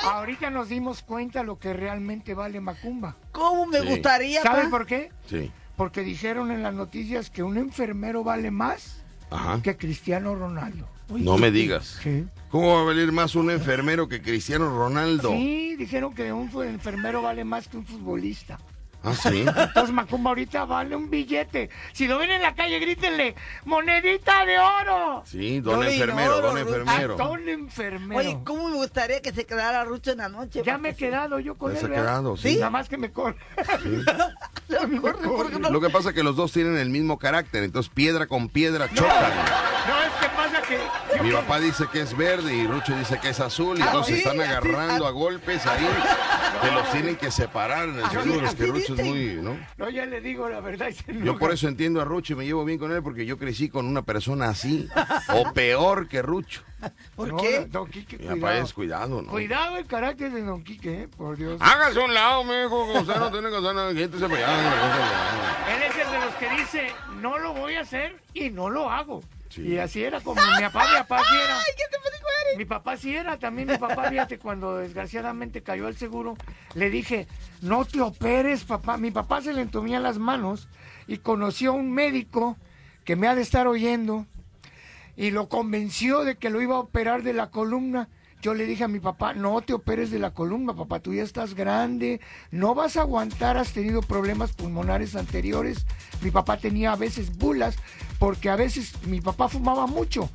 Ahorita 0.03 0.49
nos 0.51 0.69
dimos 0.69 1.01
cuenta 1.01 1.41
lo 1.41 1.57
que 1.57 1.73
realmente 1.73 2.14
vale 2.33 2.61
Macumba. 2.61 3.17
¿Cómo 3.31 3.65
me 3.65 3.81
Sí. 3.81 3.87
gustaría, 3.87 4.41
¿Saben 4.41 4.65
pa? 4.65 4.69
por 4.71 4.85
qué? 4.85 5.09
Sí. 5.29 5.51
Porque 5.75 6.01
dijeron 6.01 6.51
en 6.51 6.63
las 6.63 6.73
noticias 6.73 7.29
que 7.29 7.43
un 7.43 7.57
enfermero 7.57 8.23
vale 8.23 8.49
más 8.51 9.03
Ajá. 9.29 9.61
que 9.61 9.75
Cristiano 9.77 10.35
Ronaldo. 10.35 10.87
No 11.09 11.37
me 11.37 11.51
digas. 11.51 11.99
Sí. 12.01 12.25
¿Cómo 12.49 12.73
va 12.75 12.81
a 12.81 12.83
valer 12.85 13.11
más 13.11 13.35
un 13.35 13.51
enfermero 13.51 14.07
que 14.07 14.21
Cristiano 14.21 14.69
Ronaldo? 14.75 15.29
Sí, 15.31 15.75
dijeron 15.75 16.13
que 16.15 16.31
un 16.31 16.49
enfermero 16.63 17.21
vale 17.21 17.43
más 17.43 17.67
que 17.67 17.77
un 17.77 17.85
futbolista. 17.85 18.57
Ah, 19.05 19.13
sí. 19.13 19.45
Entonces 19.47 19.91
Macumba 19.93 20.31
ahorita 20.31 20.65
vale 20.65 20.95
un 20.95 21.09
billete. 21.09 21.69
Si 21.93 22.07
lo 22.07 22.17
ven 22.17 22.31
en 22.31 22.41
la 22.41 22.55
calle, 22.55 22.79
grítenle, 22.79 23.35
monedita 23.65 24.45
de 24.45 24.57
oro. 24.59 25.23
Sí, 25.25 25.59
don 25.59 25.81
Yo 25.81 25.87
enfermero, 25.89 26.31
ignoro, 26.37 26.47
don 26.47 26.57
enfermero. 26.57 27.13
A 27.13 27.17
don 27.17 27.47
enfermero. 27.49 28.19
Oye, 28.19 28.37
¿cómo 28.43 28.69
me 28.69 28.75
gustaría 28.75 29.21
que 29.21 29.31
se 29.31 29.45
quedara 29.45 29.83
Rucho 29.85 30.11
en 30.11 30.17
la 30.19 30.29
noche? 30.29 30.61
ya 30.65 30.77
me 30.77 30.89
he 30.89 30.95
quedado 30.95 31.39
yo 31.39 31.55
con 31.55 31.73
Ya 31.73 31.79
él. 31.79 31.85
se 31.85 31.91
ha 31.91 31.95
quedado, 31.95 32.37
sí. 32.37 32.55
Nada 32.55 32.69
más 32.69 32.89
que 32.89 32.97
me 32.97 33.11
corre. 33.11 33.37
Corre, 35.01 35.27
porque 35.27 35.59
no- 35.59 35.69
Lo 35.69 35.79
que 35.79 35.89
pasa 35.89 36.09
es 36.09 36.15
que 36.15 36.23
los 36.23 36.35
dos 36.35 36.51
tienen 36.51 36.77
el 36.77 36.89
mismo 36.89 37.19
carácter, 37.19 37.63
entonces 37.63 37.91
piedra 37.93 38.25
con 38.27 38.49
piedra 38.49 38.87
chocan. 38.93 39.31
No, 39.87 40.01
es 40.01 40.11
que 40.19 40.27
pasa 40.35 40.61
que... 40.67 40.77
yo 40.77 41.04
Mi 41.21 41.31
papá 41.31 41.59
dice 41.59 41.85
que 41.91 42.01
es 42.01 42.15
verde 42.15 42.53
y 42.55 42.67
Rucho 42.67 42.95
dice 42.97 43.19
que 43.19 43.29
es 43.29 43.39
azul 43.39 43.77
y 43.77 43.81
Ah, 43.81 43.85
entonces 43.87 44.15
sí, 44.15 44.21
están 44.21 44.39
así- 44.41 44.49
agarrando 44.49 45.07
a 45.07 45.11
golpes 45.11 45.65
ahí 45.65 45.87
que 46.61 46.71
los 46.71 46.91
tienen 46.91 47.15
que 47.15 47.31
separar 47.31 47.89
en 47.89 47.95
el 47.99 48.03
Así- 48.05 48.15
seguro, 48.17 48.45
es 48.47 48.55
que 48.55 48.63
así 48.63 48.71
Rucho 48.71 48.93
es 48.93 48.97
dicen. 48.99 49.07
muy, 49.07 49.43
¿no? 49.43 49.57
No, 49.77 49.89
ya 49.89 50.05
le 50.05 50.21
digo 50.21 50.47
la 50.49 50.59
verdad. 50.59 50.89
se 50.91 51.13
Yo 51.23 51.37
por 51.37 51.51
eso 51.51 51.67
entiendo 51.67 52.01
a 52.01 52.05
Rucho 52.05 52.33
y 52.33 52.35
me 52.35 52.45
llevo 52.45 52.63
bien 52.65 52.77
con 52.79 52.91
él 52.91 53.01
porque 53.03 53.25
yo 53.25 53.37
crecí 53.37 53.69
con 53.69 53.85
una 53.87 54.01
persona 54.03 54.49
así 54.49 54.87
o 55.33 55.51
peor 55.53 56.07
que 56.07 56.21
Rucho. 56.21 56.61
¿Por 57.15 57.29
No, 57.29 57.37
qué? 57.37 57.65
Don 57.65 57.89
Quique, 57.89 58.17
Mi 58.17 58.25
papá 58.25 58.37
cuidado. 58.39 58.63
es 58.63 58.73
cuidado, 58.73 59.21
¿no? 59.23 59.31
Cuidado 59.31 59.77
el 59.77 59.85
carácter 59.87 60.31
de 60.31 60.41
Don 60.43 60.63
Quique, 60.63 61.03
eh, 61.03 61.07
por 61.07 61.35
Dios. 61.37 61.57
Hágase 61.59 61.99
un 61.99 62.13
lado, 62.13 62.43
mijo, 62.43 62.91
que 62.93 62.99
usted 62.99 63.15
no 63.15 63.31
tiene 63.31 63.49
que 63.49 63.55
hacer 63.57 63.73
nada, 63.75 63.93
cosa 63.93 64.27
de- 64.27 65.75
Él 65.75 65.83
es 65.83 65.95
el 66.05 66.11
de 66.11 66.19
los 66.25 66.35
que 66.35 66.49
dice, 66.61 66.87
no 67.21 67.37
lo 67.39 67.53
voy 67.53 67.75
a 67.75 67.81
hacer 67.81 68.21
y 68.33 68.49
no 68.51 68.69
lo 68.69 68.89
hago. 68.91 69.21
Sí. 69.55 69.61
Y 69.61 69.77
así 69.77 70.03
era 70.03 70.19
como 70.19 70.41
mi 70.41 70.63
papá, 70.63 70.85
mi 70.85 70.97
papá 70.97 71.23
sí 71.23 71.35
era. 71.41 71.57
Mi 72.57 72.65
papá 72.65 72.97
sí 72.97 73.15
era, 73.15 73.37
también 73.37 73.69
mi 73.69 73.77
papá, 73.77 74.09
fíjate, 74.09 74.37
cuando 74.37 74.77
desgraciadamente 74.77 75.63
cayó 75.63 75.87
el 75.87 75.97
seguro, 75.97 76.37
le 76.73 76.89
dije, 76.89 77.27
no 77.61 77.85
te 77.85 78.01
operes, 78.01 78.63
papá. 78.65 78.97
Mi 78.97 79.11
papá 79.11 79.41
se 79.41 79.53
le 79.53 79.61
entumían 79.61 80.03
las 80.03 80.17
manos 80.17 80.67
y 81.07 81.17
conoció 81.17 81.71
a 81.71 81.75
un 81.75 81.91
médico 81.91 82.57
que 83.03 83.15
me 83.15 83.27
ha 83.27 83.35
de 83.35 83.41
estar 83.41 83.67
oyendo 83.67 84.25
y 85.15 85.31
lo 85.31 85.47
convenció 85.47 86.23
de 86.23 86.37
que 86.37 86.49
lo 86.49 86.61
iba 86.61 86.75
a 86.75 86.79
operar 86.79 87.23
de 87.23 87.33
la 87.33 87.49
columna. 87.49 88.09
Yo 88.45 88.53
le 88.53 88.67
dije 88.67 88.83
a 88.83 88.87
mi 88.87 88.99
papá, 88.99 89.33
no 89.33 89.59
te 89.61 89.73
operes 89.73 90.11
de 90.11 90.19
la 90.19 90.29
columna, 90.29 90.75
papá, 90.75 90.99
tú 90.99 91.15
ya 91.15 91.23
estás 91.23 91.55
grande, 91.55 92.21
no 92.51 92.75
vas 92.75 92.95
a 92.95 93.01
aguantar, 93.01 93.57
has 93.57 93.73
tenido 93.73 94.03
problemas 94.03 94.53
pulmonares 94.53 95.15
anteriores. 95.15 95.87
Mi 96.21 96.29
papá 96.29 96.57
tenía 96.57 96.91
a 96.91 96.95
veces 96.95 97.35
bulas, 97.39 97.75
porque 98.19 98.51
a 98.51 98.55
veces 98.55 99.03
mi 99.07 99.19
papá 99.19 99.49
fumaba 99.49 99.87
mucho. 99.87 100.29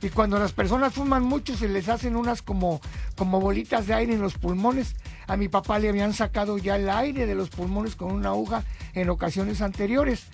Y 0.00 0.10
cuando 0.10 0.38
las 0.38 0.52
personas 0.52 0.94
fuman 0.94 1.24
mucho 1.24 1.56
se 1.56 1.66
les 1.66 1.88
hacen 1.88 2.14
unas 2.14 2.40
como, 2.40 2.80
como 3.16 3.40
bolitas 3.40 3.88
de 3.88 3.94
aire 3.94 4.14
en 4.14 4.22
los 4.22 4.34
pulmones. 4.34 4.94
A 5.26 5.36
mi 5.36 5.48
papá 5.48 5.80
le 5.80 5.88
habían 5.88 6.12
sacado 6.12 6.58
ya 6.58 6.76
el 6.76 6.88
aire 6.88 7.26
de 7.26 7.34
los 7.34 7.48
pulmones 7.48 7.96
con 7.96 8.12
una 8.12 8.28
aguja 8.28 8.62
en 8.94 9.10
ocasiones 9.10 9.60
anteriores. 9.60 10.26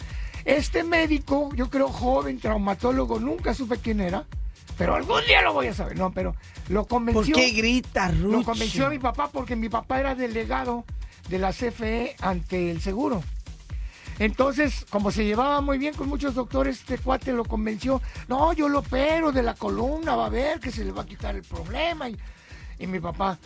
Este 0.44 0.84
médico, 0.84 1.48
yo 1.54 1.70
creo 1.70 1.88
joven, 1.88 2.38
traumatólogo, 2.38 3.18
nunca 3.20 3.54
supe 3.54 3.78
quién 3.78 4.02
era, 4.02 4.26
pero 4.82 4.96
algún 4.96 5.24
día 5.26 5.42
lo 5.42 5.52
voy 5.52 5.68
a 5.68 5.74
saber. 5.74 5.96
No, 5.96 6.10
pero 6.12 6.34
lo 6.68 6.80
¿Por 6.82 6.88
convenció. 6.88 7.36
qué 7.36 7.50
grita, 7.50 8.08
Rucho? 8.08 8.38
Lo 8.38 8.42
convenció 8.42 8.86
a 8.86 8.90
mi 8.90 8.98
papá 8.98 9.30
porque 9.32 9.54
mi 9.54 9.68
papá 9.68 10.00
era 10.00 10.16
delegado 10.16 10.84
de 11.28 11.38
la 11.38 11.52
CFE 11.52 12.16
ante 12.20 12.70
el 12.72 12.80
seguro. 12.80 13.22
Entonces, 14.18 14.84
como 14.90 15.12
se 15.12 15.24
llevaba 15.24 15.60
muy 15.60 15.78
bien 15.78 15.94
con 15.94 16.08
muchos 16.08 16.34
doctores, 16.34 16.80
este 16.80 16.98
cuate 16.98 17.32
lo 17.32 17.44
convenció. 17.44 18.02
No, 18.26 18.52
yo 18.52 18.68
lo 18.68 18.80
opero 18.80 19.30
de 19.30 19.44
la 19.44 19.54
columna, 19.54 20.16
va 20.16 20.26
a 20.26 20.30
ver 20.30 20.58
que 20.58 20.72
se 20.72 20.84
le 20.84 20.90
va 20.90 21.02
a 21.02 21.06
quitar 21.06 21.36
el 21.36 21.42
problema. 21.42 22.08
Y, 22.08 22.18
y 22.80 22.86
mi 22.88 22.98
papá, 22.98 23.38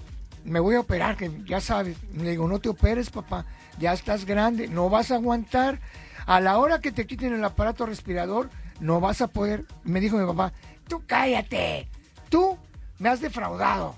me 0.45 0.59
voy 0.59 0.75
a 0.77 0.81
operar, 0.81 1.17
que 1.17 1.31
ya 1.45 1.61
sabes. 1.61 1.99
Le 2.15 2.31
digo, 2.31 2.49
no 2.49 2.61
te 2.61 2.71
operes, 2.71 3.11
papá, 3.11 3.45
ya 3.79 3.93
estás 3.93 4.25
grande, 4.25 4.69
no 4.69 4.89
vas 4.89 5.11
a 5.11 5.17
aguantar. 5.17 5.81
A 6.25 6.41
la 6.41 6.59
hora 6.59 6.81
que 6.81 6.93
te 6.93 7.07
quiten 7.07 7.35
el 7.35 7.45
aparato 7.45 7.85
respirador, 7.85 8.49
no 8.81 9.01
vas 9.01 9.21
a 9.21 9.29
poder. 9.29 9.65
Me 9.85 10.01
dijo 10.01 10.17
mi 10.17 10.27
papá, 10.27 10.53
tú 10.89 11.03
cállate, 11.07 11.89
tú 12.29 12.59
me 12.99 13.09
has 13.09 13.21
defraudado. 13.21 13.95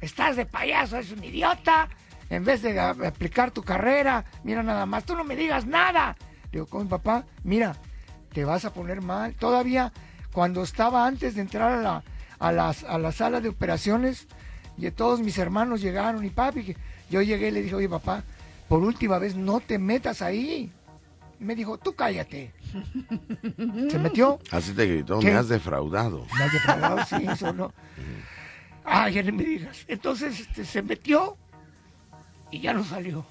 Estás 0.00 0.36
de 0.36 0.46
payaso, 0.46 0.98
es 0.98 1.10
un 1.12 1.22
idiota. 1.22 1.88
En 2.30 2.44
vez 2.44 2.62
de 2.62 2.78
a- 2.80 2.90
aplicar 2.90 3.50
tu 3.50 3.62
carrera, 3.62 4.24
mira 4.42 4.62
nada 4.62 4.86
más, 4.86 5.04
tú 5.04 5.14
no 5.16 5.22
me 5.24 5.36
digas 5.36 5.66
nada. 5.66 6.16
Le 6.46 6.50
digo, 6.52 6.66
con 6.66 6.88
papá, 6.88 7.24
mira, 7.44 7.76
te 8.32 8.44
vas 8.44 8.64
a 8.64 8.72
poner 8.72 9.00
mal. 9.00 9.34
Todavía 9.34 9.92
cuando 10.32 10.62
estaba 10.62 11.06
antes 11.06 11.34
de 11.34 11.42
entrar 11.42 11.72
a 11.72 11.80
la, 11.82 12.02
a 12.38 12.52
las, 12.52 12.84
a 12.84 12.98
la 12.98 13.12
sala 13.12 13.40
de 13.40 13.48
operaciones, 13.50 14.26
y 14.78 14.90
todos 14.90 15.20
mis 15.20 15.36
hermanos 15.38 15.82
llegaron 15.82 16.24
y 16.24 16.30
papi, 16.30 16.74
yo 17.10 17.20
llegué 17.22 17.48
y 17.48 17.50
le 17.52 17.62
dije, 17.62 17.74
oye 17.74 17.88
papá, 17.88 18.24
por 18.68 18.82
última 18.82 19.18
vez 19.18 19.36
no 19.36 19.60
te 19.60 19.78
metas 19.78 20.22
ahí. 20.22 20.72
Me 21.42 21.54
dijo, 21.56 21.76
tú 21.78 21.94
cállate. 21.94 22.52
Se 23.90 23.98
metió. 23.98 24.38
Así 24.50 24.72
te 24.72 24.86
gritó, 24.86 25.18
¿Qué? 25.18 25.26
me 25.26 25.32
has 25.34 25.48
defraudado. 25.48 26.24
Me 26.38 26.44
has 26.44 26.52
defraudado, 26.52 27.04
sí, 27.04 27.26
eso 27.28 27.52
no. 27.52 27.72
Ay, 28.84 29.14
ya 29.14 29.22
no 29.22 29.32
me 29.32 29.44
digas. 29.44 29.84
Entonces 29.88 30.40
este, 30.40 30.64
se 30.64 30.82
metió 30.82 31.36
y 32.50 32.60
ya 32.60 32.72
no 32.72 32.84
salió. 32.84 33.24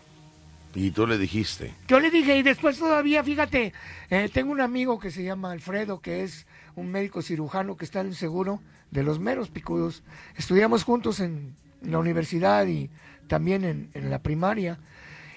Y 0.74 0.92
tú 0.92 1.06
le 1.06 1.18
dijiste, 1.18 1.74
Yo 1.88 2.00
le 2.00 2.10
dije, 2.10 2.38
y 2.38 2.44
después 2.44 2.78
todavía, 2.80 3.24
fíjate, 3.24 3.74
eh, 4.10 4.30
tengo 4.34 4.52
un 4.54 4.62
amigo 4.62 5.00
que 5.00 5.12
se 5.12 5.24
llama 5.24 5.52
Alfredo, 5.52 6.00
que 6.00 6.24
es 6.24 6.48
un 6.76 6.92
médico 6.92 7.22
cirujano 7.22 7.76
que 7.76 7.84
está 7.84 8.00
en 8.00 8.08
el 8.08 8.16
seguro 8.16 8.62
de 8.90 9.04
los 9.04 9.20
meros 9.20 9.50
picudos. 9.50 10.04
Estudiamos 10.38 10.84
juntos 10.86 11.20
en, 11.20 11.56
en 11.84 11.92
la 11.92 12.00
universidad 12.00 12.66
y 12.68 12.90
también 13.28 13.66
en, 13.66 13.90
en 13.94 14.10
la 14.10 14.20
primaria. 14.20 14.80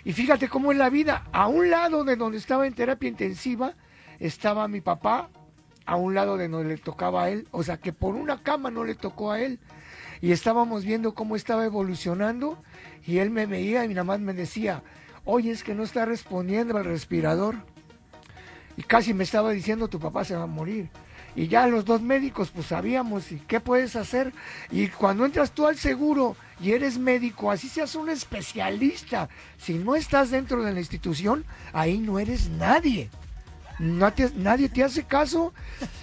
Y 0.05 0.13
fíjate 0.13 0.49
cómo 0.49 0.73
es 0.73 0.79
la 0.79 0.91
vida. 0.91 1.25
A 1.33 1.49
un 1.49 1.71
lado 1.71 2.05
de 2.05 2.17
donde 2.17 2.39
estaba 2.39 2.67
en 2.67 2.75
terapia 2.75 3.09
intensiva 3.09 3.75
estaba 4.21 4.69
mi 4.69 4.81
papá, 4.81 5.31
a 5.87 5.97
un 5.97 6.15
lado 6.15 6.37
de 6.37 6.49
donde 6.49 6.69
le 6.69 6.79
tocaba 6.79 7.25
a 7.25 7.31
él. 7.31 7.49
O 7.51 7.63
sea 7.63 7.79
que 7.79 7.93
por 7.93 8.15
una 8.15 8.43
cama 8.43 8.71
no 8.71 8.85
le 8.85 8.95
tocó 8.95 9.33
a 9.33 9.41
él. 9.41 9.59
Y 10.21 10.33
estábamos 10.33 10.85
viendo 10.85 11.15
cómo 11.15 11.37
estaba 11.37 11.65
evolucionando 11.65 12.63
y 13.07 13.19
él 13.19 13.31
me 13.31 13.47
veía 13.47 13.85
y 13.85 13.89
mi 13.89 13.95
mamá 13.95 14.17
me 14.19 14.33
decía, 14.33 14.83
oye, 15.25 15.51
es 15.51 15.63
que 15.63 15.75
no 15.75 15.83
está 15.83 16.05
respondiendo 16.05 16.77
al 16.77 16.85
respirador. 16.85 17.57
Y 18.77 18.83
casi 18.83 19.15
me 19.15 19.25
estaba 19.25 19.51
diciendo, 19.51 19.89
tu 19.89 20.01
papá 20.01 20.25
se 20.25 20.37
va 20.37 20.45
a 20.45 20.47
morir. 20.47 20.91
Y 21.37 21.49
ya 21.49 21.66
los 21.66 21.85
dos 21.85 22.01
médicos, 22.01 22.51
pues 22.55 22.66
sabíamos, 22.68 23.32
¿y 23.32 23.39
qué 23.41 23.59
puedes 23.61 23.97
hacer? 23.97 24.32
Y 24.70 24.87
cuando 24.89 25.24
entras 25.24 25.51
tú 25.51 25.66
al 25.66 25.76
seguro 25.76 26.37
y 26.61 26.72
eres 26.72 26.97
médico, 26.99 27.51
así 27.51 27.68
seas 27.68 27.95
un 27.97 28.09
especialista, 28.09 29.28
si 29.59 29.74
no 29.74 29.97
estás 29.97 30.30
dentro 30.30 30.62
de 30.62 30.72
la 30.72 30.78
institución, 30.80 31.45
ahí 31.72 31.99
no 31.99 32.18
eres 32.20 32.49
nadie. 32.51 33.11
No 33.80 34.12
te- 34.12 34.30
nadie 34.37 34.68
te 34.68 34.85
hace 34.85 35.03
caso 35.03 35.53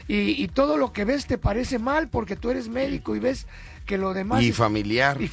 y, 0.10 0.44
y 0.44 0.48
todo 0.50 0.76
lo 0.76 0.92
que 0.92 1.06
ves 1.06 1.26
te 1.26 1.38
parece 1.38 1.80
mal 1.80 2.10
porque 2.10 2.36
tú 2.36 2.50
eres 2.50 2.68
médico 2.68 3.16
y 3.16 3.20
ves 3.20 3.48
que 3.86 3.98
lo 3.98 4.14
demás... 4.14 4.42
y 4.44 4.50
es- 4.50 4.56
familiar, 4.58 5.16
y 5.16 5.28
te 5.28 5.30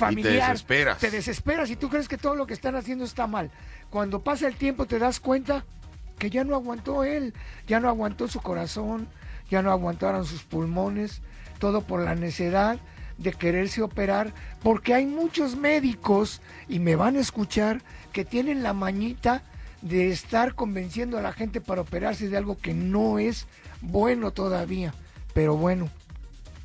desesperas. 0.52 0.98
Te 1.00 1.10
desesperas 1.10 1.70
y 1.70 1.76
tú 1.76 1.88
crees 1.88 2.06
que 2.06 2.16
todo 2.18 2.36
lo 2.36 2.46
que 2.46 2.54
están 2.54 2.76
haciendo 2.76 3.04
está 3.04 3.26
mal. 3.26 3.50
Cuando 3.90 4.22
pasa 4.22 4.46
el 4.46 4.54
tiempo 4.54 4.86
te 4.86 5.00
das 5.00 5.18
cuenta 5.18 5.64
que 6.20 6.30
ya 6.30 6.44
no 6.44 6.54
aguantó 6.54 7.02
él, 7.02 7.34
ya 7.66 7.80
no 7.80 7.88
aguantó 7.88 8.28
su 8.28 8.40
corazón, 8.40 9.08
ya 9.50 9.62
no 9.62 9.70
aguantaron 9.70 10.24
sus 10.24 10.42
pulmones, 10.42 11.22
todo 11.58 11.82
por 11.82 12.00
la 12.00 12.14
necedad 12.14 12.78
de 13.18 13.32
quererse 13.32 13.82
operar, 13.82 14.32
porque 14.62 14.94
hay 14.94 15.06
muchos 15.06 15.56
médicos, 15.56 16.40
y 16.68 16.78
me 16.78 16.96
van 16.96 17.16
a 17.16 17.20
escuchar, 17.20 17.82
que 18.12 18.24
tienen 18.24 18.62
la 18.62 18.72
mañita 18.72 19.42
de 19.82 20.08
estar 20.10 20.54
convenciendo 20.54 21.18
a 21.18 21.22
la 21.22 21.32
gente 21.32 21.60
para 21.60 21.82
operarse 21.82 22.28
de 22.28 22.36
algo 22.36 22.58
que 22.58 22.74
no 22.74 23.18
es 23.18 23.46
bueno 23.80 24.30
todavía. 24.30 24.94
Pero 25.34 25.56
bueno, 25.56 25.88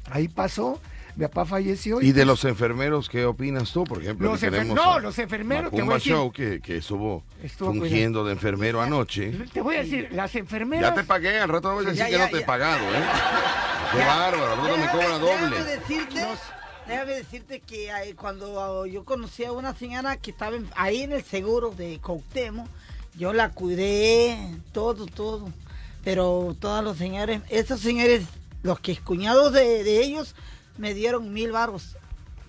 ahí 0.10 0.28
pasó, 0.28 0.80
mi 1.16 1.26
papá 1.28 1.46
falleció. 1.46 2.02
¿Y 2.02 2.12
de 2.12 2.26
los 2.26 2.44
enfermeros 2.46 3.10
qué 3.10 3.26
opinas 3.26 3.72
tú? 3.72 3.84
Por 3.84 4.02
ejemplo, 4.02 4.32
Los 4.32 4.40
tenemos 4.40 4.76
no, 4.76 4.94
a 4.94 5.00
los 5.00 5.18
enfermeros, 5.20 5.66
te 5.72 5.78
voy 5.78 5.82
a 5.82 5.84
Macumba 5.86 5.96
decir- 6.00 6.12
Show, 6.14 6.32
que, 6.32 6.60
que 6.62 6.78
estuvo, 6.78 7.24
Estuvo 7.44 7.74
fungiendo 7.74 8.24
de 8.26 8.34
enfermero 8.34 8.82
anoche. 8.82 9.32
Te 9.54 9.62
voy 9.62 9.76
a 9.76 9.80
decir, 9.84 10.10
las 10.12 10.34
enfermeras... 10.36 10.90
Ya 10.90 10.96
te 10.96 11.04
pagué, 11.04 11.40
al 11.40 11.50
rato 11.50 11.70
no 11.70 11.76
vas 11.78 11.86
a 11.86 11.90
decir 11.90 12.00
Ya, 12.00 12.06
que 12.08 12.12
ya, 12.14 12.26
no 12.26 12.32
te 12.32 12.38
he 12.40 12.46
pagado, 12.46 12.84
¿eh? 12.86 13.04
Qué 13.92 13.98
bárbaro, 14.00 14.52
al 14.54 14.58
rato 14.58 14.78
me 14.78 14.88
cobra 14.90 15.20
Déjame 15.20 15.56
doble. 15.58 15.64
decirte, 15.64 16.26
déjame 16.88 17.12
decirte 17.14 17.60
que 17.60 17.92
ahí, 17.92 18.14
cuando 18.14 18.86
yo 18.88 19.04
conocí 19.06 19.46
a 19.46 19.52
una 19.52 19.76
señora 19.76 20.18
que 20.18 20.32
estaba 20.32 20.56
en- 20.56 20.68
ahí 20.76 21.04
en 21.04 21.12
el 21.12 21.24
seguro 21.24 21.70
de 21.72 22.00
Cuauhtémoc, 22.00 22.68
Yo 23.16 23.32
la 23.34 23.50
cuidé, 23.50 24.36
todo, 24.72 25.06
todo. 25.06 25.48
Pero 26.04 26.56
todos 26.60 26.84
los 26.84 26.98
señores, 26.98 27.42
esos 27.50 27.80
señores, 27.80 28.24
los 28.64 28.80
que 28.80 28.98
cuñados 28.98 29.54
de, 29.54 29.84
de 29.84 30.02
ellos, 30.04 30.34
me 30.78 30.94
dieron 30.94 31.34
mil 31.34 31.52
barros 31.52 31.96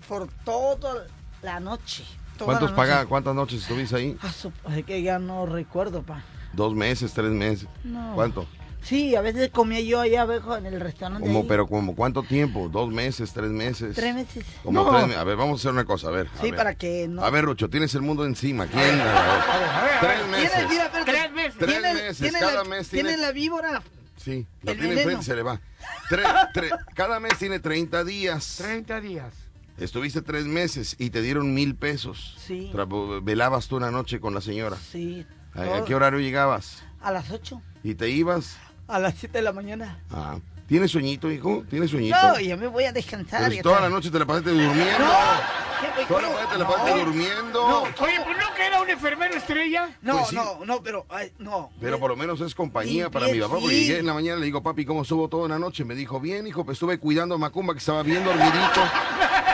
por 0.07 0.27
toda 0.43 1.05
la 1.41 1.59
noche. 1.59 2.03
toda 2.37 2.45
¿Cuántos 2.47 2.71
la 2.71 2.75
paga? 2.75 3.05
¿Cuántas 3.05 3.35
noches 3.35 3.61
estuviste 3.61 3.95
ahí? 3.95 4.17
Ah, 4.21 4.31
Es 4.75 4.85
que 4.85 5.01
ya 5.01 5.19
no 5.19 5.45
recuerdo, 5.45 6.03
pa. 6.03 6.23
Dos 6.53 6.73
meses, 6.75 7.13
tres 7.13 7.31
meses. 7.31 7.67
No. 7.83 8.13
¿Cuánto? 8.15 8.47
Sí, 8.81 9.15
a 9.15 9.21
veces 9.21 9.49
comía 9.49 9.79
yo 9.81 9.99
allá 9.99 10.21
abajo 10.21 10.55
en 10.57 10.67
el 10.67 10.79
restaurante. 10.79 11.25
Como, 11.25 11.39
ahí. 11.39 11.45
pero 11.47 11.65
como 11.67 11.95
cuánto 11.95 12.21
tiempo? 12.21 12.69
¿Dos 12.69 12.91
meses, 12.91 13.33
tres 13.33 13.49
meses? 13.49 13.95
Tres 13.95 14.13
meses. 14.13 14.45
Como 14.63 14.83
No. 14.83 15.03
tres 15.05 15.17
A 15.17 15.23
ver, 15.23 15.35
vamos 15.37 15.59
a 15.59 15.61
hacer 15.61 15.71
una 15.71 15.85
cosa, 15.85 16.09
a 16.09 16.11
ver. 16.11 16.27
a 16.27 16.41
Sí, 16.41 16.51
ver. 16.51 16.55
para 16.55 16.75
que 16.75 17.07
no. 17.07 17.23
A 17.23 17.31
ver, 17.31 17.45
Rucho, 17.45 17.67
tienes 17.67 17.95
el 17.95 18.03
mundo 18.03 18.25
encima. 18.25 18.67
¿Quién? 18.67 19.01
A 19.01 19.83
ver. 19.83 19.99
Tres 20.01 20.27
meses. 20.27 20.51
Tiene, 20.51 20.67
mira, 20.69 20.85
espérate. 20.85 21.11
Tres 21.11 21.31
meses. 21.33 21.55
Tres 21.57 21.81
meses, 21.81 22.31
cada 22.39 22.53
la, 22.53 22.63
mes 22.63 22.87
tiene 22.89 23.09
tiene- 23.09 23.21
la 23.23 23.31
víbora. 23.31 23.81
Sí, 24.25 24.45
lo 24.63 24.73
tiene 24.73 24.93
enfrente 24.93 25.21
y 25.21 25.23
se 25.23 25.35
le 25.35 25.43
va. 25.43 25.61
Tres- 26.09 26.27
tres- 26.53 26.71
cada 26.95 27.19
mes 27.19 27.37
tiene 27.37 27.59
30 27.59 28.03
días. 28.03 28.55
30 28.57 28.99
días. 28.99 29.33
Estuviste 29.77 30.21
tres 30.23 30.45
meses 30.45 30.95
y 30.97 31.11
te 31.11 31.21
dieron 31.21 31.53
mil 31.53 31.75
pesos. 31.75 32.35
Sí. 32.39 32.71
Tra- 32.73 33.23
Velabas 33.23 33.67
tú 33.67 33.77
una 33.77 33.91
noche 33.91 34.19
con 34.19 34.33
la 34.33 34.41
señora. 34.41 34.77
Sí. 34.77 35.25
¿A, 35.53 35.77
a 35.77 35.85
qué 35.85 35.93
horario 35.93 36.19
llegabas? 36.19 36.83
A 37.01 37.11
las 37.11 37.29
8. 37.29 37.61
¿Y 37.83 37.93
te 37.95 38.09
ibas? 38.09 38.57
A 38.87 38.97
las 38.99 39.13
7 39.15 39.37
de 39.37 39.43
la 39.43 39.53
mañana. 39.53 39.99
Ah. 40.09 40.39
¿Tienes 40.67 40.91
sueñito, 40.91 41.29
hijo? 41.31 41.63
¿Tienes 41.69 41.91
sueñito? 41.91 42.15
No, 42.21 42.39
yo 42.39 42.57
me 42.57 42.67
voy 42.67 42.85
a 42.85 42.91
descansar. 42.91 43.39
Pero 43.41 43.51
si 43.51 43.57
ya 43.57 43.63
toda 43.63 43.81
la 43.81 43.89
noche 43.89 44.09
te 44.09 44.17
la 44.17 44.25
pasaste 44.25 44.49
durmiendo. 44.49 44.99
No. 44.99 45.65
¿Qué- 45.95 46.05
Toda 46.07 46.21
la 46.23 46.29
noche 46.29 46.45
te 46.51 46.57
la 46.57 46.67
pasaste 46.67 46.91
No. 46.91 46.97
durmiendo. 46.97 47.69
No, 47.69 47.81
Oye, 47.83 47.93
pues 48.23 48.37
no 48.37 48.53
que 48.55 48.65
era 48.65 48.81
un 48.81 48.89
enfermero 48.89 49.35
estrella. 49.35 49.89
No, 50.01 50.17
Pues 50.17 50.29
sí. 50.29 50.35
no, 50.35 50.65
no, 50.65 50.81
pero 50.81 51.05
ay, 51.09 51.31
no. 51.37 51.69
Pero 51.79 51.99
por 51.99 52.09
lo 52.09 52.15
menos 52.15 52.41
es 52.41 52.55
compañía 52.55 53.09
para 53.11 53.27
mi 53.27 53.39
papá, 53.39 53.55
porque 53.59 53.75
llegué 53.79 53.99
en 53.99 54.05
la 54.07 54.13
mañana 54.13 54.37
y 54.37 54.39
le 54.41 54.45
digo, 54.47 54.63
papi, 54.63 54.85
¿cómo 54.85 55.03
estuvo 55.03 55.27
toda 55.29 55.47
la 55.47 55.59
noche? 55.59 55.85
Me 55.85 55.93
dijo, 55.93 56.19
bien, 56.19 56.47
hijo, 56.47 56.65
pues 56.65 56.75
estuve 56.77 56.97
cuidando 56.97 57.35
a 57.35 57.37
Macumba, 57.37 57.73
que 57.73 57.79
estaba 57.79 58.01
bien 58.03 58.23
dormidito. 58.25 58.81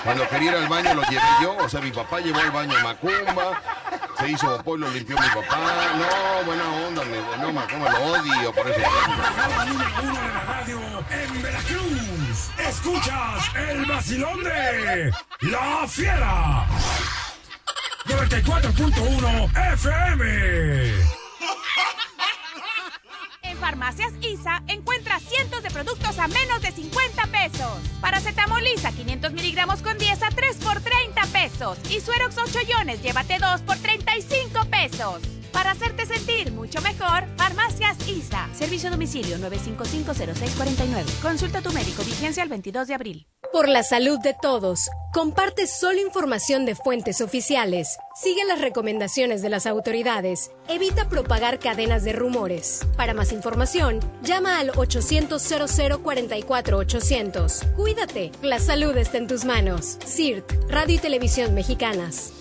Cuando 0.04 0.28
quería 0.30 0.52
ir 0.52 0.58
al 0.58 0.68
baño 0.68 0.94
lo 0.96 1.02
llevé 1.04 1.22
yo, 1.44 1.56
o 1.58 1.70
sea, 1.70 1.82
mi 1.82 1.92
papá 1.92 2.20
llevó 2.22 2.40
al 2.40 2.52
baño 2.52 2.76
a 2.78 2.84
Macumba, 2.84 3.62
se 4.22 4.32
hizo 4.32 4.58
popó 4.58 4.76
y 4.76 4.80
lo 4.80 4.90
limpió 4.90 5.16
mi 5.20 5.28
papá. 5.28 5.58
No, 5.98 6.46
buena 6.46 6.64
onda, 6.88 7.04
mi- 7.06 7.42
no, 7.42 7.52
Macumba, 7.54 7.90
lo 7.92 8.00
odio, 8.14 8.54
por 8.54 8.68
eso. 8.70 8.80
Uno 10.04 10.14
de 10.14 10.32
radio 10.48 10.80
en 11.10 11.42
Veracruz. 11.42 12.50
Escuchas 12.58 13.56
el 13.56 13.86
vacilón 13.86 14.44
de 14.44 15.12
La 15.42 15.88
Fiera. 15.88 16.66
94.1 18.06 19.50
FM. 19.74 21.21
Farmacias 23.62 24.12
ISA 24.22 24.64
encuentras 24.68 25.22
cientos 25.22 25.62
de 25.62 25.70
productos 25.70 26.18
a 26.18 26.28
menos 26.28 26.64
de 26.64 26.72
50 26.72 27.28
pesos. 27.28 27.78
Paracetamol 28.02 28.66
ISA 28.68 28.92
500 28.92 29.34
miligramos 29.34 29.84
con 29.84 30.00
10 30.00 30.24
a 30.24 30.30
3 30.30 30.58
por 30.58 30.82
30 30.82 31.22
pesos. 31.28 31.78
Y 31.92 32.02
Suerox 32.02 32.40
8 32.40 32.60
iones, 32.68 33.04
llévate 33.04 33.38
2 33.38 33.62
por 33.62 33.78
35 33.78 34.66
pesos. 34.66 35.22
Para 35.54 35.72
hacerte 35.72 36.08
sentir 36.08 36.52
mucho 36.52 36.82
mejor, 36.82 37.26
Farmacias 37.38 37.98
ISA. 38.08 38.50
Servicio 38.52 38.90
a 38.90 38.92
domicilio 38.94 39.38
9550649. 39.38 41.22
Consulta 41.22 41.60
a 41.60 41.62
tu 41.62 41.72
médico. 41.72 42.04
Vigencia 42.04 42.42
el 42.42 42.50
22 42.50 42.88
de 42.88 42.94
abril. 42.96 43.28
Por 43.52 43.68
la 43.68 43.84
salud 43.84 44.18
de 44.20 44.34
todos, 44.34 44.90
comparte 45.12 45.68
solo 45.68 46.00
información 46.00 46.66
de 46.66 46.74
fuentes 46.74 47.20
oficiales. 47.20 47.98
Sigue 48.16 48.46
las 48.46 48.62
recomendaciones 48.62 49.42
de 49.42 49.50
las 49.50 49.66
autoridades. 49.66 50.52
Evita 50.70 51.10
propagar 51.10 51.60
cadenas 51.60 52.06
de 52.06 52.14
rumores. 52.14 52.88
Para 52.96 53.14
más 53.14 53.34
información, 53.34 54.00
llama 54.24 54.60
al 54.60 54.72
800 54.78 55.42
00 55.42 56.02
44 56.02 56.78
800. 56.78 57.62
Cuídate, 57.76 58.32
la 58.42 58.60
salud 58.60 58.96
está 58.96 59.18
en 59.18 59.28
tus 59.28 59.44
manos. 59.44 59.98
CIRT, 60.06 60.50
Radio 60.70 60.96
y 60.96 61.00
Televisión 61.00 61.54
Mexicanas. 61.54 62.41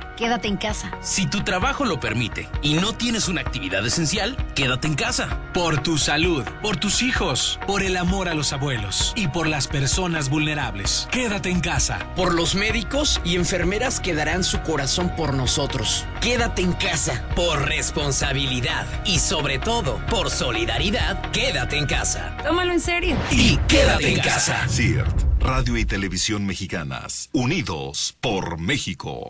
quédate 0.21 0.47
en 0.47 0.57
casa. 0.57 0.91
Si 1.01 1.25
tu 1.25 1.43
trabajo 1.43 1.83
lo 1.83 1.99
permite 1.99 2.47
y 2.61 2.75
no 2.75 2.93
tienes 2.93 3.27
una 3.27 3.41
actividad 3.41 3.83
esencial, 3.83 4.37
quédate 4.53 4.87
en 4.87 4.93
casa. 4.93 5.41
Por 5.51 5.81
tu 5.81 5.97
salud, 5.97 6.43
por 6.61 6.77
tus 6.77 7.01
hijos, 7.01 7.59
por 7.65 7.81
el 7.81 7.97
amor 7.97 8.29
a 8.29 8.35
los 8.35 8.53
abuelos 8.53 9.13
y 9.15 9.29
por 9.29 9.47
las 9.47 9.67
personas 9.67 10.29
vulnerables. 10.29 11.07
Quédate 11.11 11.49
en 11.49 11.59
casa. 11.59 11.97
Por 12.15 12.35
los 12.35 12.53
médicos 12.53 13.19
y 13.25 13.35
enfermeras 13.35 13.99
que 13.99 14.13
darán 14.13 14.43
su 14.43 14.61
corazón 14.61 15.11
por 15.17 15.33
nosotros. 15.33 16.05
Quédate 16.21 16.61
en 16.61 16.73
casa. 16.73 17.25
Por 17.35 17.67
responsabilidad 17.67 18.85
y 19.05 19.17
sobre 19.17 19.57
todo 19.57 19.99
por 20.05 20.29
solidaridad, 20.29 21.19
quédate 21.31 21.79
en 21.79 21.87
casa. 21.87 22.37
Tómalo 22.43 22.73
en 22.73 22.79
serio. 22.79 23.17
Y 23.31 23.57
quédate 23.67 24.13
en 24.13 24.19
casa. 24.19 24.67
CIRT, 24.69 25.39
Radio 25.39 25.77
y 25.77 25.85
Televisión 25.85 26.45
Mexicanas, 26.45 27.31
unidos 27.33 28.15
por 28.21 28.59
México. 28.59 29.29